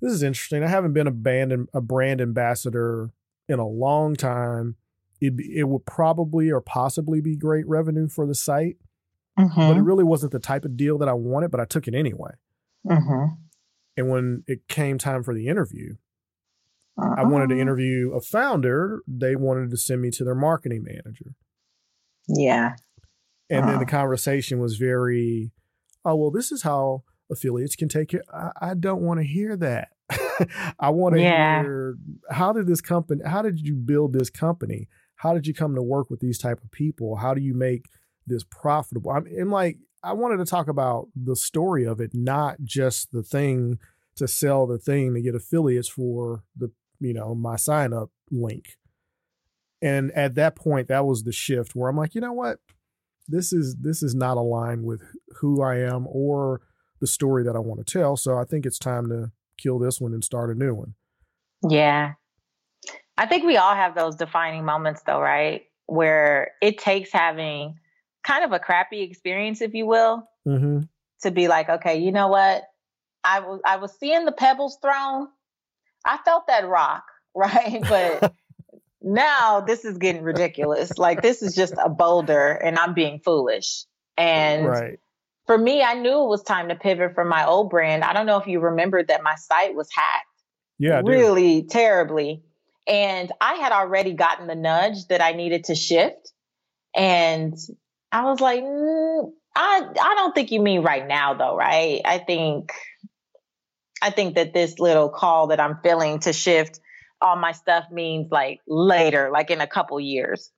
this 0.00 0.12
is 0.12 0.22
interesting. 0.22 0.62
I 0.62 0.68
haven't 0.68 0.92
been 0.92 1.06
a 1.06 1.12
band 1.12 1.68
a 1.74 1.80
brand 1.80 2.20
ambassador 2.20 3.10
in 3.48 3.58
a 3.58 3.66
long 3.66 4.14
time. 4.14 4.76
It 5.20 5.34
it 5.38 5.64
would 5.64 5.86
probably 5.86 6.50
or 6.50 6.60
possibly 6.60 7.20
be 7.20 7.36
great 7.36 7.66
revenue 7.66 8.08
for 8.08 8.26
the 8.26 8.34
site, 8.34 8.76
mm-hmm. 9.38 9.68
but 9.68 9.76
it 9.76 9.82
really 9.82 10.04
wasn't 10.04 10.32
the 10.32 10.38
type 10.38 10.64
of 10.64 10.76
deal 10.76 10.98
that 10.98 11.08
I 11.08 11.14
wanted. 11.14 11.50
But 11.50 11.60
I 11.60 11.64
took 11.64 11.88
it 11.88 11.94
anyway. 11.94 12.32
Mm-hmm. 12.86 13.34
And 13.96 14.10
when 14.10 14.44
it 14.46 14.68
came 14.68 14.98
time 14.98 15.22
for 15.22 15.34
the 15.34 15.48
interview, 15.48 15.94
uh-huh. 16.98 17.14
I 17.18 17.24
wanted 17.24 17.48
to 17.48 17.54
uh-huh. 17.54 17.62
interview 17.62 18.12
a 18.12 18.20
founder. 18.20 19.02
They 19.06 19.36
wanted 19.36 19.70
to 19.70 19.76
send 19.76 20.02
me 20.02 20.10
to 20.12 20.24
their 20.24 20.34
marketing 20.34 20.84
manager. 20.84 21.34
Yeah. 22.28 22.74
And 23.50 23.60
uh-huh. 23.60 23.70
then 23.70 23.78
the 23.78 23.86
uh-huh. 23.86 23.98
conversation 23.98 24.58
was 24.58 24.76
very, 24.76 25.52
oh, 26.04 26.16
well, 26.16 26.30
this 26.30 26.52
is 26.52 26.62
how 26.62 27.02
affiliates 27.30 27.76
can 27.76 27.88
take 27.88 28.14
it. 28.14 28.22
I, 28.32 28.50
I 28.60 28.74
don't 28.74 29.02
want 29.02 29.20
to 29.20 29.26
hear 29.26 29.56
that. 29.56 29.88
I 30.78 30.90
want 30.90 31.14
to 31.14 31.22
yeah. 31.22 31.62
hear 31.62 31.96
how 32.30 32.52
did 32.52 32.66
this 32.66 32.80
company, 32.80 33.22
how 33.24 33.42
did 33.42 33.60
you 33.60 33.74
build 33.74 34.12
this 34.12 34.30
company? 34.30 34.88
How 35.16 35.32
did 35.32 35.46
you 35.46 35.54
come 35.54 35.74
to 35.74 35.82
work 35.82 36.10
with 36.10 36.20
these 36.20 36.38
type 36.38 36.62
of 36.62 36.70
people? 36.70 37.16
How 37.16 37.34
do 37.34 37.40
you 37.40 37.54
make 37.54 37.86
this 38.26 38.44
profitable? 38.44 39.10
I'm, 39.10 39.50
like, 39.50 39.78
I 40.02 40.12
wanted 40.12 40.38
to 40.38 40.44
talk 40.44 40.68
about 40.68 41.08
the 41.16 41.36
story 41.36 41.84
of 41.84 42.00
it, 42.00 42.10
not 42.14 42.56
just 42.62 43.12
the 43.12 43.22
thing 43.22 43.78
to 44.16 44.28
sell 44.28 44.66
the 44.66 44.78
thing 44.78 45.14
to 45.14 45.20
get 45.20 45.34
affiliates 45.34 45.88
for 45.88 46.44
the, 46.56 46.70
you 47.00 47.14
know, 47.14 47.34
my 47.34 47.56
sign 47.56 47.92
up 47.92 48.10
link. 48.30 48.76
And 49.82 50.12
at 50.12 50.34
that 50.36 50.56
point, 50.56 50.88
that 50.88 51.04
was 51.04 51.24
the 51.24 51.32
shift 51.32 51.74
where 51.74 51.90
I'm 51.90 51.96
like, 51.96 52.14
you 52.14 52.20
know 52.20 52.32
what? 52.32 52.58
This 53.26 53.52
is 53.52 53.76
this 53.80 54.02
is 54.02 54.14
not 54.14 54.36
aligned 54.36 54.84
with 54.84 55.02
who 55.40 55.62
I 55.62 55.78
am 55.78 56.06
or 56.08 56.60
the 57.00 57.06
story 57.06 57.44
that 57.44 57.56
I 57.56 57.58
want 57.58 57.84
to 57.84 57.92
tell. 57.92 58.16
So 58.16 58.36
I 58.38 58.44
think 58.44 58.66
it's 58.66 58.78
time 58.78 59.08
to 59.08 59.32
kill 59.58 59.78
this 59.78 60.00
one 60.00 60.12
and 60.12 60.24
start 60.24 60.50
a 60.50 60.54
new 60.54 60.74
one. 60.74 60.94
Yeah. 61.68 62.12
I 63.16 63.26
think 63.26 63.44
we 63.44 63.56
all 63.56 63.74
have 63.74 63.94
those 63.94 64.16
defining 64.16 64.64
moments 64.64 65.02
though, 65.06 65.20
right? 65.20 65.62
Where 65.86 66.52
it 66.62 66.78
takes 66.78 67.12
having 67.12 67.76
kind 68.24 68.44
of 68.44 68.52
a 68.52 68.58
crappy 68.58 69.02
experience, 69.02 69.60
if 69.60 69.74
you 69.74 69.86
will, 69.86 70.28
mm-hmm. 70.46 70.80
to 71.22 71.30
be 71.30 71.46
like, 71.46 71.68
okay, 71.68 71.98
you 71.98 72.10
know 72.10 72.28
what? 72.28 72.64
I 73.22 73.40
was 73.40 73.60
I 73.64 73.76
was 73.76 73.92
seeing 73.98 74.24
the 74.24 74.32
pebbles 74.32 74.78
thrown. 74.82 75.28
I 76.04 76.18
felt 76.24 76.46
that 76.48 76.66
rock, 76.66 77.04
right? 77.34 77.82
But 77.88 78.32
now 79.02 79.60
this 79.60 79.84
is 79.84 79.98
getting 79.98 80.22
ridiculous. 80.22 80.98
like 80.98 81.22
this 81.22 81.42
is 81.42 81.54
just 81.54 81.74
a 81.82 81.88
boulder, 81.88 82.50
and 82.52 82.78
I'm 82.78 82.94
being 82.94 83.20
foolish. 83.20 83.84
And 84.16 84.66
right. 84.66 84.98
for 85.46 85.58
me, 85.58 85.82
I 85.82 85.94
knew 85.94 86.22
it 86.22 86.28
was 86.28 86.42
time 86.42 86.68
to 86.68 86.76
pivot 86.76 87.14
from 87.14 87.28
my 87.28 87.46
old 87.46 87.70
brand. 87.70 88.04
I 88.04 88.12
don't 88.12 88.26
know 88.26 88.38
if 88.38 88.46
you 88.46 88.60
remember 88.60 89.02
that 89.02 89.22
my 89.22 89.34
site 89.34 89.74
was 89.74 89.88
hacked. 89.92 90.26
Yeah, 90.78 91.02
really 91.04 91.64
terribly. 91.64 92.42
And 92.86 93.32
I 93.40 93.54
had 93.54 93.72
already 93.72 94.12
gotten 94.12 94.46
the 94.46 94.54
nudge 94.54 95.06
that 95.08 95.22
I 95.22 95.32
needed 95.32 95.64
to 95.64 95.74
shift. 95.74 96.32
And 96.94 97.56
I 98.14 98.22
was 98.30 98.40
like, 98.40 98.62
mm, 98.62 99.32
I 99.56 99.88
I 100.00 100.14
don't 100.14 100.34
think 100.34 100.52
you 100.52 100.60
mean 100.60 100.82
right 100.82 101.06
now 101.06 101.34
though, 101.34 101.56
right? 101.56 102.00
I 102.04 102.18
think 102.18 102.72
I 104.00 104.10
think 104.10 104.36
that 104.36 104.54
this 104.54 104.78
little 104.78 105.08
call 105.08 105.48
that 105.48 105.58
I'm 105.58 105.78
feeling 105.82 106.20
to 106.20 106.32
shift 106.32 106.78
all 107.20 107.34
my 107.34 107.50
stuff 107.50 107.86
means 107.90 108.30
like 108.30 108.60
later, 108.68 109.30
like 109.32 109.50
in 109.50 109.60
a 109.60 109.66
couple 109.66 109.98
years. 109.98 110.52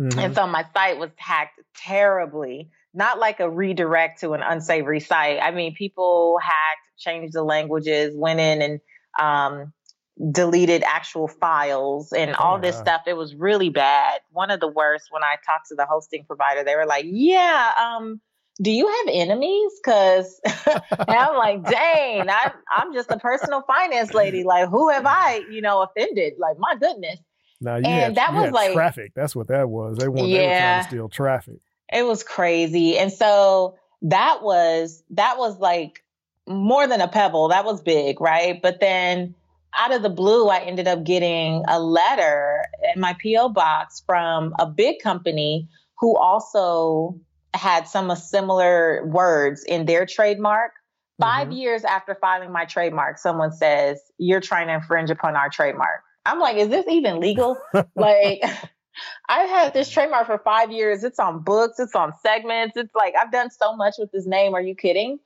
Mm-hmm. 0.00 0.18
And 0.20 0.34
so 0.36 0.46
my 0.46 0.64
site 0.72 0.98
was 0.98 1.10
hacked 1.16 1.60
terribly, 1.74 2.70
not 2.94 3.18
like 3.18 3.40
a 3.40 3.50
redirect 3.50 4.20
to 4.20 4.34
an 4.34 4.42
unsavory 4.42 5.00
site. 5.00 5.40
I 5.42 5.50
mean, 5.50 5.74
people 5.74 6.38
hacked, 6.40 6.96
changed 6.96 7.32
the 7.34 7.42
languages, 7.42 8.14
went 8.16 8.38
in 8.38 8.62
and 8.62 8.80
um, 9.18 9.72
deleted 10.32 10.82
actual 10.82 11.28
files 11.28 12.12
and 12.12 12.34
all 12.34 12.56
oh, 12.56 12.60
this 12.60 12.76
stuff. 12.76 13.02
It 13.06 13.16
was 13.16 13.34
really 13.34 13.68
bad. 13.68 14.20
One 14.30 14.50
of 14.50 14.60
the 14.60 14.68
worst 14.68 15.06
when 15.10 15.22
I 15.22 15.36
talked 15.46 15.68
to 15.68 15.74
the 15.74 15.86
hosting 15.86 16.24
provider, 16.24 16.64
they 16.64 16.74
were 16.74 16.86
like, 16.86 17.04
yeah, 17.08 17.70
um, 17.80 18.20
do 18.60 18.70
you 18.70 18.88
have 18.88 19.06
enemies? 19.14 19.72
Cause 19.84 20.40
I'm 20.90 21.36
like, 21.36 21.64
dang, 21.64 22.28
I, 22.28 22.52
I'm 22.76 22.92
just 22.92 23.10
a 23.10 23.18
personal 23.18 23.62
finance 23.62 24.12
lady. 24.12 24.42
Like, 24.42 24.68
who 24.68 24.90
have 24.90 25.06
I, 25.06 25.42
you 25.50 25.60
know, 25.60 25.82
offended? 25.82 26.34
Like, 26.38 26.58
my 26.58 26.74
goodness. 26.74 27.18
Now 27.60 27.76
you 27.76 27.86
and 27.86 28.00
had, 28.00 28.14
that 28.16 28.34
you 28.34 28.40
was 28.40 28.52
like 28.52 28.72
traffic. 28.72 29.12
That's 29.14 29.34
what 29.34 29.48
that 29.48 29.68
was. 29.68 29.98
They, 29.98 30.08
want, 30.08 30.28
yeah, 30.28 30.38
they 30.38 30.44
were 30.44 30.58
trying 30.58 30.82
to 30.82 30.88
steal 30.88 31.08
traffic. 31.08 31.60
It 31.92 32.04
was 32.04 32.22
crazy. 32.22 32.98
And 32.98 33.12
so 33.12 33.78
that 34.02 34.42
was, 34.42 35.02
that 35.10 35.38
was 35.38 35.58
like 35.58 36.04
more 36.46 36.86
than 36.86 37.00
a 37.00 37.08
pebble. 37.08 37.48
That 37.48 37.64
was 37.64 37.80
big. 37.80 38.20
Right. 38.20 38.60
But 38.60 38.80
then 38.80 39.34
out 39.76 39.94
of 39.94 40.02
the 40.02 40.10
blue, 40.10 40.48
I 40.48 40.60
ended 40.60 40.88
up 40.88 41.04
getting 41.04 41.64
a 41.68 41.80
letter 41.80 42.64
in 42.94 43.00
my 43.00 43.14
P.O. 43.18 43.50
box 43.50 44.02
from 44.06 44.54
a 44.58 44.66
big 44.66 45.00
company 45.02 45.68
who 45.98 46.16
also 46.16 47.18
had 47.54 47.88
some 47.88 48.14
similar 48.16 49.06
words 49.06 49.64
in 49.64 49.86
their 49.86 50.06
trademark. 50.06 50.72
5 51.20 51.48
mm-hmm. 51.48 51.52
years 51.52 51.84
after 51.84 52.14
filing 52.14 52.52
my 52.52 52.64
trademark, 52.64 53.18
someone 53.18 53.52
says, 53.52 54.00
You're 54.18 54.40
trying 54.40 54.68
to 54.68 54.74
infringe 54.74 55.10
upon 55.10 55.34
our 55.34 55.50
trademark. 55.50 56.02
I'm 56.24 56.38
like, 56.38 56.56
Is 56.56 56.68
this 56.68 56.86
even 56.88 57.18
legal? 57.20 57.58
like, 57.96 58.42
I've 59.28 59.48
had 59.48 59.74
this 59.74 59.88
trademark 59.90 60.26
for 60.26 60.38
five 60.38 60.70
years. 60.70 61.04
It's 61.04 61.18
on 61.18 61.42
books, 61.42 61.78
it's 61.78 61.94
on 61.94 62.12
segments. 62.22 62.76
It's 62.76 62.94
like, 62.94 63.14
I've 63.20 63.32
done 63.32 63.50
so 63.50 63.76
much 63.76 63.94
with 63.98 64.10
this 64.12 64.26
name. 64.26 64.54
Are 64.54 64.60
you 64.60 64.74
kidding? 64.74 65.18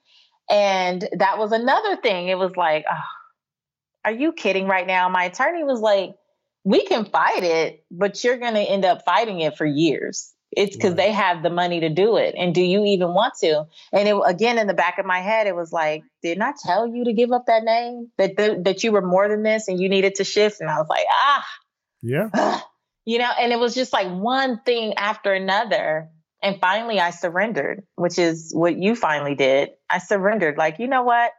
And 0.50 1.08
that 1.18 1.38
was 1.38 1.52
another 1.52 1.96
thing. 1.96 2.28
It 2.28 2.38
was 2.38 2.56
like, 2.56 2.84
oh, 2.90 3.21
are 4.04 4.12
you 4.12 4.32
kidding 4.32 4.66
right 4.66 4.86
now? 4.86 5.08
My 5.08 5.24
attorney 5.24 5.64
was 5.64 5.80
like, 5.80 6.14
we 6.64 6.84
can 6.84 7.04
fight 7.04 7.42
it, 7.42 7.84
but 7.90 8.22
you're 8.22 8.38
going 8.38 8.54
to 8.54 8.60
end 8.60 8.84
up 8.84 9.04
fighting 9.04 9.40
it 9.40 9.56
for 9.56 9.66
years. 9.66 10.32
It's 10.54 10.76
because 10.76 10.90
right. 10.90 10.98
they 10.98 11.12
have 11.12 11.42
the 11.42 11.50
money 11.50 11.80
to 11.80 11.88
do 11.88 12.16
it. 12.16 12.34
And 12.36 12.54
do 12.54 12.60
you 12.60 12.84
even 12.84 13.14
want 13.14 13.34
to? 13.40 13.64
And 13.92 14.08
it, 14.08 14.16
again, 14.26 14.58
in 14.58 14.66
the 14.66 14.74
back 14.74 14.98
of 14.98 15.06
my 15.06 15.20
head, 15.20 15.46
it 15.46 15.56
was 15.56 15.72
like, 15.72 16.02
didn't 16.22 16.42
I 16.42 16.52
tell 16.62 16.86
you 16.86 17.04
to 17.04 17.14
give 17.14 17.32
up 17.32 17.46
that 17.46 17.64
name? 17.64 18.10
That, 18.18 18.36
th- 18.36 18.58
that 18.64 18.84
you 18.84 18.92
were 18.92 19.02
more 19.02 19.28
than 19.28 19.42
this 19.42 19.68
and 19.68 19.80
you 19.80 19.88
needed 19.88 20.16
to 20.16 20.24
shift? 20.24 20.60
And 20.60 20.70
I 20.70 20.76
was 20.76 20.88
like, 20.88 21.06
ah. 21.10 21.46
Yeah. 22.02 22.60
you 23.06 23.18
know, 23.18 23.30
and 23.38 23.50
it 23.52 23.58
was 23.58 23.74
just 23.74 23.92
like 23.92 24.08
one 24.08 24.60
thing 24.60 24.94
after 24.94 25.32
another. 25.32 26.10
And 26.42 26.60
finally, 26.60 27.00
I 27.00 27.10
surrendered, 27.10 27.84
which 27.94 28.18
is 28.18 28.52
what 28.54 28.76
you 28.76 28.94
finally 28.94 29.34
did. 29.34 29.70
I 29.90 29.98
surrendered. 29.98 30.58
Like, 30.58 30.78
you 30.80 30.88
know 30.88 31.02
what? 31.02 31.32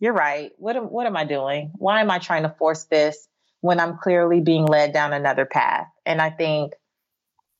You're 0.00 0.14
right. 0.14 0.52
What 0.56 0.76
am, 0.76 0.84
what 0.84 1.06
am 1.06 1.16
I 1.16 1.24
doing? 1.24 1.72
Why 1.76 2.00
am 2.00 2.10
I 2.10 2.18
trying 2.18 2.42
to 2.42 2.54
force 2.58 2.84
this 2.84 3.28
when 3.60 3.78
I'm 3.78 3.98
clearly 3.98 4.40
being 4.40 4.64
led 4.64 4.92
down 4.92 5.12
another 5.12 5.44
path? 5.44 5.86
And 6.06 6.20
I 6.20 6.30
think 6.30 6.72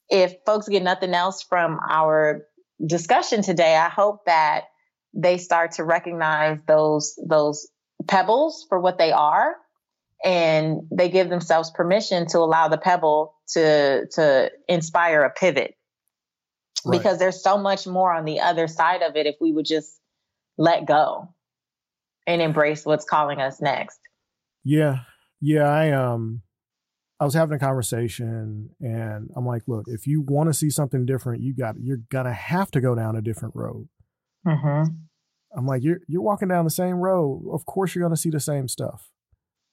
if 0.09 0.35
folks 0.47 0.69
get 0.69 0.83
nothing 0.83 1.13
else 1.15 1.43
from 1.43 1.79
our 1.89 2.47
discussion 2.85 3.43
today, 3.43 3.77
I 3.77 3.91
hope 3.91 4.25
that 4.25 4.65
they 5.13 5.37
start 5.39 5.73
to 5.73 5.85
recognize 5.85 6.59
those 6.67 7.19
those 7.25 7.69
pebbles 8.07 8.65
for 8.69 8.81
what 8.81 8.97
they 8.97 9.13
are 9.13 9.57
and 10.25 10.83
they 10.91 11.09
give 11.09 11.29
themselves 11.29 11.71
permission 11.71 12.27
to 12.29 12.39
allow 12.39 12.69
the 12.69 12.79
pebble 12.79 13.35
to 13.49 14.07
to 14.13 14.51
inspire 14.69 15.23
a 15.23 15.31
pivot 15.31 15.75
right. 16.85 16.97
because 16.97 17.19
there's 17.19 17.43
so 17.43 17.59
much 17.59 17.87
more 17.87 18.13
on 18.13 18.25
the 18.25 18.41
other 18.41 18.69
side 18.69 19.03
of 19.03 19.17
it 19.17 19.27
if 19.27 19.35
we 19.41 19.53
would 19.53 19.67
just 19.67 20.01
let 20.57 20.87
go 20.87 21.29
and 22.31 22.43
embrace 22.43 22.85
what's 22.85 23.05
calling 23.05 23.41
us 23.41 23.61
next. 23.61 23.99
Yeah. 24.65 25.01
Yeah. 25.41 25.69
I, 25.69 25.91
um, 25.91 26.43
I 27.19 27.25
was 27.25 27.35
having 27.35 27.55
a 27.55 27.59
conversation 27.59 28.71
and 28.81 29.31
I'm 29.37 29.47
like, 29.47 29.63
look, 29.67 29.85
if 29.89 30.07
you 30.07 30.23
want 30.23 30.49
to 30.49 30.55
see 30.55 30.71
something 30.71 31.05
different, 31.05 31.43
you 31.43 31.55
got, 31.55 31.75
you're 31.79 32.01
to 32.11 32.33
have 32.33 32.71
to 32.71 32.81
go 32.81 32.95
down 32.95 33.17
a 33.17 33.23
different 33.23 33.55
road. 33.55 33.89
Mm-hmm. 34.47 34.93
I'm 35.57 35.67
like, 35.67 35.83
you're, 35.83 36.01
you're 36.09 36.23
walking 36.23 36.49
down 36.49 36.65
the 36.65 36.71
same 36.71 36.97
road. 36.97 37.45
Of 37.53 37.67
course 37.67 37.95
you're 37.95 38.03
going 38.03 38.15
to 38.15 38.21
see 38.21 38.31
the 38.31 38.41
same 38.41 38.69
stuff. 38.69 39.11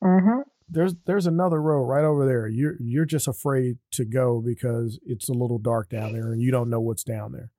Mm-hmm. 0.03 0.41
There's, 0.69 0.95
there's 1.05 1.25
another 1.25 1.61
road 1.61 1.83
right 1.83 2.03
over 2.03 2.25
there. 2.25 2.47
You're, 2.47 2.75
you're 2.81 3.05
just 3.05 3.27
afraid 3.27 3.77
to 3.93 4.03
go 4.03 4.43
because 4.45 4.99
it's 5.05 5.29
a 5.29 5.33
little 5.33 5.59
dark 5.59 5.89
down 5.89 6.11
there 6.11 6.33
and 6.33 6.41
you 6.41 6.51
don't 6.51 6.69
know 6.69 6.81
what's 6.81 7.05
down 7.05 7.31
there. 7.31 7.51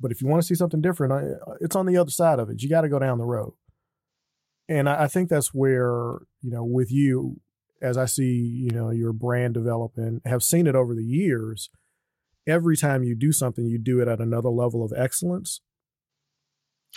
But 0.00 0.10
if 0.10 0.22
you 0.22 0.28
want 0.28 0.42
to 0.42 0.46
see 0.46 0.54
something 0.54 0.80
different, 0.80 1.38
it's 1.60 1.76
on 1.76 1.86
the 1.86 1.98
other 1.98 2.10
side 2.10 2.38
of 2.38 2.48
it. 2.48 2.62
You 2.62 2.70
got 2.70 2.80
to 2.80 2.88
go 2.88 2.98
down 2.98 3.18
the 3.18 3.24
road. 3.24 3.52
And 4.68 4.88
I, 4.88 5.04
I 5.04 5.08
think 5.08 5.28
that's 5.28 5.48
where, 5.48 6.18
you 6.42 6.50
know, 6.50 6.64
with 6.64 6.90
you, 6.90 7.40
as 7.82 7.98
I 7.98 8.06
see, 8.06 8.32
you 8.32 8.70
know, 8.70 8.90
your 8.90 9.12
brand 9.12 9.54
develop 9.54 9.92
and 9.96 10.20
have 10.24 10.42
seen 10.42 10.66
it 10.66 10.74
over 10.74 10.94
the 10.94 11.04
years, 11.04 11.70
every 12.46 12.76
time 12.76 13.02
you 13.02 13.14
do 13.14 13.32
something, 13.32 13.66
you 13.66 13.78
do 13.78 14.00
it 14.00 14.08
at 14.08 14.20
another 14.20 14.48
level 14.48 14.84
of 14.84 14.92
excellence. 14.96 15.60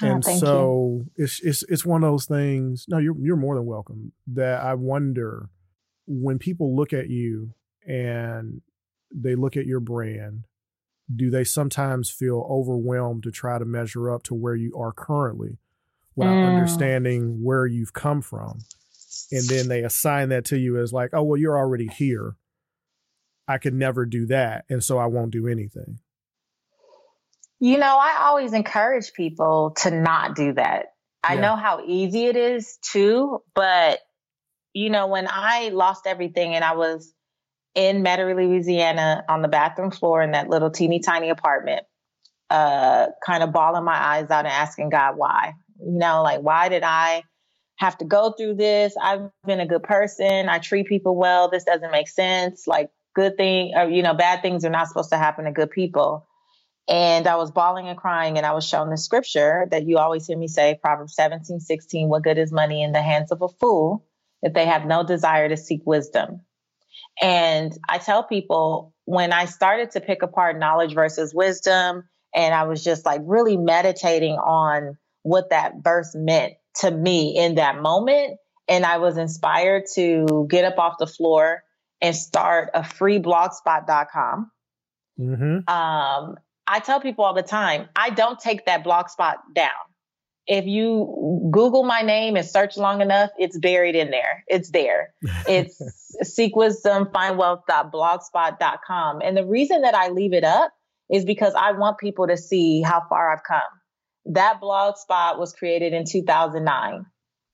Oh, 0.01 0.07
and 0.07 0.24
so 0.24 1.05
you. 1.18 1.24
it's 1.24 1.39
it's 1.41 1.63
it's 1.63 1.86
one 1.86 2.03
of 2.03 2.11
those 2.11 2.26
things. 2.26 2.86
No, 2.88 2.99
you're 2.99 3.15
you're 3.20 3.36
more 3.36 3.55
than 3.55 3.65
welcome. 3.65 4.11
That 4.28 4.61
I 4.61 4.76
wonder 4.76 5.49
when 6.05 6.38
people 6.38 6.76
look 6.76 6.93
at 6.93 7.09
you 7.09 7.53
and 7.86 8.61
they 9.13 9.36
look 9.36 9.57
at 9.57 9.65
your 9.65 9.80
brand, 9.80 10.43
do 11.13 11.30
they 11.30 11.43
sometimes 11.43 12.11
feel 12.11 12.45
overwhelmed 12.49 13.24
to 13.24 13.32
try 13.32 13.57
to 13.57 13.65
measure 13.65 14.11
up 14.11 14.24
to 14.24 14.36
where 14.36 14.55
you 14.55 14.76
are 14.78 14.91
currently 14.91 15.57
without 16.18 16.34
mm. 16.34 16.55
understanding 16.55 17.39
where 17.41 17.65
you've 17.65 17.93
come 17.93 18.22
from? 18.22 18.59
and 19.32 19.43
then 19.47 19.68
they 19.68 19.84
assign 19.84 20.30
that 20.30 20.45
to 20.45 20.57
you 20.57 20.80
as 20.80 20.93
like, 20.93 21.11
oh 21.13 21.24
well, 21.24 21.38
you're 21.38 21.57
already 21.57 21.88
here. 21.88 22.36
I 23.47 23.57
could 23.57 23.74
never 23.74 24.05
do 24.05 24.26
that, 24.28 24.65
and 24.70 24.84
so 24.84 24.97
I 24.97 25.05
won't 25.05 25.32
do 25.32 25.47
anything. 25.47 25.99
You 27.59 27.78
know, 27.78 27.97
I 27.97 28.18
always 28.26 28.53
encourage 28.53 29.13
people 29.13 29.74
to 29.78 29.91
not 29.91 30.36
do 30.36 30.53
that. 30.53 30.88
I 31.24 31.36
yeah. 31.36 31.41
know 31.41 31.55
how 31.55 31.82
easy 31.86 32.26
it 32.26 32.36
is 32.36 32.78
too, 32.82 33.41
but 33.55 33.99
you 34.74 34.89
know, 34.89 35.07
when 35.07 35.28
I 35.30 35.70
lost 35.70 36.05
everything 36.05 36.53
and 36.53 36.63
I 36.63 36.76
was 36.76 37.11
in 37.74 38.03
Metairie, 38.03 38.36
Louisiana, 38.36 39.24
on 39.28 39.41
the 39.41 39.47
bathroom 39.47 39.91
floor 39.91 40.22
in 40.22 40.32
that 40.32 40.49
little 40.49 40.70
teeny 40.70 40.99
tiny 40.99 41.30
apartment, 41.30 41.84
uh, 42.49 43.07
kind 43.26 43.43
of 43.43 43.51
bawling 43.51 43.84
my 43.84 43.95
eyes 43.95 44.30
out 44.30 44.45
and 44.45 44.53
asking 44.53 44.89
God 44.89 45.13
why. 45.15 45.53
You 45.80 45.97
know, 45.97 46.23
like 46.23 46.41
why 46.41 46.69
did 46.69 46.84
I 46.84 47.23
have 47.78 47.97
to 47.99 48.05
go 48.05 48.32
through 48.32 48.55
this. 48.55 48.95
I've 49.01 49.30
been 49.45 49.59
a 49.59 49.67
good 49.67 49.84
person. 49.84 50.49
I 50.49 50.59
treat 50.59 50.88
people 50.88 51.15
well. 51.15 51.49
This 51.49 51.63
doesn't 51.63 51.91
make 51.91 52.09
sense. 52.09 52.67
Like 52.67 52.89
good 53.15 53.38
thing 53.38 53.73
or 53.75 53.89
you 53.89 54.03
know, 54.03 54.13
bad 54.13 54.41
things 54.41 54.65
are 54.65 54.69
not 54.69 54.88
supposed 54.88 55.11
to 55.11 55.17
happen 55.17 55.45
to 55.45 55.51
good 55.51 55.71
people. 55.71 56.28
And 56.89 57.28
I 57.28 57.36
was 57.36 57.51
bawling 57.51 57.88
and 57.88 57.97
crying 57.97 58.38
and 58.38 58.45
I 58.45 58.53
was 58.53 58.65
shown 58.65 58.89
the 58.89 58.97
scripture 58.97 59.67
that 59.71 59.86
you 59.86 59.97
always 59.97 60.25
hear 60.25 60.38
me 60.38 60.47
say, 60.47 60.80
Proverbs 60.82 61.15
17, 61.15 61.59
16, 61.59 62.07
what 62.09 62.23
good 62.23 62.38
is 62.38 62.51
money 62.51 62.82
in 62.82 62.93
the 62.93 63.01
hands 63.01 63.32
of 63.32 63.41
a 63.41 63.49
fool 63.49 64.05
if 64.41 64.53
they 64.53 64.65
have 64.65 64.86
no 64.86 65.03
desire 65.03 65.49
to 65.49 65.57
seek 65.57 65.82
wisdom? 65.86 66.41
And 67.21 67.78
I 67.89 67.97
tell 67.97 68.23
people 68.23 68.93
when 69.05 69.34
I 69.34 69.45
started 69.45 69.91
to 69.91 70.01
pick 70.01 70.21
apart 70.21 70.57
knowledge 70.57 70.93
versus 70.93 71.34
wisdom, 71.34 72.07
and 72.34 72.53
I 72.53 72.63
was 72.63 72.84
just 72.84 73.05
like 73.05 73.21
really 73.25 73.57
meditating 73.57 74.36
on 74.36 74.97
what 75.28 75.49
that 75.49 75.73
verse 75.84 76.15
meant 76.15 76.53
to 76.75 76.89
me 76.89 77.38
in 77.38 77.55
that 77.55 77.82
moment. 77.82 78.38
And 78.69 78.86
I 78.86 78.97
was 78.97 79.17
inspired 79.17 79.84
to 79.95 80.47
get 80.49 80.63
up 80.63 80.78
off 80.78 80.95
the 80.99 81.07
floor 81.07 81.63
and 82.01 82.15
start 82.15 82.69
a 82.73 82.84
free 82.84 83.19
blogspot.com. 83.19 84.51
Mm-hmm. 85.19 85.69
Um, 85.69 86.36
I 86.65 86.80
tell 86.80 87.01
people 87.01 87.25
all 87.25 87.34
the 87.34 87.43
time, 87.43 87.89
I 87.95 88.09
don't 88.09 88.39
take 88.39 88.65
that 88.67 88.84
blogspot 88.86 89.36
down. 89.53 89.71
If 90.45 90.65
you 90.65 91.49
Google 91.51 91.84
my 91.84 92.03
name 92.03 92.38
and 92.38 92.45
search 92.45 92.78
long 92.78 93.01
enough, 93.01 93.32
it's 93.38 93.57
buried 93.57 93.95
in 93.95 94.11
there. 94.11 94.45
It's 94.47 94.71
there. 94.71 95.13
It's 95.47 95.82
seek 96.23 96.55
wisdom, 96.55 97.09
find 97.11 97.38
wealth.blogspot.com. 97.38 99.21
And 99.21 99.36
the 99.36 99.45
reason 99.45 99.82
that 99.82 99.93
I 99.93 100.09
leave 100.09 100.34
it 100.34 100.45
up 100.45 100.71
is 101.11 101.25
because 101.25 101.53
I 101.53 101.73
want 101.73 101.97
people 101.97 102.28
to 102.28 102.38
see 102.38 102.82
how 102.82 103.03
far 103.09 103.34
I've 103.34 103.43
come 103.43 103.61
that 104.32 104.59
blog 104.59 104.97
spot 104.97 105.39
was 105.39 105.53
created 105.53 105.93
in 105.93 106.05
2009 106.05 107.05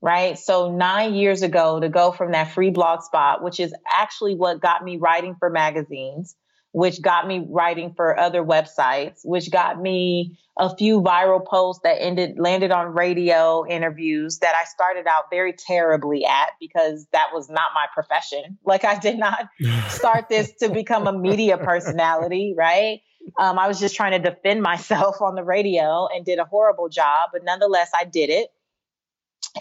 right? 0.03 0.37
So 0.37 0.69
nine 0.69 1.13
years 1.15 1.43
ago 1.43 1.79
to 1.79 1.87
go 1.87 2.11
from 2.11 2.33
that 2.33 2.51
free 2.51 2.71
blog 2.71 3.01
spot 3.03 3.41
which 3.41 3.59
is 3.59 3.73
actually 3.91 4.35
what 4.35 4.59
got 4.59 4.83
me 4.83 4.97
writing 4.97 5.35
for 5.39 5.49
magazines 5.49 6.35
which 6.73 7.01
got 7.03 7.27
me 7.27 7.45
writing 7.49 7.93
for 7.95 8.19
other 8.19 8.43
websites 8.43 9.19
which 9.23 9.49
got 9.49 9.79
me 9.79 10.37
a 10.57 10.75
few 10.75 11.01
viral 11.01 11.43
posts 11.43 11.81
that 11.83 12.01
ended 12.01 12.37
landed 12.37 12.71
on 12.71 12.87
radio 12.87 13.65
interviews 13.65 14.39
that 14.39 14.55
i 14.59 14.65
started 14.65 15.05
out 15.07 15.25
very 15.31 15.53
terribly 15.53 16.25
at 16.25 16.49
because 16.59 17.07
that 17.13 17.27
was 17.31 17.47
not 17.49 17.69
my 17.73 17.85
profession. 17.93 18.57
Like 18.65 18.83
i 18.83 18.97
did 18.97 19.17
not 19.17 19.47
start 19.89 20.29
this 20.29 20.51
to 20.59 20.69
become 20.69 21.07
a 21.07 21.17
media 21.17 21.57
personality 21.57 22.55
right 22.57 23.01
um, 23.37 23.57
I 23.57 23.67
was 23.67 23.79
just 23.79 23.95
trying 23.95 24.11
to 24.11 24.29
defend 24.29 24.61
myself 24.61 25.21
on 25.21 25.35
the 25.35 25.43
radio 25.43 26.07
and 26.13 26.25
did 26.25 26.39
a 26.39 26.45
horrible 26.45 26.89
job, 26.89 27.29
but 27.31 27.43
nonetheless, 27.43 27.91
I 27.95 28.05
did 28.05 28.29
it. 28.29 28.49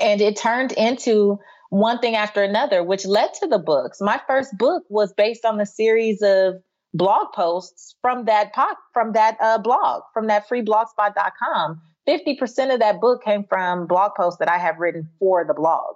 And 0.01 0.21
it 0.21 0.37
turned 0.37 0.73
into 0.73 1.39
one 1.71 1.99
thing 1.99 2.15
after 2.15 2.43
another, 2.43 2.83
which 2.83 3.05
led 3.05 3.35
to 3.35 3.47
the 3.47 3.59
books. 3.59 3.99
My 4.01 4.21
first 4.27 4.57
book 4.57 4.85
was 4.89 5.13
based 5.13 5.45
on 5.45 5.59
the 5.59 5.67
series 5.67 6.23
of 6.23 6.57
blog 6.95 7.33
posts 7.35 7.95
from 8.03 8.27
that 8.27 8.55
po- 8.55 8.77
from 8.93 9.13
that 9.15 9.37
uh, 9.41 9.59
blog, 9.59 10.03
from 10.13 10.29
that 10.29 10.49
freeblogspot.com. 10.49 11.81
50% 12.09 12.75
of 12.75 12.81
that 12.81 13.01
book 13.01 13.23
came 13.25 13.45
from 13.49 13.87
blog 13.87 14.13
posts 14.17 14.39
that 14.41 14.49
I 14.49 14.59
have 14.59 14.79
written 14.79 15.09
for 15.19 15.45
the 15.47 15.55
blog. 15.55 15.95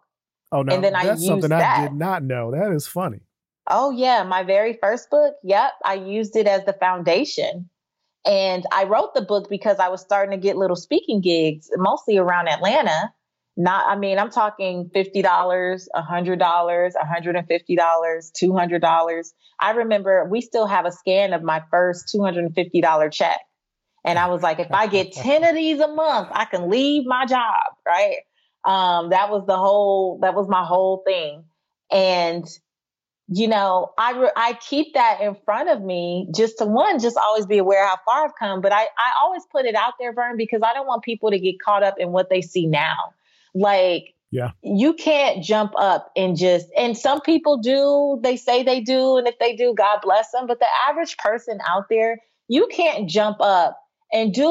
Oh, 0.53 0.63
no. 0.63 0.75
And 0.75 0.85
then 0.85 0.93
that's 0.93 1.23
I 1.23 1.27
something 1.27 1.51
that. 1.51 1.79
I 1.79 1.83
did 1.89 1.95
not 1.95 2.23
know. 2.23 2.53
That 2.53 2.73
is 2.73 2.87
funny. 2.87 3.21
Oh, 3.69 3.91
yeah. 3.91 4.23
My 4.23 4.43
very 4.43 4.79
first 4.81 5.11
book. 5.11 5.35
Yep. 5.43 5.73
I 5.85 5.95
used 5.95 6.37
it 6.37 6.47
as 6.47 6.65
the 6.65 6.73
foundation. 6.75 7.69
And 8.27 8.65
I 8.73 8.85
wrote 8.85 9.15
the 9.15 9.23
book 9.23 9.49
because 9.49 9.79
I 9.79 9.89
was 9.89 10.01
starting 10.01 10.33
to 10.33 10.43
get 10.43 10.57
little 10.57 10.77
speaking 10.77 11.21
gigs, 11.21 11.71
mostly 11.77 12.19
around 12.19 12.49
Atlanta. 12.49 13.13
Not, 13.57 13.87
I 13.87 13.97
mean, 13.97 14.19
I'm 14.19 14.31
talking 14.31 14.91
$50, 14.95 15.23
$100, 15.23 15.89
$150, 15.97 17.79
$200. 17.79 19.33
I 19.61 19.71
remember 19.71 20.29
we 20.31 20.41
still 20.43 20.67
have 20.67 20.85
a 20.85 20.93
scan 20.93 21.33
of 21.33 21.43
my 21.43 21.63
first 21.71 22.13
$250 22.15 23.13
check. 23.13 23.41
And 24.05 24.19
I 24.19 24.29
was 24.29 24.43
like, 24.43 24.59
if 24.59 24.73
I 24.73 24.87
get 24.89 25.13
10 25.15 25.45
of 25.45 25.55
these 25.55 25.81
a 25.81 25.89
month, 25.89 26.29
I 26.33 26.45
can 26.45 26.69
leave 26.69 27.07
my 27.07 27.25
job, 27.27 27.61
right? 27.87 28.19
Um, 28.65 29.11
that 29.11 29.31
was 29.31 29.47
the 29.47 29.57
whole, 29.57 30.19
that 30.23 30.35
was 30.35 30.49
my 30.49 30.65
whole 30.65 31.03
thing. 31.07 31.45
And 31.91 32.45
you 33.29 33.49
know, 33.49 33.93
I 33.99 34.13
re- 34.13 34.33
I 34.37 34.53
keep 34.55 34.95
that 34.95 35.21
in 35.21 35.35
front 35.45 35.69
of 35.69 35.83
me 35.83 36.29
just 36.35 36.59
to 36.59 36.65
one, 36.65 37.01
just 37.01 37.17
always 37.17 37.47
be 37.47 37.59
aware 37.59 37.85
how 37.87 37.99
far 38.05 38.25
I've 38.27 38.37
come. 38.39 38.61
But 38.61 38.73
I 38.73 38.83
I 38.83 39.13
always 39.23 39.43
put 39.51 39.65
it 39.65 39.75
out 39.75 39.95
there, 39.99 40.13
Vern, 40.13 40.37
because 40.37 40.63
I 40.63 40.73
don't 40.73 40.87
want 40.87 41.03
people 41.03 41.31
to 41.31 41.39
get 41.39 41.61
caught 41.61 41.83
up 41.83 41.97
in 41.99 42.13
what 42.13 42.31
they 42.31 42.41
see 42.41 42.67
now. 42.67 43.15
Like, 43.53 44.15
yeah, 44.31 44.53
you 44.63 44.95
can't 44.95 45.43
jump 45.43 45.73
up 45.77 46.13
and 46.15 46.37
just. 46.37 46.69
And 46.79 46.97
some 46.97 47.21
people 47.21 47.57
do. 47.59 48.21
They 48.23 48.37
say 48.37 48.63
they 48.63 48.81
do, 48.81 49.17
and 49.17 49.27
if 49.27 49.39
they 49.41 49.57
do, 49.57 49.75
God 49.75 49.99
bless 50.03 50.31
them. 50.31 50.47
But 50.47 50.61
the 50.61 50.69
average 50.89 51.17
person 51.17 51.59
out 51.69 51.89
there, 51.91 52.19
you 52.47 52.69
can't 52.71 53.09
jump 53.09 53.39
up 53.41 53.77
and 54.13 54.33
do 54.33 54.47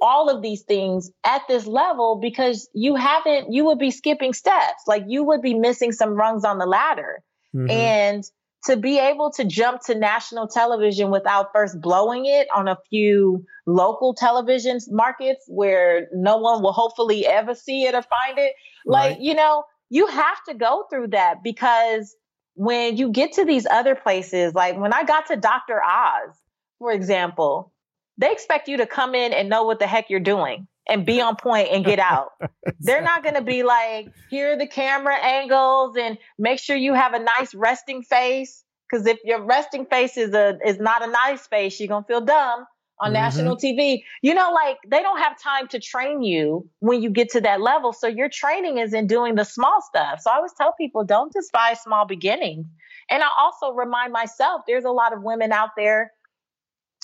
all 0.00 0.28
of 0.28 0.42
these 0.42 0.62
things 0.62 1.12
at 1.24 1.42
this 1.46 1.64
level 1.64 2.18
because 2.20 2.68
you 2.74 2.96
haven't. 2.96 3.52
You 3.52 3.66
would 3.66 3.78
be 3.78 3.92
skipping 3.92 4.32
steps. 4.32 4.82
Like 4.88 5.04
you 5.06 5.22
would 5.22 5.42
be 5.42 5.54
missing 5.54 5.92
some 5.92 6.14
rungs 6.14 6.44
on 6.44 6.58
the 6.58 6.66
ladder. 6.66 7.22
Mm-hmm. 7.56 7.70
And 7.70 8.24
to 8.64 8.76
be 8.76 8.98
able 8.98 9.30
to 9.32 9.44
jump 9.44 9.80
to 9.82 9.94
national 9.94 10.48
television 10.48 11.10
without 11.10 11.50
first 11.54 11.80
blowing 11.80 12.26
it 12.26 12.48
on 12.54 12.68
a 12.68 12.76
few 12.90 13.44
local 13.66 14.12
television 14.14 14.78
markets 14.88 15.44
where 15.48 16.08
no 16.12 16.38
one 16.38 16.62
will 16.62 16.72
hopefully 16.72 17.26
ever 17.26 17.54
see 17.54 17.84
it 17.84 17.94
or 17.94 18.02
find 18.02 18.38
it. 18.38 18.52
Like, 18.84 19.12
right. 19.12 19.20
you 19.20 19.34
know, 19.34 19.64
you 19.88 20.06
have 20.06 20.38
to 20.48 20.54
go 20.54 20.84
through 20.90 21.08
that 21.08 21.42
because 21.44 22.14
when 22.54 22.96
you 22.96 23.10
get 23.10 23.34
to 23.34 23.44
these 23.44 23.66
other 23.66 23.94
places, 23.94 24.54
like 24.54 24.76
when 24.76 24.92
I 24.92 25.04
got 25.04 25.26
to 25.26 25.36
Dr. 25.36 25.80
Oz, 25.82 26.34
for 26.78 26.90
example, 26.92 27.72
they 28.18 28.32
expect 28.32 28.68
you 28.68 28.78
to 28.78 28.86
come 28.86 29.14
in 29.14 29.32
and 29.32 29.48
know 29.48 29.64
what 29.64 29.78
the 29.78 29.86
heck 29.86 30.10
you're 30.10 30.20
doing 30.20 30.66
and 30.88 31.04
be 31.04 31.20
on 31.20 31.36
point 31.36 31.68
and 31.70 31.84
get 31.84 31.98
out. 31.98 32.30
They're 32.80 33.02
not 33.02 33.22
going 33.22 33.34
to 33.34 33.42
be 33.42 33.62
like, 33.62 34.08
here 34.30 34.52
are 34.52 34.58
the 34.58 34.66
camera 34.66 35.16
angles 35.16 35.96
and 35.96 36.18
make 36.38 36.58
sure 36.60 36.76
you 36.76 36.94
have 36.94 37.14
a 37.14 37.18
nice 37.18 37.54
resting 37.54 38.02
face. 38.02 38.62
Cause 38.90 39.04
if 39.06 39.18
your 39.24 39.42
resting 39.42 39.84
face 39.86 40.16
is 40.16 40.32
a, 40.32 40.58
is 40.64 40.78
not 40.78 41.02
a 41.02 41.10
nice 41.10 41.46
face, 41.48 41.80
you're 41.80 41.88
to 41.88 42.06
feel 42.06 42.20
dumb. 42.20 42.66
on 43.00 43.06
mm-hmm. 43.06 43.14
national 43.14 43.56
TV. 43.56 44.02
You 44.22 44.34
know, 44.34 44.52
like 44.52 44.76
they 44.86 45.02
don't 45.02 45.18
have 45.18 45.40
time 45.40 45.66
to 45.68 45.80
train 45.80 46.22
you 46.22 46.68
when 46.78 47.02
you 47.02 47.10
get 47.10 47.30
to 47.30 47.40
that 47.40 47.60
level. 47.60 47.92
So 47.92 48.06
your 48.06 48.28
training 48.28 48.78
is 48.78 48.94
in 48.94 49.08
doing 49.08 49.34
the 49.34 49.44
small 49.44 49.82
stuff. 49.82 50.20
So 50.20 50.30
I 50.30 50.36
always 50.36 50.52
tell 50.56 50.72
people 50.72 51.04
don't 51.04 51.32
despise 51.32 51.80
small 51.80 52.06
beginnings. 52.06 52.66
And 53.10 53.22
I 53.22 53.28
also 53.38 53.72
remind 53.72 54.12
myself 54.12 54.62
there's 54.66 54.84
a 54.84 54.90
lot 54.90 55.12
of 55.12 55.22
women 55.22 55.52
out 55.52 55.70
there 55.76 56.12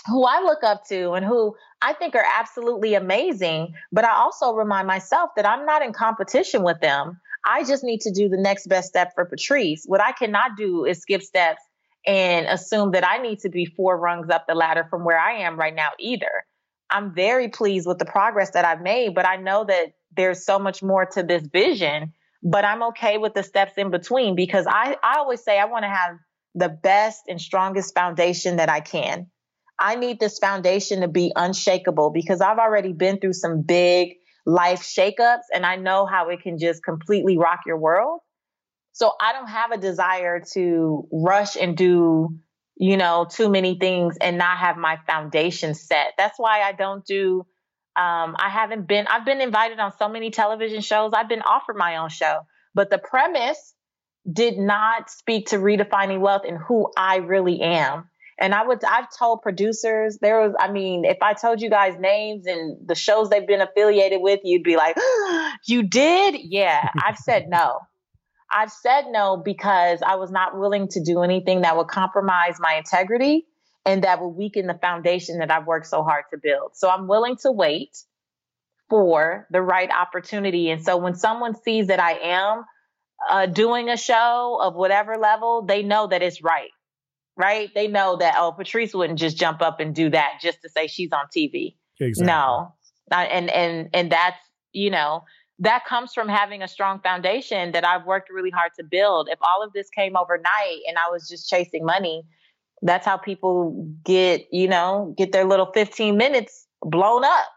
who 0.07 0.25
I 0.25 0.43
look 0.43 0.63
up 0.65 0.87
to 0.89 1.13
and 1.13 1.25
who 1.25 1.55
I 1.81 1.93
think 1.93 2.15
are 2.15 2.25
absolutely 2.39 2.95
amazing. 2.95 3.75
But 3.93 4.05
I 4.05 4.15
also 4.17 4.53
remind 4.55 4.87
myself 4.87 5.31
that 5.37 5.47
I'm 5.47 5.67
not 5.67 5.83
in 5.83 5.93
competition 5.93 6.63
with 6.63 6.81
them. 6.81 7.21
I 7.45 7.65
just 7.65 7.85
need 7.85 8.01
to 8.03 8.13
do 8.13 8.29
the 8.29 8.37
next 8.37 8.69
best 8.69 8.89
step 8.89 9.13
for 9.15 9.25
Patrice. 9.25 9.85
What 9.87 10.01
I 10.01 10.13
cannot 10.13 10.57
do 10.57 10.85
is 10.85 11.01
skip 11.01 11.23
steps 11.23 11.63
and 12.07 12.47
assume 12.47 12.93
that 12.93 13.07
I 13.07 13.19
need 13.19 13.41
to 13.41 13.49
be 13.49 13.67
four 13.67 13.97
rungs 13.97 14.29
up 14.31 14.47
the 14.47 14.55
ladder 14.55 14.87
from 14.91 15.05
where 15.05 15.19
I 15.19 15.41
am 15.43 15.59
right 15.59 15.75
now 15.75 15.91
either. 15.99 16.45
I'm 16.91 17.15
very 17.15 17.49
pleased 17.49 17.87
with 17.87 17.99
the 17.99 18.05
progress 18.05 18.51
that 18.51 18.65
I've 18.65 18.83
made, 18.83 19.15
but 19.15 19.27
I 19.27 19.37
know 19.37 19.65
that 19.65 19.95
there's 20.15 20.45
so 20.45 20.59
much 20.59 20.83
more 20.83 21.07
to 21.07 21.23
this 21.23 21.43
vision. 21.45 22.13
But 22.43 22.65
I'm 22.65 22.83
okay 22.89 23.19
with 23.19 23.35
the 23.35 23.45
steps 23.45 23.75
in 23.77 23.91
between 23.91 24.35
because 24.35 24.67
I, 24.67 24.97
I 25.03 25.19
always 25.19 25.43
say 25.45 25.61
I 25.61 25.67
want 25.67 25.85
to 25.85 25.89
have 25.89 26.17
the 26.57 26.69
best 26.69 27.23
and 27.29 27.41
strongest 27.41 27.95
foundation 27.95 28.57
that 28.57 28.69
I 28.69 28.81
can. 28.81 29.29
I 29.83 29.97
need 29.97 30.21
this 30.21 30.39
foundation 30.39 31.01
to 31.01 31.09
be 31.09 31.33
unshakable 31.35 32.11
because 32.11 32.41
I've 32.41 32.59
already 32.59 32.93
been 32.93 33.19
through 33.19 33.33
some 33.33 33.63
big 33.63 34.15
life 34.47 34.83
shakeups 34.83 35.51
and 35.53 35.67
I 35.67 35.77
know 35.77 36.07
how 36.07 36.29
it 36.29 36.43
can 36.43 36.59
just 36.59 36.85
completely 36.85 37.37
rock 37.37 37.61
your 37.67 37.79
world. 37.79 38.21
So 38.93 39.13
I 39.21 39.33
don't 39.33 39.49
have 39.49 39.73
a 39.73 39.79
desire 39.79 40.41
to 40.53 41.09
rush 41.13 41.57
and 41.57 41.77
do, 41.77 42.39
you 42.77 42.97
know, 42.97 43.27
too 43.29 43.49
many 43.49 43.77
things 43.79 44.17
and 44.21 44.39
not 44.39 44.59
have 44.59 44.77
my 44.77 44.99
foundation 45.07 45.75
set. 45.75 46.13
That's 46.17 46.39
why 46.39 46.63
I 46.63 46.73
don't 46.73 47.05
do 47.05 47.45
um, 47.95 48.37
I 48.39 48.49
haven't 48.49 48.89
been 48.89 49.07
I've 49.07 49.27
been 49.27 49.43
invited 49.43 49.79
on 49.79 49.93
so 49.99 50.09
many 50.09 50.31
television 50.31 50.81
shows. 50.81 51.13
I've 51.15 51.29
been 51.29 51.43
offered 51.43 51.77
my 51.77 51.97
own 51.99 52.09
show, 52.09 52.41
but 52.75 52.89
the 52.89 52.97
premise 52.99 53.75
did 54.31 54.57
not 54.57 55.11
speak 55.11 55.49
to 55.49 55.57
redefining 55.57 56.21
wealth 56.21 56.43
and 56.49 56.57
who 56.57 56.91
I 56.97 57.17
really 57.17 57.61
am. 57.61 58.09
And 58.39 58.55
I 58.55 58.67
would, 58.67 58.83
I've 58.85 59.09
told 59.17 59.43
producers 59.43 60.19
there 60.21 60.41
was, 60.41 60.55
I 60.59 60.71
mean, 60.71 61.05
if 61.05 61.19
I 61.23 61.35
told 61.35 61.61
you 61.61 61.71
guys 61.71 61.95
names 61.99 62.47
and 62.47 62.77
the 62.87 62.95
shows 62.95 63.31
they've 63.31 63.47
been 63.47 63.61
affiliated 63.61 64.21
with, 64.21 64.41
you'd 64.45 64.65
be 64.65 64.77
like, 64.77 64.97
you 65.67 65.83
did? 65.83 66.37
Yeah. 66.43 66.89
I've 67.07 67.19
said 67.19 67.49
no. 67.49 67.81
I've 68.51 68.73
said 68.73 69.07
no 69.11 69.37
because 69.37 70.01
I 70.05 70.17
was 70.17 70.31
not 70.31 70.59
willing 70.59 70.89
to 70.89 71.03
do 71.03 71.23
anything 71.23 71.63
that 71.63 71.77
would 71.77 71.89
compromise 71.89 72.57
my 72.59 72.75
integrity 72.75 73.47
and 73.85 74.05
that 74.05 74.21
would 74.21 74.29
weaken 74.29 74.67
the 74.67 74.79
foundation 74.81 75.39
that 75.39 75.51
I've 75.51 75.67
worked 75.67 75.87
so 75.87 76.03
hard 76.03 76.25
to 76.31 76.39
build. 76.39 76.73
So 76.75 76.89
I'm 76.89 77.09
willing 77.09 77.37
to 77.43 77.51
wait 77.51 77.97
for 78.89 79.47
the 79.51 79.63
right 79.63 79.91
opportunity. 79.91 80.71
And 80.71 80.85
so 80.85 80.99
when 80.99 81.15
someone 81.15 81.55
sees 81.63 81.87
that 81.87 81.99
I 81.99 82.13
am 82.13 82.65
uh, 83.31 83.47
doing 83.47 83.89
a 83.89 83.97
show 83.97 84.59
of 84.63 84.75
whatever 84.75 85.17
level, 85.17 85.63
they 85.63 85.83
know 85.83 86.07
that 86.09 86.23
it's 86.23 86.43
right 86.43 86.71
right? 87.37 87.71
They 87.75 87.89
know 87.89 88.17
that, 88.17 88.35
oh, 88.39 88.53
Patrice 88.53 88.95
wouldn't 88.95 89.19
just 89.19 89.37
jump 89.37 89.63
up 89.63 89.81
and 89.81 89.95
do 89.95 90.11
that 90.11 90.39
just 90.41 90.63
to 90.63 90.69
say 90.69 90.87
she's 90.87 91.13
on 91.13 91.27
TV. 91.37 91.77
Exactly. 92.01 92.27
No. 92.27 92.75
And 93.11 93.51
and 93.51 93.91
and 93.93 94.11
that's, 94.11 94.39
you 94.73 94.91
know, 94.91 95.25
that 95.59 95.85
comes 95.85 96.13
from 96.15 96.29
having 96.29 96.63
a 96.63 96.69
strong 96.69 97.01
foundation 97.01 97.73
that 97.73 97.85
I've 97.85 98.07
worked 98.07 98.31
really 98.31 98.51
hard 98.51 98.73
to 98.79 98.85
build. 98.85 99.29
If 99.31 99.39
all 99.43 99.63
of 99.63 99.73
this 99.73 99.89
came 99.91 100.17
overnight 100.17 100.81
and 100.89 100.97
I 100.99 101.11
was 101.11 101.29
just 101.29 101.49
chasing 101.49 101.85
money, 101.85 102.25
that's 102.81 103.07
how 103.07 103.17
people 103.17 103.89
get, 104.05 104.47
you 104.51 104.67
know, 104.67 105.15
get 105.17 105.33
their 105.33 105.45
little 105.45 105.71
15 105.73 106.17
minutes 106.17 106.67
blown 106.83 107.25
up. 107.25 107.49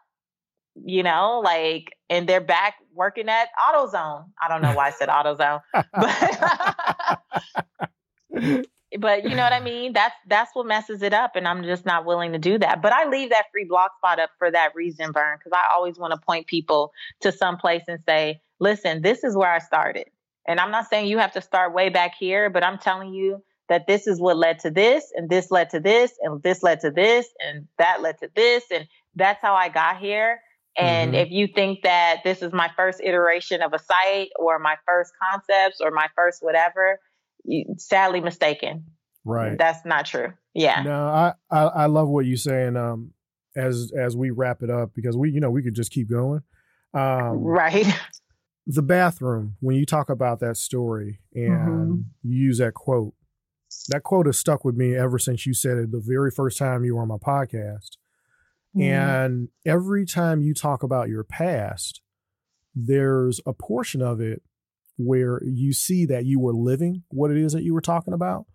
You 0.84 1.04
know, 1.04 1.42
like 1.44 1.96
and 2.10 2.28
they're 2.28 2.42
back 2.42 2.76
working 2.94 3.30
at 3.30 3.48
AutoZone. 3.66 4.26
I 4.44 4.50
don't 4.50 4.62
know 4.62 4.74
why 4.76 4.88
I 4.88 4.92
said 4.92 5.08
AutoZone. 5.18 5.62
But 8.34 8.66
but 9.00 9.24
you 9.24 9.36
know 9.36 9.44
what 9.44 9.54
I 9.54 9.60
mean? 9.60 9.94
That's 9.94 10.16
that's 10.28 10.52
what 10.54 10.66
messes 10.66 11.02
it 11.02 11.14
up, 11.14 11.36
and 11.36 11.48
I'm 11.48 11.64
just 11.64 11.86
not 11.86 12.06
willing 12.06 12.34
to 12.34 12.40
do 12.40 12.58
that. 12.60 12.82
But 12.82 12.94
I 12.94 13.10
leave 13.10 13.30
that 13.30 13.46
free 13.52 13.66
blog 13.66 13.92
spot 13.98 14.20
up 14.20 14.32
for 14.38 14.52
that 14.52 14.74
reason, 14.76 15.12
Vern, 15.14 15.38
because 15.38 15.52
I 15.54 15.74
always 15.74 15.98
want 15.98 16.14
to 16.14 16.26
point 16.26 16.48
people 16.48 16.92
to 17.22 17.32
some 17.32 17.58
place 17.58 17.84
and 17.88 18.00
say, 18.02 18.42
"Listen, 18.60 19.02
this 19.02 19.24
is 19.24 19.36
where 19.36 19.52
I 19.52 19.60
started." 19.60 20.08
And 20.48 20.60
I'm 20.60 20.72
not 20.72 20.90
saying 20.90 21.08
you 21.08 21.18
have 21.18 21.34
to 21.34 21.42
start 21.42 21.74
way 21.74 21.90
back 21.90 22.14
here, 22.20 22.50
but 22.50 22.64
I'm 22.64 22.78
telling 22.78 23.14
you 23.14 23.44
that 23.68 23.88
this 23.88 24.06
is 24.06 24.22
what 24.22 24.38
led 24.38 24.60
to 24.60 24.70
this, 24.70 25.12
and 25.16 25.30
this 25.30 25.50
led 25.50 25.70
to 25.72 25.80
this, 25.80 26.14
and 26.22 26.42
this 26.44 26.62
led 26.62 26.82
to 26.82 26.92
this, 26.92 27.28
and 27.40 27.68
that 27.78 28.02
led 28.02 28.20
to 28.20 28.30
this, 28.36 28.64
and 28.72 28.88
that's 29.16 29.42
how 29.42 29.56
I 29.56 29.70
got 29.70 29.98
here. 29.98 30.40
And 30.78 31.14
mm-hmm. 31.14 31.22
if 31.22 31.32
you 31.32 31.48
think 31.48 31.84
that 31.84 32.18
this 32.24 32.42
is 32.42 32.52
my 32.52 32.70
first 32.76 33.00
iteration 33.02 33.62
of 33.62 33.74
a 33.74 33.80
site 33.80 34.30
or 34.38 34.60
my 34.60 34.76
first 34.86 35.14
concepts 35.22 35.80
or 35.82 35.92
my 35.92 36.08
first 36.16 36.44
whatever, 36.44 37.00
sadly 37.78 38.22
mistaken. 38.22 38.86
Right. 39.24 39.58
That's 39.58 39.86
not 39.86 40.06
true. 40.06 40.34
Yeah. 40.54 40.84
No, 40.84 41.08
I, 41.08 41.34
I, 41.50 41.62
I 41.64 41.86
love 41.88 42.08
what 42.10 42.26
you're 42.26 42.38
saying. 42.38 42.78
Um, 42.78 43.12
as 43.56 43.92
as 43.98 44.16
we 44.18 44.32
wrap 44.32 44.62
it 44.62 44.70
up 44.70 44.92
because 44.94 45.16
we 45.16 45.32
you 45.32 45.40
know 45.40 45.50
we 45.50 45.64
could 45.64 45.76
just 45.76 45.92
keep 45.92 46.10
going. 46.10 46.42
Um, 46.94 47.44
right. 47.44 47.88
The 48.68 48.82
bathroom. 48.82 49.58
When 49.60 49.76
you 49.76 49.86
talk 49.86 50.10
about 50.10 50.40
that 50.40 50.58
story 50.58 51.20
and 51.34 51.52
mm-hmm. 51.52 52.02
you 52.24 52.46
use 52.46 52.58
that 52.58 52.74
quote, 52.74 53.14
that 53.90 54.04
quote 54.04 54.26
has 54.26 54.40
stuck 54.40 54.66
with 54.66 54.76
me 54.76 54.96
ever 54.96 55.20
since 55.20 55.46
you 55.46 55.54
said 55.54 55.78
it 55.78 55.92
the 55.92 56.02
very 56.04 56.32
first 56.32 56.58
time 56.58 56.84
you 56.84 56.96
were 56.96 57.04
on 57.04 57.08
my 57.08 57.18
podcast. 57.18 57.98
Mm-hmm. 58.76 58.82
And 58.82 59.50
every 59.66 60.06
time 60.06 60.42
you 60.42 60.54
talk 60.54 60.82
about 60.82 61.10
your 61.10 61.24
past, 61.24 62.02
there's 62.74 63.40
a 63.46 63.54
portion 63.54 64.02
of 64.02 64.20
it 64.20 64.42
where 64.98 65.42
you 65.44 65.74
see 65.74 66.06
that 66.06 66.26
you 66.26 66.40
were 66.40 66.54
living 66.54 67.04
what 67.10 67.32
it 67.32 67.38
is 67.38 67.54
that 67.54 67.64
you 67.64 67.74
were 67.74 67.82
talking 67.82 68.14
about. 68.14 68.46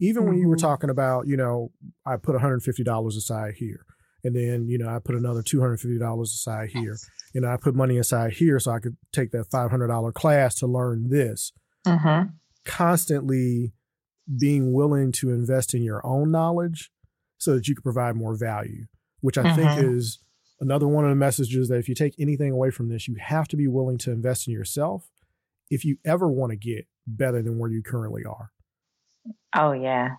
Even 0.00 0.22
mm-hmm. 0.22 0.30
when 0.30 0.38
you 0.38 0.48
were 0.48 0.56
mm-hmm. 0.56 0.66
talking 0.66 0.90
about, 0.90 1.26
you 1.26 1.36
know, 1.36 1.72
I 2.06 2.16
put 2.16 2.36
$150 2.36 3.06
aside 3.08 3.54
here. 3.56 3.84
And 4.24 4.34
then, 4.34 4.68
you 4.68 4.78
know, 4.78 4.88
I 4.88 4.98
put 4.98 5.14
another 5.14 5.42
$250 5.42 6.22
aside 6.22 6.70
here. 6.70 6.96
And 7.34 7.46
I 7.46 7.56
put 7.56 7.74
money 7.74 7.98
aside 7.98 8.32
here 8.32 8.58
so 8.58 8.72
I 8.72 8.80
could 8.80 8.96
take 9.12 9.30
that 9.32 9.50
$500 9.52 10.14
class 10.14 10.56
to 10.56 10.66
learn 10.66 11.08
this. 11.08 11.52
Mm-hmm. 11.86 12.30
Constantly 12.64 13.72
being 14.38 14.72
willing 14.72 15.12
to 15.12 15.30
invest 15.30 15.74
in 15.74 15.82
your 15.82 16.04
own 16.04 16.30
knowledge 16.30 16.90
so 17.38 17.54
that 17.54 17.68
you 17.68 17.74
can 17.74 17.82
provide 17.82 18.16
more 18.16 18.36
value, 18.36 18.86
which 19.20 19.38
I 19.38 19.44
mm-hmm. 19.44 19.56
think 19.56 19.94
is 19.94 20.18
another 20.60 20.88
one 20.88 21.04
of 21.04 21.10
the 21.10 21.16
messages 21.16 21.68
that 21.68 21.78
if 21.78 21.88
you 21.88 21.94
take 21.94 22.14
anything 22.18 22.50
away 22.50 22.70
from 22.70 22.88
this, 22.88 23.06
you 23.08 23.16
have 23.20 23.48
to 23.48 23.56
be 23.56 23.68
willing 23.68 23.98
to 23.98 24.10
invest 24.10 24.48
in 24.48 24.52
yourself 24.52 25.08
if 25.70 25.84
you 25.84 25.96
ever 26.04 26.28
want 26.28 26.50
to 26.50 26.56
get 26.56 26.86
better 27.06 27.42
than 27.42 27.58
where 27.58 27.70
you 27.70 27.82
currently 27.82 28.22
are. 28.24 28.50
Oh, 29.54 29.72
yeah. 29.72 30.16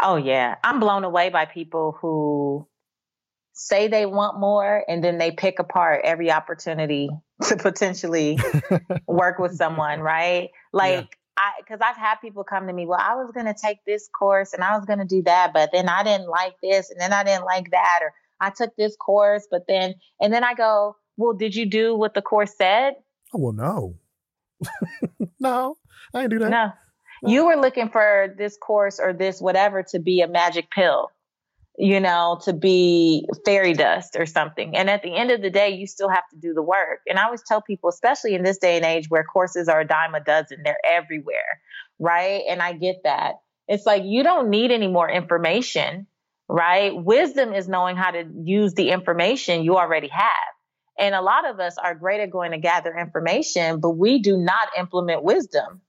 Oh, 0.00 0.16
yeah. 0.16 0.56
I'm 0.62 0.80
blown 0.80 1.04
away 1.04 1.30
by 1.30 1.44
people 1.44 1.96
who 2.00 2.66
say 3.52 3.88
they 3.88 4.06
want 4.06 4.38
more 4.38 4.84
and 4.88 5.02
then 5.02 5.18
they 5.18 5.32
pick 5.32 5.58
apart 5.58 6.02
every 6.04 6.30
opportunity 6.30 7.10
to 7.42 7.56
potentially 7.56 8.38
work 9.06 9.38
with 9.38 9.56
someone, 9.56 10.00
right? 10.00 10.50
Like, 10.72 11.00
yeah. 11.00 11.06
I, 11.36 11.52
because 11.60 11.80
I've 11.80 11.96
had 11.96 12.16
people 12.16 12.42
come 12.42 12.66
to 12.66 12.72
me, 12.72 12.86
well, 12.86 13.00
I 13.00 13.14
was 13.14 13.30
going 13.32 13.46
to 13.46 13.54
take 13.54 13.78
this 13.86 14.08
course 14.08 14.52
and 14.52 14.64
I 14.64 14.76
was 14.76 14.84
going 14.86 14.98
to 14.98 15.04
do 15.04 15.22
that, 15.22 15.52
but 15.52 15.70
then 15.72 15.88
I 15.88 16.02
didn't 16.02 16.28
like 16.28 16.54
this 16.62 16.90
and 16.90 17.00
then 17.00 17.12
I 17.12 17.22
didn't 17.22 17.44
like 17.44 17.70
that, 17.70 18.00
or 18.02 18.12
I 18.40 18.50
took 18.50 18.74
this 18.76 18.96
course, 18.96 19.46
but 19.48 19.62
then, 19.68 19.94
and 20.20 20.32
then 20.32 20.42
I 20.42 20.54
go, 20.54 20.96
well, 21.16 21.34
did 21.34 21.54
you 21.54 21.66
do 21.66 21.94
what 21.94 22.14
the 22.14 22.22
course 22.22 22.56
said? 22.56 22.94
Oh, 23.32 23.38
well, 23.38 23.52
no. 23.52 23.94
no, 25.40 25.76
I 26.14 26.22
didn't 26.22 26.30
do 26.30 26.38
that. 26.40 26.50
No. 26.50 26.72
no. 27.22 27.28
You 27.30 27.46
were 27.46 27.56
looking 27.56 27.88
for 27.88 28.34
this 28.36 28.56
course 28.56 29.00
or 29.00 29.12
this 29.12 29.40
whatever 29.40 29.82
to 29.90 29.98
be 29.98 30.20
a 30.20 30.28
magic 30.28 30.70
pill, 30.70 31.10
you 31.76 32.00
know, 32.00 32.40
to 32.44 32.52
be 32.52 33.26
fairy 33.44 33.72
dust 33.72 34.16
or 34.16 34.26
something. 34.26 34.76
And 34.76 34.88
at 34.88 35.02
the 35.02 35.14
end 35.14 35.30
of 35.30 35.42
the 35.42 35.50
day, 35.50 35.70
you 35.70 35.86
still 35.86 36.08
have 36.08 36.28
to 36.30 36.36
do 36.36 36.54
the 36.54 36.62
work. 36.62 37.00
And 37.08 37.18
I 37.18 37.24
always 37.24 37.42
tell 37.42 37.60
people, 37.60 37.88
especially 37.90 38.34
in 38.34 38.42
this 38.42 38.58
day 38.58 38.76
and 38.76 38.84
age 38.84 39.06
where 39.08 39.24
courses 39.24 39.68
are 39.68 39.80
a 39.80 39.86
dime 39.86 40.14
a 40.14 40.20
dozen, 40.20 40.58
they're 40.64 40.80
everywhere, 40.84 41.60
right? 41.98 42.42
And 42.48 42.62
I 42.62 42.72
get 42.72 42.96
that. 43.04 43.34
It's 43.68 43.84
like 43.84 44.02
you 44.04 44.22
don't 44.22 44.48
need 44.48 44.70
any 44.70 44.88
more 44.88 45.10
information, 45.10 46.06
right? 46.48 46.92
Wisdom 46.94 47.52
is 47.52 47.68
knowing 47.68 47.96
how 47.96 48.12
to 48.12 48.24
use 48.44 48.74
the 48.74 48.90
information 48.90 49.62
you 49.62 49.76
already 49.76 50.08
have. 50.08 50.54
And 50.98 51.14
a 51.14 51.22
lot 51.22 51.48
of 51.48 51.60
us 51.60 51.78
are 51.78 51.94
great 51.94 52.20
at 52.20 52.30
going 52.30 52.50
to 52.50 52.58
gather 52.58 52.94
information, 52.96 53.80
but 53.80 53.90
we 53.90 54.20
do 54.20 54.36
not 54.36 54.68
implement 54.76 55.22
wisdom. 55.22 55.80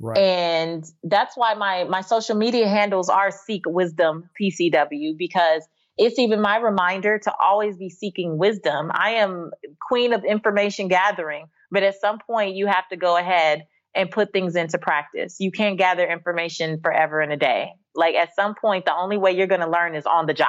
Right. 0.00 0.18
And 0.18 0.84
that's 1.02 1.36
why 1.36 1.54
my 1.54 1.84
my 1.84 2.02
social 2.02 2.36
media 2.36 2.68
handles 2.68 3.08
are 3.08 3.30
seek 3.30 3.62
wisdom 3.66 4.30
PCW 4.40 5.16
because 5.16 5.66
it's 5.96 6.18
even 6.20 6.40
my 6.40 6.58
reminder 6.58 7.18
to 7.18 7.34
always 7.34 7.76
be 7.76 7.90
seeking 7.90 8.38
wisdom. 8.38 8.90
I 8.94 9.14
am 9.14 9.50
queen 9.88 10.12
of 10.12 10.24
information 10.24 10.86
gathering, 10.86 11.46
but 11.72 11.82
at 11.82 12.00
some 12.00 12.18
point 12.24 12.54
you 12.54 12.68
have 12.68 12.88
to 12.90 12.96
go 12.96 13.16
ahead 13.16 13.66
and 13.94 14.10
put 14.10 14.32
things 14.32 14.54
into 14.54 14.78
practice. 14.78 15.36
You 15.40 15.50
can't 15.50 15.76
gather 15.76 16.06
information 16.06 16.80
forever 16.80 17.20
in 17.20 17.32
a 17.32 17.36
day. 17.36 17.70
Like 17.96 18.14
at 18.14 18.36
some 18.36 18.54
point 18.54 18.84
the 18.84 18.94
only 18.94 19.18
way 19.18 19.32
you're 19.32 19.48
going 19.48 19.62
to 19.62 19.70
learn 19.70 19.96
is 19.96 20.06
on 20.06 20.26
the 20.26 20.34
job 20.34 20.46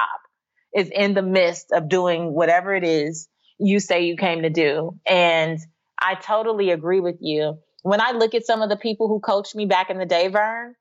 is 0.72 0.88
in 0.94 1.14
the 1.14 1.22
midst 1.22 1.72
of 1.72 1.88
doing 1.88 2.32
whatever 2.32 2.72
it 2.72 2.84
is 2.84 3.28
you 3.60 3.78
say 3.78 4.04
you 4.04 4.16
came 4.16 4.42
to 4.42 4.50
do. 4.50 4.98
And 5.06 5.58
I 5.98 6.14
totally 6.14 6.70
agree 6.70 7.00
with 7.00 7.18
you. 7.20 7.58
When 7.82 8.00
I 8.00 8.12
look 8.12 8.34
at 8.34 8.44
some 8.44 8.62
of 8.62 8.68
the 8.68 8.76
people 8.76 9.08
who 9.08 9.20
coached 9.20 9.54
me 9.54 9.66
back 9.66 9.90
in 9.90 9.98
the 9.98 10.06
day, 10.06 10.28
Vern, 10.28 10.74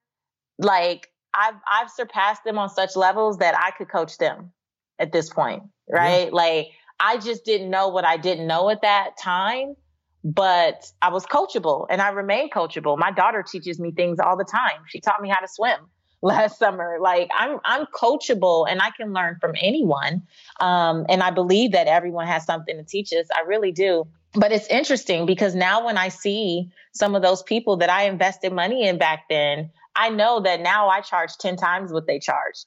like 0.57 1.07
I've 1.33 1.55
I've 1.69 1.89
surpassed 1.89 2.43
them 2.43 2.57
on 2.57 2.69
such 2.69 2.95
levels 2.95 3.37
that 3.37 3.55
I 3.57 3.71
could 3.71 3.89
coach 3.89 4.17
them 4.17 4.51
at 4.97 5.11
this 5.11 5.29
point, 5.29 5.63
right? 5.89 6.27
Yeah. 6.27 6.33
Like 6.33 6.67
I 6.99 7.17
just 7.17 7.45
didn't 7.45 7.69
know 7.69 7.89
what 7.89 8.05
I 8.05 8.17
didn't 8.17 8.47
know 8.47 8.69
at 8.69 8.81
that 8.81 9.11
time, 9.21 9.75
but 10.23 10.85
I 11.01 11.09
was 11.09 11.25
coachable 11.25 11.85
and 11.89 12.01
I 12.01 12.09
remain 12.09 12.49
coachable. 12.49 12.97
My 12.97 13.11
daughter 13.11 13.43
teaches 13.49 13.79
me 13.79 13.91
things 13.91 14.19
all 14.19 14.37
the 14.37 14.45
time. 14.45 14.81
She 14.87 14.99
taught 14.99 15.21
me 15.21 15.29
how 15.29 15.39
to 15.39 15.47
swim 15.47 15.79
last 16.21 16.59
summer. 16.59 16.97
Like 16.99 17.29
I'm 17.35 17.59
I'm 17.65 17.85
coachable 17.87 18.65
and 18.69 18.81
I 18.81 18.89
can 18.91 19.13
learn 19.13 19.37
from 19.39 19.53
anyone. 19.59 20.23
Um, 20.59 21.05
and 21.09 21.23
I 21.23 21.31
believe 21.31 21.71
that 21.73 21.87
everyone 21.87 22.27
has 22.27 22.45
something 22.45 22.77
to 22.77 22.83
teach 22.83 23.11
us. 23.13 23.27
I 23.35 23.47
really 23.47 23.71
do. 23.71 24.07
But 24.33 24.51
it's 24.51 24.67
interesting 24.67 25.25
because 25.25 25.55
now 25.55 25.85
when 25.85 25.97
I 25.97 26.09
see 26.09 26.69
some 26.93 27.15
of 27.15 27.21
those 27.21 27.41
people 27.41 27.77
that 27.77 27.89
I 27.89 28.03
invested 28.03 28.53
money 28.53 28.87
in 28.87 28.97
back 28.97 29.23
then, 29.29 29.71
I 29.95 30.09
know 30.09 30.39
that 30.41 30.61
now 30.61 30.87
I 30.87 31.01
charge 31.01 31.35
10 31.37 31.57
times 31.57 31.91
what 31.91 32.05
they 32.05 32.19
charged. 32.19 32.65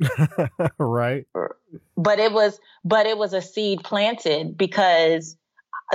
right. 0.78 1.26
But 1.96 2.18
it 2.18 2.32
was 2.32 2.58
but 2.84 3.06
it 3.06 3.16
was 3.16 3.32
a 3.32 3.40
seed 3.40 3.82
planted 3.84 4.56
because 4.56 5.36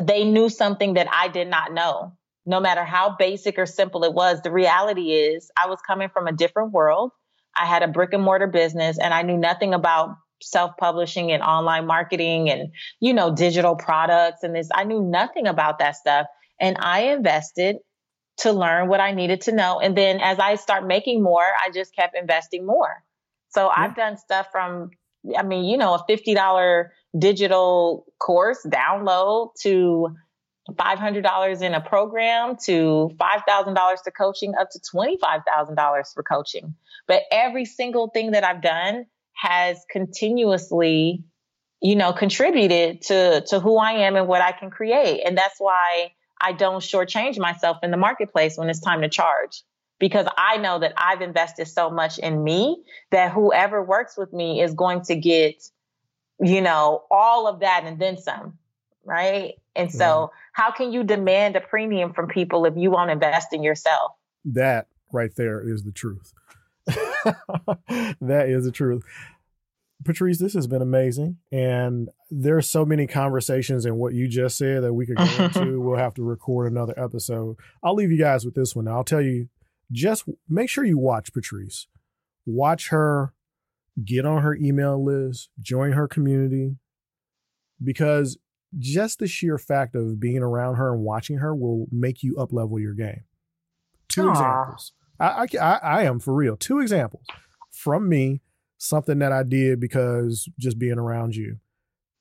they 0.02 0.24
knew 0.24 0.50
something 0.50 0.94
that 0.94 1.08
I 1.12 1.28
did 1.28 1.48
not 1.48 1.74
know. 1.74 2.14
No 2.48 2.60
matter 2.60 2.84
how 2.84 3.16
basic 3.18 3.60
or 3.60 3.66
simple 3.66 4.04
it 4.04 4.14
was, 4.14 4.41
the 4.41 4.52
reality 4.52 5.12
is 5.12 5.52
I 5.62 5.68
was 5.68 5.80
coming 5.86 6.10
from 6.10 6.28
a 6.28 6.32
different 6.32 6.72
world. 6.72 7.12
I 7.56 7.66
had 7.66 7.84
a 7.84 7.88
brick 7.88 8.14
and 8.14 8.24
mortar 8.24 8.48
business 8.48 8.98
and 8.98 9.14
I 9.14 9.22
knew 9.22 9.38
nothing 9.38 9.74
about 9.74 10.16
self-publishing 10.41 11.32
and 11.32 11.43
online 11.43 11.88
marketing 11.88 12.50
and 12.50 12.70
you 13.00 13.12
know 13.12 13.34
digital 13.34 13.76
products 13.76 14.43
and 14.43 14.56
this 14.56 14.70
I 14.72 14.84
knew 14.84 15.02
nothing 15.02 15.48
about 15.48 15.80
that 15.80 15.95
stuff 15.95 16.28
and 16.60 16.78
I 16.80 17.14
invested 17.14 17.78
to 18.41 18.52
learn 18.52 18.88
what 18.88 19.00
I 19.00 19.14
needed 19.14 19.41
to 19.41 19.52
know 19.52 19.80
and 19.80 19.98
then 19.98 20.20
as 20.20 20.38
I 20.38 20.54
start 20.54 20.86
making 20.86 21.24
more 21.24 21.41
I 21.41 21.72
just 21.72 21.95
kept 21.95 22.16
investing 22.16 22.68
more 22.68 23.04
so 23.50 23.66
yeah. 23.66 23.74
I've 23.76 23.95
done 23.95 24.18
stuff 24.18 24.48
from, 24.52 24.91
I 25.38 25.43
mean, 25.43 25.66
you 25.66 25.78
know, 25.78 25.93
a 25.95 26.06
$50 26.10 26.86
digital 27.18 28.06
course 28.20 28.66
download 28.66 29.54
to 29.62 30.10
$500 30.72 31.61
in 31.61 31.74
a 31.74 31.82
program 31.82 32.57
to 32.65 33.11
$5,000 33.18 34.03
to 34.03 34.11
coaching 34.11 34.53
up 34.55 34.70
to 34.72 34.80
$25,000 34.80 36.13
for 36.13 36.24
coaching. 36.24 36.76
But 37.07 37.24
every 37.32 37.65
single 37.65 38.09
thing 38.09 38.32
that 38.32 38.43
I've 38.43 38.61
done 38.61 39.05
has 39.34 39.78
continuously, 39.89 41.24
you 41.82 41.95
know, 41.95 42.11
contributed 42.13 43.01
to, 43.03 43.41
to 43.47 43.59
who 43.59 43.78
I 43.78 44.07
am 44.07 44.15
and 44.15 44.28
what 44.28 44.41
I 44.41 44.51
can 44.51 44.70
create. 44.70 45.22
And 45.26 45.38
that's 45.38 45.55
why 45.59 46.11
I 46.41 46.51
don't 46.53 46.82
shortchange 46.82 47.38
myself 47.39 47.78
in 47.84 47.91
the 47.91 47.97
marketplace 47.97 48.57
when 48.57 48.70
it's 48.70 48.82
time 48.82 49.01
to 49.01 49.09
charge 49.09 49.63
because 49.99 50.28
I 50.38 50.57
know 50.57 50.80
that 50.80 50.93
I've 50.97 51.22
invested 51.22 51.68
so 51.68 51.89
much 51.89 52.20
in 52.20 52.43
me 52.43 52.84
that 53.11 53.32
whoever 53.32 53.84
works 53.84 54.18
with 54.18 54.32
me 54.32 54.61
is 54.61 54.74
going 54.74 55.01
to 55.03 55.15
get, 55.15 55.63
you 56.39 56.61
know, 56.61 57.03
all 57.09 57.47
of 57.47 57.61
that 57.61 57.84
and 57.86 57.99
then 57.99 58.18
some. 58.18 58.57
Right. 59.03 59.55
And 59.78 59.92
so, 59.92 60.32
yeah. 60.32 60.38
how 60.54 60.72
can 60.72 60.92
you 60.92 61.04
demand 61.04 61.56
a 61.56 61.62
premium 61.62 62.14
from 62.14 62.28
people 62.28 62.66
if 62.66 62.74
you 62.76 62.92
won't 62.92 63.12
invest 63.12 63.54
in 63.54 63.64
yourself? 63.64 64.12
That 64.44 64.88
right 65.14 65.34
there 65.36 65.62
is 65.62 65.84
the 65.84 65.92
truth. 65.92 66.34
that 66.88 68.46
is 68.48 68.66
the 68.66 68.72
truth. 68.72 69.04
Patrice, 70.04 70.40
this 70.40 70.54
has 70.54 70.68
been 70.68 70.82
amazing. 70.82 71.38
And 71.52 72.10
there's 72.30 72.68
so 72.68 72.86
many 72.86 73.08
conversations 73.08 73.86
in 73.86 73.96
what 73.96 74.14
you 74.14 74.28
just 74.28 74.58
said 74.58 74.84
that 74.84 74.94
we 74.94 75.06
could 75.06 75.18
go 75.18 75.24
into. 75.24 75.80
we'll 75.82 75.98
have 75.98 76.14
to 76.16 76.24
record 76.24 76.72
another 76.72 76.94
episode. 76.98 77.58
I'll 77.84 77.96
leave 77.96 78.12
you 78.12 78.18
guys 78.18 78.46
with 78.46 78.56
this 78.56 78.76
one. 78.76 78.88
I'll 78.88 79.04
tell 79.04 79.22
you 79.22 79.50
just 79.92 80.26
make 80.50 80.70
sure 80.70 80.84
you 80.84 80.98
watch 80.98 81.34
Patrice. 81.34 81.88
Watch 82.46 82.90
her, 82.90 83.34
get 84.04 84.26
on 84.26 84.42
her 84.42 84.56
email 84.56 85.04
list, 85.04 85.50
join 85.62 85.94
her 85.94 86.08
community, 86.08 86.78
because 87.84 88.38
just 88.78 89.20
the 89.20 89.28
sheer 89.28 89.57
fact 89.57 89.95
of 89.95 90.20
being 90.20 90.39
around 90.39 90.76
her 90.76 90.93
and 90.93 91.03
watching 91.03 91.38
her 91.38 91.55
will 91.55 91.88
make 91.91 92.24
you 92.24 92.38
up 92.38 92.51
level 92.51 92.80
your 92.80 92.93
game. 92.93 93.24
Two 94.09 94.24
Aww. 94.24 94.32
examples. 94.32 94.93
I, 95.20 95.47
I, 95.59 95.80
I 95.84 96.03
am 96.03 96.20
for 96.20 96.34
real. 96.34 96.55
Two 96.55 96.80
examples 96.80 97.26
from 97.72 98.07
me, 98.07 98.41
something 98.78 99.20
that 99.20 99.32
I 99.32 99.43
did 99.43 99.80
because 99.80 100.49
just 100.59 100.78
being 100.78 100.99
around 100.99 101.36
you 101.36 101.57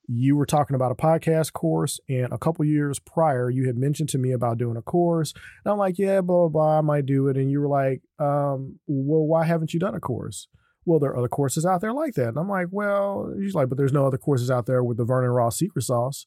you 0.09 0.37
were 0.37 0.47
talking 0.47 0.77
about 0.77 0.93
a 0.93 0.95
podcast 0.95 1.53
course 1.53 1.99
and 2.09 2.33
a 2.33 2.39
couple 2.39 2.65
years 2.65 2.99
prior 2.99 3.51
you 3.51 3.67
had 3.67 3.77
mentioned 3.77 4.09
to 4.09 4.19
me 4.19 4.33
about 4.33 4.59
doing 4.59 4.77
a 4.77 4.83
course 4.83 5.33
and 5.65 5.73
i'm 5.73 5.79
like 5.79 5.99
yeah 5.99 6.21
blah 6.21 6.43
blah 6.43 6.49
blah 6.49 6.79
i 6.79 6.81
might 6.81 7.07
do 7.07 7.29
it 7.29 7.37
and 7.37 7.51
you 7.51 7.61
were 7.61 7.69
like 7.69 8.03
um, 8.19 8.79
well 8.87 9.27
why 9.27 9.45
haven't 9.45 9.75
you 9.75 9.81
done 9.81 9.95
a 9.95 10.01
course 10.01 10.49
well 10.87 10.99
there 10.99 11.11
are 11.11 11.19
other 11.19 11.29
courses 11.29 11.67
out 11.67 11.81
there 11.81 11.93
like 11.93 12.15
that 12.15 12.29
and 12.29 12.39
i'm 12.39 12.49
like 12.49 12.69
well 12.71 13.33
she's 13.39 13.55
like 13.55 13.69
but 13.69 13.77
there's 13.77 13.93
no 13.93 14.07
other 14.07 14.19
courses 14.19 14.51
out 14.51 14.67
there 14.67 14.83
with 14.83 14.97
the 14.97 15.05
vernon 15.05 15.31
ross 15.31 15.59
secret 15.59 15.83
sauce 15.83 16.27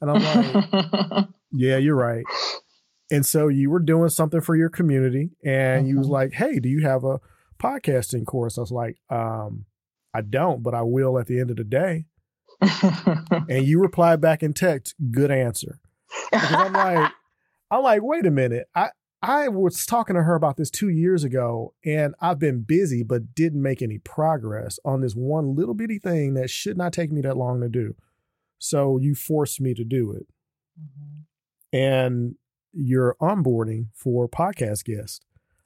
and 0.00 0.10
i'm 0.10 0.22
like 0.22 1.26
yeah 1.52 1.76
you're 1.76 1.96
right 1.96 2.24
and 3.10 3.24
so 3.24 3.48
you 3.48 3.70
were 3.70 3.80
doing 3.80 4.08
something 4.08 4.40
for 4.40 4.56
your 4.56 4.68
community 4.68 5.30
and 5.44 5.82
mm-hmm. 5.82 5.88
you 5.88 5.98
was 5.98 6.06
mm-hmm. 6.06 6.14
like 6.14 6.32
hey 6.32 6.58
do 6.58 6.68
you 6.68 6.82
have 6.82 7.04
a 7.04 7.20
podcasting 7.58 8.26
course 8.26 8.58
i 8.58 8.60
was 8.60 8.72
like 8.72 8.98
um, 9.10 9.64
i 10.14 10.20
don't 10.20 10.62
but 10.62 10.74
i 10.74 10.82
will 10.82 11.18
at 11.18 11.26
the 11.26 11.38
end 11.38 11.50
of 11.50 11.56
the 11.56 11.64
day 11.64 12.04
and 13.48 13.66
you 13.66 13.80
reply 13.80 14.16
back 14.16 14.42
in 14.42 14.52
text, 14.52 14.94
good 15.10 15.30
answer. 15.30 15.78
Because 16.30 16.52
I'm 16.52 16.72
like, 16.72 17.12
I'm 17.70 17.82
like, 17.82 18.02
wait 18.02 18.26
a 18.26 18.30
minute. 18.30 18.66
I, 18.74 18.90
I 19.22 19.48
was 19.48 19.84
talking 19.84 20.16
to 20.16 20.22
her 20.22 20.34
about 20.34 20.56
this 20.56 20.70
two 20.70 20.88
years 20.88 21.24
ago, 21.24 21.74
and 21.84 22.14
I've 22.20 22.38
been 22.38 22.62
busy 22.62 23.02
but 23.02 23.34
didn't 23.34 23.62
make 23.62 23.82
any 23.82 23.98
progress 23.98 24.78
on 24.84 25.02
this 25.02 25.14
one 25.14 25.54
little 25.54 25.74
bitty 25.74 25.98
thing 25.98 26.34
that 26.34 26.48
should 26.48 26.78
not 26.78 26.92
take 26.92 27.12
me 27.12 27.20
that 27.22 27.36
long 27.36 27.60
to 27.60 27.68
do. 27.68 27.94
So 28.58 28.98
you 28.98 29.14
forced 29.14 29.60
me 29.60 29.74
to 29.74 29.84
do 29.84 30.12
it. 30.12 30.26
Mm-hmm. 30.80 31.76
And 31.76 32.34
you're 32.72 33.16
onboarding 33.20 33.88
for 33.94 34.28
podcast 34.28 34.84
guest. 34.84 35.24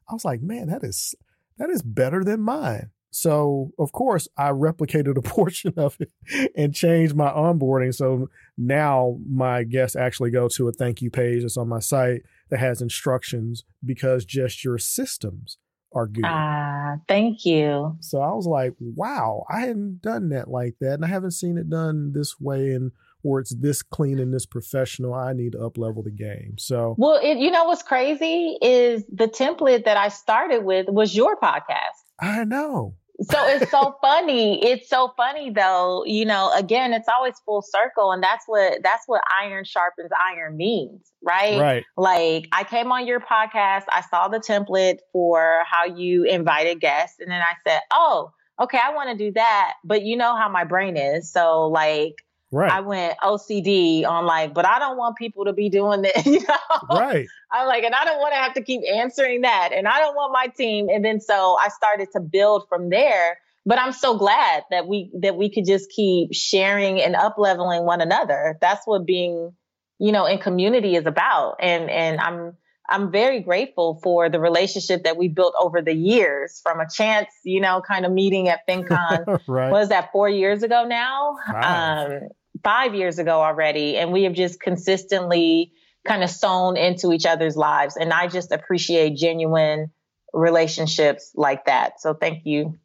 I 0.08 0.14
was 0.14 0.24
like, 0.24 0.42
man, 0.42 0.68
that 0.68 0.82
is 0.82 1.14
that 1.58 1.70
is 1.70 1.82
better 1.82 2.24
than 2.24 2.40
mine. 2.40 2.90
So, 3.10 3.70
of 3.78 3.92
course, 3.92 4.26
I 4.36 4.50
replicated 4.50 5.16
a 5.16 5.22
portion 5.22 5.74
of 5.76 5.96
it 6.00 6.50
and 6.56 6.74
changed 6.74 7.14
my 7.14 7.30
onboarding. 7.30 7.94
So 7.94 8.28
now 8.58 9.18
my 9.28 9.62
guests 9.62 9.94
actually 9.94 10.32
go 10.32 10.48
to 10.48 10.66
a 10.66 10.72
thank 10.72 11.00
you 11.00 11.10
page 11.10 11.42
that's 11.42 11.56
on 11.56 11.68
my 11.68 11.78
site 11.78 12.22
that 12.50 12.58
has 12.58 12.80
instructions 12.80 13.64
because 13.84 14.24
just 14.24 14.64
your 14.64 14.78
systems 14.78 15.58
are 15.94 16.06
good. 16.06 16.24
Ah, 16.26 16.94
uh, 16.94 16.96
thank 17.08 17.44
you. 17.44 17.96
So 18.00 18.20
I 18.20 18.32
was 18.32 18.46
like, 18.46 18.74
wow, 18.80 19.44
I 19.48 19.60
hadn't 19.60 20.02
done 20.02 20.28
that 20.30 20.48
like 20.48 20.74
that. 20.80 20.94
And 20.94 21.04
I 21.04 21.08
haven't 21.08 21.30
seen 21.32 21.56
it 21.56 21.70
done 21.70 22.12
this 22.12 22.40
way 22.40 22.72
and 22.72 22.92
or 23.22 23.40
it's 23.40 23.54
this 23.54 23.82
clean 23.82 24.18
and 24.18 24.34
this 24.34 24.44
professional. 24.44 25.14
I 25.14 25.32
need 25.32 25.52
to 25.52 25.60
up 25.60 25.78
level 25.78 26.02
the 26.02 26.10
game. 26.10 26.56
So 26.58 26.94
well, 26.98 27.18
it, 27.22 27.38
you 27.38 27.50
know 27.50 27.64
what's 27.64 27.82
crazy 27.82 28.58
is 28.60 29.04
the 29.10 29.28
template 29.28 29.84
that 29.84 29.96
I 29.96 30.08
started 30.08 30.64
with 30.64 30.88
was 30.88 31.16
your 31.16 31.36
podcast. 31.36 32.02
I 32.20 32.44
know 32.44 32.96
so 33.22 33.46
it's 33.46 33.70
so 33.70 33.96
funny. 34.00 34.64
It's 34.64 34.88
so 34.88 35.12
funny 35.16 35.50
though. 35.50 36.04
You 36.04 36.24
know, 36.24 36.52
again, 36.54 36.92
it's 36.92 37.08
always 37.08 37.34
full 37.44 37.62
circle, 37.62 38.10
and 38.12 38.22
that's 38.22 38.44
what 38.46 38.82
that's 38.82 39.04
what 39.06 39.22
iron 39.40 39.64
sharpens 39.64 40.10
iron 40.32 40.56
means, 40.56 41.12
right? 41.22 41.60
Right. 41.60 41.84
Like 41.96 42.48
I 42.52 42.64
came 42.64 42.90
on 42.90 43.06
your 43.06 43.20
podcast, 43.20 43.84
I 43.88 44.02
saw 44.10 44.28
the 44.28 44.38
template 44.38 44.98
for 45.12 45.60
how 45.64 45.84
you 45.84 46.24
invited 46.24 46.80
guests, 46.80 47.20
and 47.20 47.30
then 47.30 47.40
I 47.40 47.54
said, 47.66 47.80
"Oh, 47.92 48.32
okay, 48.60 48.78
I 48.84 48.94
want 48.94 49.16
to 49.16 49.24
do 49.24 49.32
that." 49.34 49.74
But 49.84 50.02
you 50.02 50.16
know 50.16 50.34
how 50.36 50.48
my 50.48 50.64
brain 50.64 50.96
is, 50.96 51.30
so 51.30 51.68
like 51.68 52.14
Right. 52.54 52.70
I 52.70 52.82
went 52.82 53.18
OCD 53.18 54.06
on 54.06 54.26
like, 54.26 54.54
but 54.54 54.64
I 54.64 54.78
don't 54.78 54.96
want 54.96 55.16
people 55.16 55.44
to 55.46 55.52
be 55.52 55.68
doing 55.68 56.02
this. 56.02 56.24
You 56.34 56.40
know? 56.40 56.98
Right. 56.98 57.26
I'm 57.52 57.66
like, 57.66 57.82
and 57.82 57.94
I 57.94 58.04
don't 58.04 58.20
want 58.20 58.32
to 58.32 58.38
have 58.38 58.54
to 58.54 58.62
keep 58.62 58.80
answering 58.92 59.40
that. 59.40 59.70
And 59.74 59.88
I 59.88 59.98
don't 59.98 60.14
want 60.14 60.32
my 60.32 60.46
team. 60.46 60.88
And 60.88 61.04
then 61.04 61.20
so 61.20 61.56
I 61.60 61.68
started 61.68 62.08
to 62.12 62.20
build 62.20 62.66
from 62.68 62.90
there. 62.90 63.38
But 63.66 63.78
I'm 63.78 63.92
so 63.92 64.16
glad 64.16 64.62
that 64.70 64.86
we 64.86 65.10
that 65.20 65.36
we 65.36 65.50
could 65.50 65.64
just 65.64 65.90
keep 65.90 66.32
sharing 66.32 67.00
and 67.00 67.16
up 67.16 67.36
leveling 67.38 67.84
one 67.84 68.00
another. 68.00 68.56
That's 68.60 68.86
what 68.86 69.06
being, 69.06 69.52
you 69.98 70.12
know, 70.12 70.26
in 70.26 70.38
community 70.38 70.96
is 70.96 71.06
about. 71.06 71.56
And 71.60 71.90
and 71.90 72.20
I'm 72.20 72.56
I'm 72.88 73.10
very 73.10 73.40
grateful 73.40 74.00
for 74.02 74.28
the 74.28 74.38
relationship 74.38 75.04
that 75.04 75.16
we 75.16 75.28
built 75.28 75.54
over 75.58 75.80
the 75.80 75.94
years 75.94 76.60
from 76.62 76.80
a 76.80 76.86
chance, 76.88 77.28
you 77.42 77.60
know, 77.60 77.80
kind 77.80 78.04
of 78.04 78.12
meeting 78.12 78.48
at 78.48 78.60
FinCon. 78.68 79.40
right. 79.48 79.70
Was 79.70 79.88
that 79.88 80.12
four 80.12 80.28
years 80.28 80.62
ago 80.62 80.84
now? 80.86 81.36
Wow. 81.50 82.06
Um, 82.06 82.28
five 82.64 82.94
years 82.94 83.18
ago 83.18 83.42
already. 83.42 83.96
And 83.96 84.12
we 84.12 84.24
have 84.24 84.32
just 84.32 84.60
consistently 84.60 85.72
kind 86.06 86.24
of 86.24 86.30
sewn 86.30 86.76
into 86.76 87.12
each 87.12 87.26
other's 87.26 87.56
lives. 87.56 87.96
And 87.96 88.12
I 88.12 88.26
just 88.26 88.50
appreciate 88.50 89.16
genuine 89.16 89.90
relationships 90.32 91.30
like 91.34 91.66
that. 91.66 92.00
So 92.00 92.14
thank 92.14 92.44
you. 92.44 92.78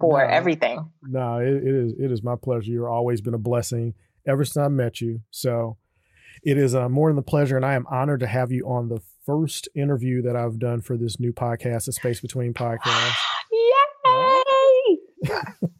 for 0.00 0.18
no, 0.18 0.32
everything. 0.32 0.90
No, 1.02 1.38
it, 1.38 1.48
it 1.48 1.74
is 1.74 1.94
it 1.98 2.10
is 2.12 2.22
my 2.22 2.36
pleasure. 2.36 2.70
You've 2.70 2.84
always 2.84 3.20
been 3.20 3.34
a 3.34 3.38
blessing 3.38 3.94
ever 4.26 4.44
since 4.44 4.56
I 4.56 4.68
met 4.68 5.00
you. 5.00 5.20
So 5.30 5.76
it 6.42 6.58
is 6.58 6.74
uh, 6.74 6.88
more 6.88 7.08
than 7.08 7.16
the 7.16 7.22
pleasure, 7.22 7.56
and 7.56 7.64
I 7.64 7.74
am 7.74 7.86
honored 7.90 8.20
to 8.20 8.26
have 8.26 8.52
you 8.52 8.66
on 8.68 8.88
the 8.88 9.00
first 9.24 9.68
interview 9.74 10.22
that 10.22 10.36
I've 10.36 10.58
done 10.58 10.80
for 10.82 10.96
this 10.96 11.18
new 11.18 11.32
podcast, 11.32 11.86
the 11.86 11.92
Space 11.92 12.20
Between 12.20 12.54
Podcast. 12.54 13.14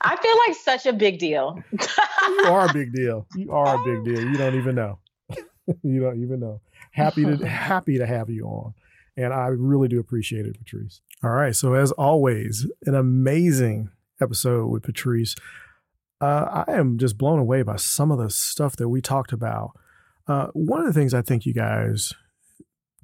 I 0.06 0.16
feel 0.16 0.36
like 0.46 0.56
such 0.56 0.86
a 0.86 0.92
big 0.92 1.18
deal. 1.18 1.62
you 1.72 2.44
are 2.46 2.68
a 2.68 2.72
big 2.72 2.92
deal. 2.92 3.26
You 3.36 3.50
are 3.52 3.74
a 3.74 3.84
big 3.84 4.04
deal. 4.04 4.22
You 4.22 4.36
don't 4.36 4.54
even 4.54 4.74
know. 4.76 4.98
you 5.82 6.00
don't 6.00 6.22
even 6.22 6.40
know. 6.40 6.60
Happy 6.92 7.24
to 7.24 7.36
happy 7.46 7.98
to 7.98 8.06
have 8.06 8.30
you 8.30 8.44
on. 8.46 8.74
And 9.16 9.32
I 9.32 9.46
really 9.48 9.88
do 9.88 9.98
appreciate 9.98 10.46
it, 10.46 10.58
Patrice. 10.58 11.00
All 11.24 11.30
right. 11.30 11.56
So 11.56 11.74
as 11.74 11.90
always, 11.92 12.70
an 12.84 12.94
amazing 12.94 13.90
episode 14.20 14.66
with 14.66 14.84
Patrice. 14.84 15.34
Uh, 16.20 16.64
I 16.66 16.72
am 16.72 16.98
just 16.98 17.18
blown 17.18 17.38
away 17.38 17.62
by 17.62 17.76
some 17.76 18.10
of 18.10 18.18
the 18.18 18.30
stuff 18.30 18.76
that 18.76 18.88
we 18.88 19.00
talked 19.02 19.32
about. 19.32 19.72
Uh, 20.28 20.46
one 20.54 20.80
of 20.80 20.86
the 20.86 20.92
things 20.92 21.14
I 21.14 21.22
think 21.22 21.44
you 21.44 21.52
guys 21.52 22.12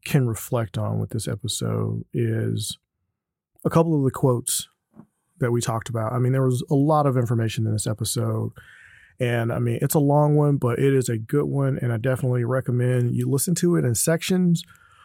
can 0.04 0.26
reflect 0.26 0.78
on 0.78 0.98
with 0.98 1.10
this 1.10 1.28
episode 1.28 2.04
is 2.12 2.78
a 3.64 3.70
couple 3.70 3.96
of 3.96 4.04
the 4.04 4.10
quotes 4.10 4.68
that 5.42 5.52
we 5.52 5.60
talked 5.60 5.88
about. 5.88 6.12
I 6.12 6.18
mean, 6.18 6.32
there 6.32 6.44
was 6.44 6.64
a 6.70 6.74
lot 6.74 7.06
of 7.06 7.16
information 7.16 7.66
in 7.66 7.72
this 7.72 7.86
episode. 7.86 8.52
And 9.20 9.52
I 9.52 9.58
mean, 9.58 9.78
it's 9.82 9.94
a 9.94 10.00
long 10.00 10.34
one, 10.34 10.56
but 10.56 10.78
it 10.78 10.94
is 10.94 11.08
a 11.08 11.18
good 11.18 11.44
one. 11.44 11.78
And 11.80 11.92
I 11.92 11.96
definitely 11.96 12.44
recommend 12.44 13.14
you 13.14 13.30
listen 13.30 13.54
to 13.56 13.76
it 13.76 13.84
in 13.84 13.94
sections, 13.94 14.64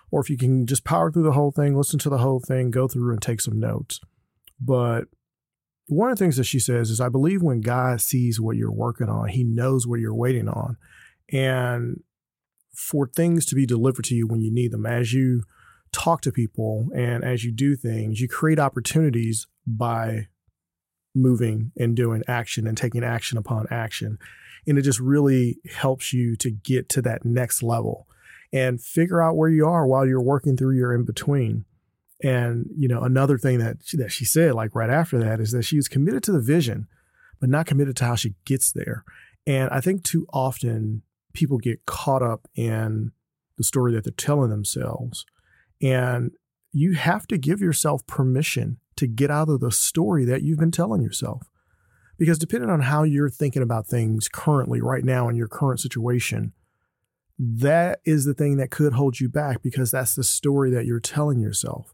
or 0.09 0.21
if 0.21 0.29
you 0.29 0.37
can 0.37 0.65
just 0.65 0.83
power 0.83 1.11
through 1.11 1.23
the 1.23 1.33
whole 1.33 1.51
thing, 1.51 1.75
listen 1.75 1.99
to 1.99 2.09
the 2.09 2.19
whole 2.19 2.39
thing, 2.39 2.71
go 2.71 2.87
through 2.87 3.11
and 3.11 3.21
take 3.21 3.41
some 3.41 3.59
notes. 3.59 3.99
But 4.59 5.05
one 5.87 6.09
of 6.09 6.17
the 6.17 6.23
things 6.23 6.37
that 6.37 6.45
she 6.45 6.59
says 6.59 6.89
is, 6.89 6.99
I 6.99 7.09
believe 7.09 7.41
when 7.41 7.61
God 7.61 8.01
sees 8.01 8.39
what 8.39 8.57
you're 8.57 8.71
working 8.71 9.09
on, 9.09 9.27
he 9.29 9.43
knows 9.43 9.85
what 9.85 9.99
you're 9.99 10.15
waiting 10.15 10.47
on. 10.47 10.77
And 11.31 12.01
for 12.73 13.07
things 13.07 13.45
to 13.47 13.55
be 13.55 13.65
delivered 13.65 14.05
to 14.05 14.15
you 14.15 14.27
when 14.27 14.41
you 14.41 14.53
need 14.53 14.71
them, 14.71 14.85
as 14.85 15.13
you 15.13 15.43
talk 15.97 16.21
to 16.21 16.31
people 16.31 16.89
and 16.95 17.23
as 17.23 17.43
you 17.43 17.51
do 17.51 17.75
things, 17.75 18.21
you 18.21 18.27
create 18.27 18.59
opportunities 18.59 19.47
by 19.65 20.27
moving 21.15 21.71
and 21.75 21.95
doing 21.95 22.21
action 22.27 22.67
and 22.67 22.77
taking 22.77 23.03
action 23.03 23.37
upon 23.37 23.65
action. 23.71 24.19
And 24.67 24.77
it 24.77 24.83
just 24.83 24.99
really 24.99 25.57
helps 25.73 26.13
you 26.13 26.35
to 26.37 26.51
get 26.51 26.87
to 26.89 27.01
that 27.01 27.25
next 27.25 27.63
level 27.63 28.07
and 28.53 28.81
figure 28.81 29.21
out 29.21 29.37
where 29.37 29.49
you 29.49 29.65
are 29.65 29.87
while 29.87 30.05
you're 30.05 30.21
working 30.21 30.55
through 30.55 30.75
your 30.75 30.93
in 30.93 31.03
between. 31.03 31.65
And, 32.23 32.67
you 32.77 32.87
know, 32.87 33.01
another 33.01 33.37
thing 33.37 33.57
that 33.59 33.77
she, 33.83 33.97
that 33.97 34.11
she 34.11 34.25
said, 34.25 34.53
like 34.53 34.75
right 34.75 34.89
after 34.89 35.17
that, 35.19 35.39
is 35.39 35.51
that 35.51 35.63
she 35.63 35.77
was 35.77 35.87
committed 35.87 36.23
to 36.23 36.31
the 36.31 36.41
vision, 36.41 36.87
but 37.39 37.49
not 37.49 37.65
committed 37.65 37.95
to 37.97 38.05
how 38.05 38.15
she 38.15 38.35
gets 38.45 38.71
there. 38.71 39.03
And 39.45 39.69
I 39.71 39.81
think 39.81 40.03
too 40.03 40.27
often 40.31 41.01
people 41.33 41.57
get 41.57 41.85
caught 41.85 42.21
up 42.21 42.47
in 42.55 43.11
the 43.57 43.63
story 43.63 43.93
that 43.93 44.03
they're 44.03 44.13
telling 44.15 44.49
themselves. 44.49 45.25
And 45.81 46.31
you 46.71 46.93
have 46.93 47.27
to 47.27 47.37
give 47.37 47.61
yourself 47.61 48.05
permission 48.07 48.77
to 48.95 49.07
get 49.07 49.31
out 49.31 49.49
of 49.49 49.59
the 49.59 49.71
story 49.71 50.25
that 50.25 50.41
you've 50.41 50.59
been 50.59 50.71
telling 50.71 51.01
yourself. 51.01 51.43
Because 52.17 52.39
depending 52.39 52.69
on 52.69 52.81
how 52.81 53.03
you're 53.03 53.29
thinking 53.29 53.61
about 53.61 53.85
things 53.85 54.27
currently, 54.27 54.81
right 54.81 55.03
now, 55.03 55.29
in 55.29 55.35
your 55.35 55.47
current 55.47 55.79
situation, 55.79 56.53
that 57.37 57.99
is 58.05 58.25
the 58.25 58.33
thing 58.33 58.57
that 58.57 58.71
could 58.71 58.93
hold 58.93 59.19
you 59.19 59.29
back 59.29 59.61
because 59.61 59.91
that's 59.91 60.15
the 60.15 60.23
story 60.23 60.71
that 60.71 60.85
you're 60.85 60.99
telling 60.99 61.39
yourself. 61.39 61.93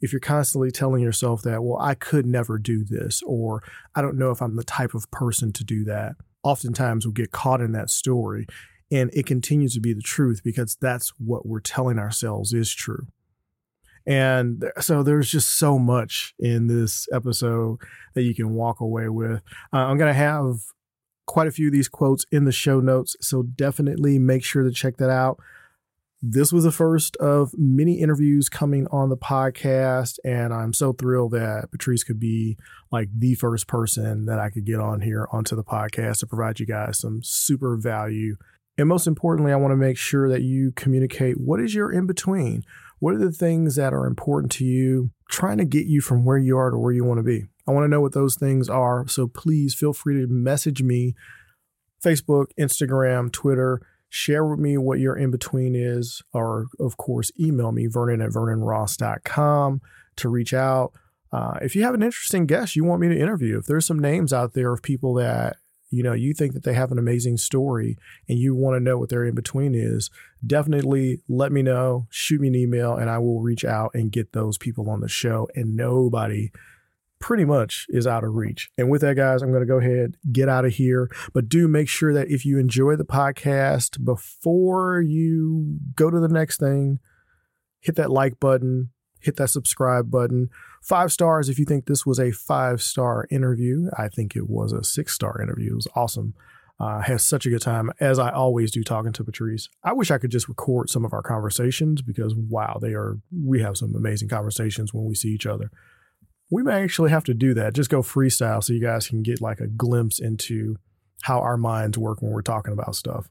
If 0.00 0.12
you're 0.12 0.20
constantly 0.20 0.72
telling 0.72 1.02
yourself 1.02 1.42
that, 1.42 1.62
well, 1.62 1.78
I 1.80 1.94
could 1.94 2.26
never 2.26 2.58
do 2.58 2.84
this, 2.84 3.22
or 3.24 3.62
I 3.94 4.02
don't 4.02 4.18
know 4.18 4.30
if 4.30 4.42
I'm 4.42 4.56
the 4.56 4.64
type 4.64 4.94
of 4.94 5.10
person 5.10 5.52
to 5.52 5.62
do 5.62 5.84
that, 5.84 6.16
oftentimes 6.42 7.06
we'll 7.06 7.12
get 7.12 7.32
caught 7.32 7.60
in 7.60 7.72
that 7.72 7.90
story 7.90 8.46
and 8.90 9.10
it 9.12 9.26
continues 9.26 9.74
to 9.74 9.80
be 9.80 9.92
the 9.92 10.02
truth 10.02 10.40
because 10.42 10.76
that's 10.80 11.10
what 11.18 11.46
we're 11.46 11.60
telling 11.60 11.98
ourselves 11.98 12.52
is 12.52 12.72
true. 12.72 13.06
And 14.06 14.64
so 14.80 15.02
there's 15.02 15.30
just 15.30 15.58
so 15.58 15.78
much 15.78 16.34
in 16.38 16.66
this 16.66 17.06
episode 17.12 17.78
that 18.14 18.22
you 18.22 18.34
can 18.34 18.54
walk 18.54 18.80
away 18.80 19.08
with. 19.08 19.42
Uh, 19.72 19.78
I'm 19.78 19.98
going 19.98 20.10
to 20.10 20.18
have 20.18 20.56
quite 21.26 21.46
a 21.46 21.52
few 21.52 21.68
of 21.68 21.72
these 21.72 21.88
quotes 21.88 22.24
in 22.32 22.44
the 22.44 22.52
show 22.52 22.80
notes. 22.80 23.16
So 23.20 23.42
definitely 23.42 24.18
make 24.18 24.44
sure 24.44 24.62
to 24.62 24.72
check 24.72 24.96
that 24.96 25.10
out. 25.10 25.38
This 26.22 26.52
was 26.52 26.64
the 26.64 26.72
first 26.72 27.16
of 27.16 27.52
many 27.56 28.00
interviews 28.00 28.50
coming 28.50 28.86
on 28.90 29.08
the 29.08 29.16
podcast. 29.16 30.18
And 30.24 30.52
I'm 30.52 30.74
so 30.74 30.92
thrilled 30.92 31.32
that 31.32 31.68
Patrice 31.70 32.04
could 32.04 32.20
be 32.20 32.58
like 32.92 33.08
the 33.16 33.34
first 33.36 33.66
person 33.68 34.26
that 34.26 34.38
I 34.38 34.50
could 34.50 34.66
get 34.66 34.80
on 34.80 35.00
here 35.00 35.28
onto 35.32 35.56
the 35.56 35.64
podcast 35.64 36.18
to 36.18 36.26
provide 36.26 36.60
you 36.60 36.66
guys 36.66 36.98
some 36.98 37.22
super 37.22 37.76
value 37.76 38.36
and 38.80 38.88
most 38.88 39.06
importantly, 39.06 39.52
I 39.52 39.56
want 39.56 39.72
to 39.72 39.76
make 39.76 39.98
sure 39.98 40.30
that 40.30 40.40
you 40.40 40.72
communicate 40.72 41.38
what 41.38 41.60
is 41.60 41.74
your 41.74 41.92
in 41.92 42.06
between? 42.06 42.64
What 43.00 43.14
are 43.14 43.18
the 43.18 43.32
things 43.32 43.76
that 43.76 43.92
are 43.92 44.06
important 44.06 44.52
to 44.52 44.64
you, 44.64 45.10
trying 45.28 45.58
to 45.58 45.64
get 45.64 45.86
you 45.86 46.00
from 46.00 46.24
where 46.24 46.38
you 46.38 46.56
are 46.56 46.70
to 46.70 46.78
where 46.78 46.92
you 46.92 47.04
want 47.04 47.18
to 47.18 47.24
be? 47.24 47.46
I 47.66 47.72
want 47.72 47.84
to 47.84 47.88
know 47.88 48.00
what 48.00 48.12
those 48.12 48.36
things 48.36 48.68
are. 48.68 49.08
So 49.08 49.26
please 49.26 49.74
feel 49.74 49.92
free 49.92 50.20
to 50.20 50.26
message 50.26 50.82
me 50.82 51.14
Facebook, 52.04 52.46
Instagram, 52.58 53.32
Twitter. 53.32 53.80
Share 54.08 54.44
with 54.44 54.58
me 54.58 54.76
what 54.76 54.98
your 54.98 55.16
in 55.16 55.30
between 55.30 55.74
is, 55.74 56.22
or 56.34 56.66
of 56.78 56.96
course, 56.96 57.30
email 57.38 57.72
me, 57.72 57.86
vernon 57.86 58.20
at 58.20 58.30
vernonross.com 58.30 59.80
to 60.16 60.28
reach 60.28 60.52
out. 60.52 60.92
Uh, 61.32 61.58
if 61.62 61.76
you 61.76 61.84
have 61.84 61.94
an 61.94 62.02
interesting 62.02 62.44
guest 62.44 62.74
you 62.74 62.84
want 62.84 63.00
me 63.00 63.08
to 63.08 63.18
interview, 63.18 63.58
if 63.58 63.66
there's 63.66 63.86
some 63.86 64.00
names 64.00 64.32
out 64.32 64.52
there 64.52 64.72
of 64.72 64.82
people 64.82 65.14
that 65.14 65.56
you 65.90 66.02
know 66.02 66.12
you 66.12 66.32
think 66.32 66.54
that 66.54 66.62
they 66.62 66.74
have 66.74 66.92
an 66.92 66.98
amazing 66.98 67.36
story 67.36 67.96
and 68.28 68.38
you 68.38 68.54
want 68.54 68.76
to 68.76 68.80
know 68.80 68.98
what 68.98 69.08
their 69.08 69.24
in 69.24 69.34
between 69.34 69.74
is 69.74 70.10
definitely 70.46 71.20
let 71.28 71.52
me 71.52 71.62
know 71.62 72.06
shoot 72.10 72.40
me 72.40 72.48
an 72.48 72.54
email 72.54 72.94
and 72.94 73.10
i 73.10 73.18
will 73.18 73.40
reach 73.40 73.64
out 73.64 73.90
and 73.94 74.12
get 74.12 74.32
those 74.32 74.56
people 74.56 74.88
on 74.88 75.00
the 75.00 75.08
show 75.08 75.48
and 75.54 75.76
nobody 75.76 76.50
pretty 77.20 77.44
much 77.44 77.86
is 77.90 78.06
out 78.06 78.24
of 78.24 78.34
reach. 78.34 78.70
And 78.78 78.90
with 78.90 79.02
that 79.02 79.14
guys 79.14 79.42
i'm 79.42 79.50
going 79.50 79.62
to 79.62 79.66
go 79.66 79.78
ahead 79.78 80.16
get 80.32 80.48
out 80.48 80.64
of 80.64 80.72
here. 80.72 81.08
But 81.32 81.48
do 81.48 81.68
make 81.68 81.88
sure 81.88 82.12
that 82.14 82.30
if 82.30 82.44
you 82.44 82.58
enjoy 82.58 82.96
the 82.96 83.04
podcast 83.04 84.04
before 84.04 85.00
you 85.02 85.78
go 85.94 86.10
to 86.10 86.18
the 86.18 86.28
next 86.28 86.58
thing 86.58 86.98
hit 87.80 87.96
that 87.96 88.10
like 88.10 88.40
button 88.40 88.90
hit 89.20 89.36
that 89.36 89.50
subscribe 89.50 90.10
button. 90.10 90.50
Five 90.82 91.12
stars 91.12 91.48
if 91.48 91.58
you 91.58 91.64
think 91.64 91.86
this 91.86 92.06
was 92.06 92.18
a 92.18 92.30
five 92.32 92.82
star 92.82 93.26
interview. 93.30 93.88
I 93.96 94.08
think 94.08 94.34
it 94.34 94.48
was 94.48 94.72
a 94.72 94.82
six 94.82 95.14
star 95.14 95.40
interview. 95.40 95.72
It 95.72 95.76
was 95.76 95.88
awesome. 95.94 96.34
Uh, 96.78 97.00
had 97.00 97.20
such 97.20 97.44
a 97.44 97.50
good 97.50 97.60
time 97.60 97.90
as 98.00 98.18
I 98.18 98.30
always 98.30 98.70
do 98.70 98.82
talking 98.82 99.12
to 99.12 99.22
Patrice. 99.22 99.68
I 99.84 99.92
wish 99.92 100.10
I 100.10 100.16
could 100.16 100.30
just 100.30 100.48
record 100.48 100.88
some 100.88 101.04
of 101.04 101.12
our 101.12 101.20
conversations 101.20 102.00
because 102.00 102.34
wow, 102.34 102.78
they 102.80 102.94
are 102.94 103.18
we 103.30 103.60
have 103.60 103.76
some 103.76 103.94
amazing 103.94 104.28
conversations 104.28 104.94
when 104.94 105.04
we 105.04 105.14
see 105.14 105.28
each 105.28 105.44
other. 105.44 105.70
We 106.50 106.62
may 106.62 106.82
actually 106.82 107.10
have 107.10 107.24
to 107.24 107.34
do 107.34 107.52
that. 107.54 107.74
Just 107.74 107.90
go 107.90 108.00
freestyle 108.00 108.64
so 108.64 108.72
you 108.72 108.80
guys 108.80 109.08
can 109.08 109.22
get 109.22 109.42
like 109.42 109.60
a 109.60 109.66
glimpse 109.66 110.18
into 110.18 110.76
how 111.22 111.40
our 111.40 111.58
minds 111.58 111.98
work 111.98 112.22
when 112.22 112.32
we're 112.32 112.40
talking 112.40 112.72
about 112.72 112.96
stuff. 112.96 113.28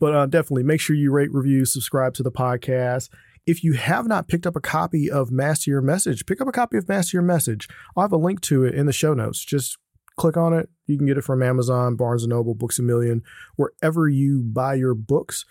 But 0.00 0.14
uh, 0.14 0.26
definitely 0.26 0.64
make 0.64 0.80
sure 0.80 0.96
you 0.96 1.12
rate, 1.12 1.32
review, 1.32 1.64
subscribe 1.64 2.14
to 2.14 2.22
the 2.22 2.32
podcast. 2.32 3.10
If 3.46 3.62
you 3.62 3.74
have 3.74 4.06
not 4.06 4.28
picked 4.28 4.46
up 4.46 4.56
a 4.56 4.60
copy 4.60 5.10
of 5.10 5.30
Master 5.30 5.70
Your 5.70 5.82
Message, 5.82 6.24
pick 6.24 6.40
up 6.40 6.48
a 6.48 6.52
copy 6.52 6.78
of 6.78 6.88
Master 6.88 7.16
Your 7.16 7.22
Message. 7.22 7.68
I'll 7.94 8.04
have 8.04 8.12
a 8.12 8.16
link 8.16 8.40
to 8.42 8.64
it 8.64 8.74
in 8.74 8.86
the 8.86 8.92
show 8.92 9.12
notes. 9.12 9.44
Just 9.44 9.76
click 10.16 10.36
on 10.36 10.54
it. 10.54 10.70
You 10.86 10.96
can 10.96 11.06
get 11.06 11.18
it 11.18 11.24
from 11.24 11.42
Amazon, 11.42 11.96
Barnes 11.96 12.26
& 12.26 12.28
Noble, 12.28 12.54
Books 12.54 12.78
A 12.78 12.82
Million, 12.82 13.22
wherever 13.56 14.08
you 14.08 14.42
buy 14.42 14.74
your 14.74 14.94
books. 14.94 15.44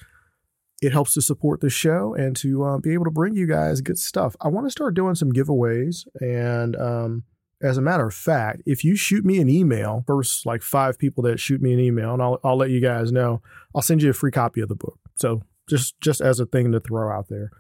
It 0.82 0.92
helps 0.92 1.14
to 1.14 1.22
support 1.22 1.62
the 1.62 1.70
show 1.70 2.14
and 2.14 2.36
to 2.38 2.64
uh, 2.64 2.78
be 2.78 2.94
able 2.94 3.06
to 3.06 3.12
bring 3.12 3.36
you 3.36 3.48
guys 3.48 3.82
good 3.82 4.00
stuff. 4.00 4.36
I 4.42 4.48
want 4.48 4.66
to 4.66 4.72
start 4.72 4.96
doing 4.96 5.16
some 5.16 5.32
giveaways. 5.32 6.08
And 6.20 6.76
um, 6.76 7.24
as 7.62 7.78
a 7.78 7.82
matter 7.82 8.08
of 8.08 8.14
fact, 8.14 8.64
if 8.66 8.84
you 8.84 8.96
shoot 8.96 9.24
me 9.24 9.40
an 9.40 9.50
email, 9.50 10.04
first 10.06 10.46
like 10.46 10.62
five 10.62 10.98
people 10.98 11.24
that 11.24 11.40
shoot 11.40 11.62
me 11.62 11.74
an 11.74 11.80
email, 11.80 12.14
and 12.14 12.22
I'll, 12.22 12.40
I'll 12.44 12.58
let 12.58 12.70
you 12.70 12.82
guys 12.82 13.12
know, 13.12 13.42
I'll 13.74 13.82
send 13.82 14.02
you 14.02 14.10
a 14.10 14.14
free 14.14 14.32
copy 14.32 14.62
of 14.62 14.68
the 14.68 14.76
book. 14.76 15.00
So 15.16 15.44
just 15.70 16.00
just 16.02 16.20
as 16.20 16.40
a 16.40 16.46
thing 16.46 16.72
to 16.74 16.80
throw 16.80 17.16
out 17.16 17.30
there. 17.30 17.52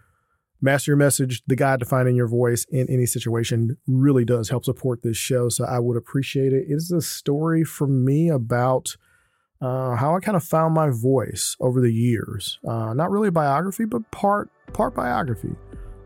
Master 0.64 0.92
Your 0.92 0.98
Message, 0.98 1.44
the 1.46 1.58
guide 1.58 1.82
to 1.82 1.86
finding 1.86 2.16
your 2.16 2.28
voice 2.28 2.66
in 2.72 2.90
any 2.90 3.06
situation, 3.06 3.78
really 3.86 4.24
does 4.24 4.48
help 4.48 4.64
support 4.64 5.04
this 5.04 5.18
show. 5.18 5.50
So 5.50 5.66
I 5.66 5.80
would 5.80 5.98
appreciate 5.98 6.54
it. 6.54 6.66
It 6.70 6.76
is 6.76 6.90
a 6.90 7.02
story 7.02 7.66
from 7.66 8.06
me 8.06 8.30
about 8.30 8.96
uh, 9.62 9.98
how 9.98 10.16
I 10.16 10.22
kind 10.22 10.38
of 10.38 10.44
found 10.44 10.74
my 10.74 10.90
voice 10.90 11.58
over 11.60 11.82
the 11.82 11.92
years. 11.92 12.60
Uh, 12.66 12.94
not 12.94 13.12
really 13.12 13.28
a 13.28 13.32
biography, 13.32 13.84
but 13.84 14.10
part 14.12 14.50
part 14.72 14.96
biography. 14.96 15.54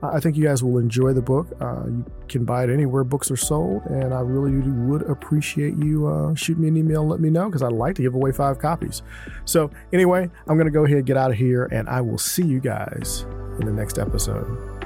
I 0.03 0.19
think 0.19 0.37
you 0.37 0.43
guys 0.43 0.63
will 0.63 0.77
enjoy 0.77 1.13
the 1.13 1.21
book. 1.21 1.47
Uh, 1.59 1.85
you 1.87 2.05
can 2.27 2.45
buy 2.45 2.63
it 2.63 2.69
anywhere 2.69 3.03
books 3.03 3.31
are 3.31 3.37
sold, 3.37 3.83
and 3.85 4.13
I 4.13 4.19
really 4.19 4.51
would 4.51 5.01
appreciate 5.03 5.75
you 5.77 6.07
uh, 6.07 6.35
shoot 6.35 6.59
me 6.59 6.67
an 6.67 6.77
email 6.77 7.01
and 7.01 7.09
let 7.09 7.19
me 7.19 7.29
know 7.29 7.47
because 7.47 7.63
I'd 7.63 7.71
like 7.71 7.95
to 7.95 8.03
give 8.03 8.13
away 8.13 8.31
five 8.31 8.59
copies. 8.59 9.01
So, 9.45 9.71
anyway, 9.91 10.29
I'm 10.47 10.55
going 10.55 10.67
to 10.67 10.71
go 10.71 10.85
ahead 10.85 10.97
and 10.97 11.05
get 11.05 11.17
out 11.17 11.31
of 11.31 11.37
here, 11.37 11.65
and 11.71 11.89
I 11.89 12.01
will 12.01 12.19
see 12.19 12.45
you 12.45 12.59
guys 12.59 13.25
in 13.59 13.65
the 13.65 13.73
next 13.73 13.97
episode. 13.97 14.76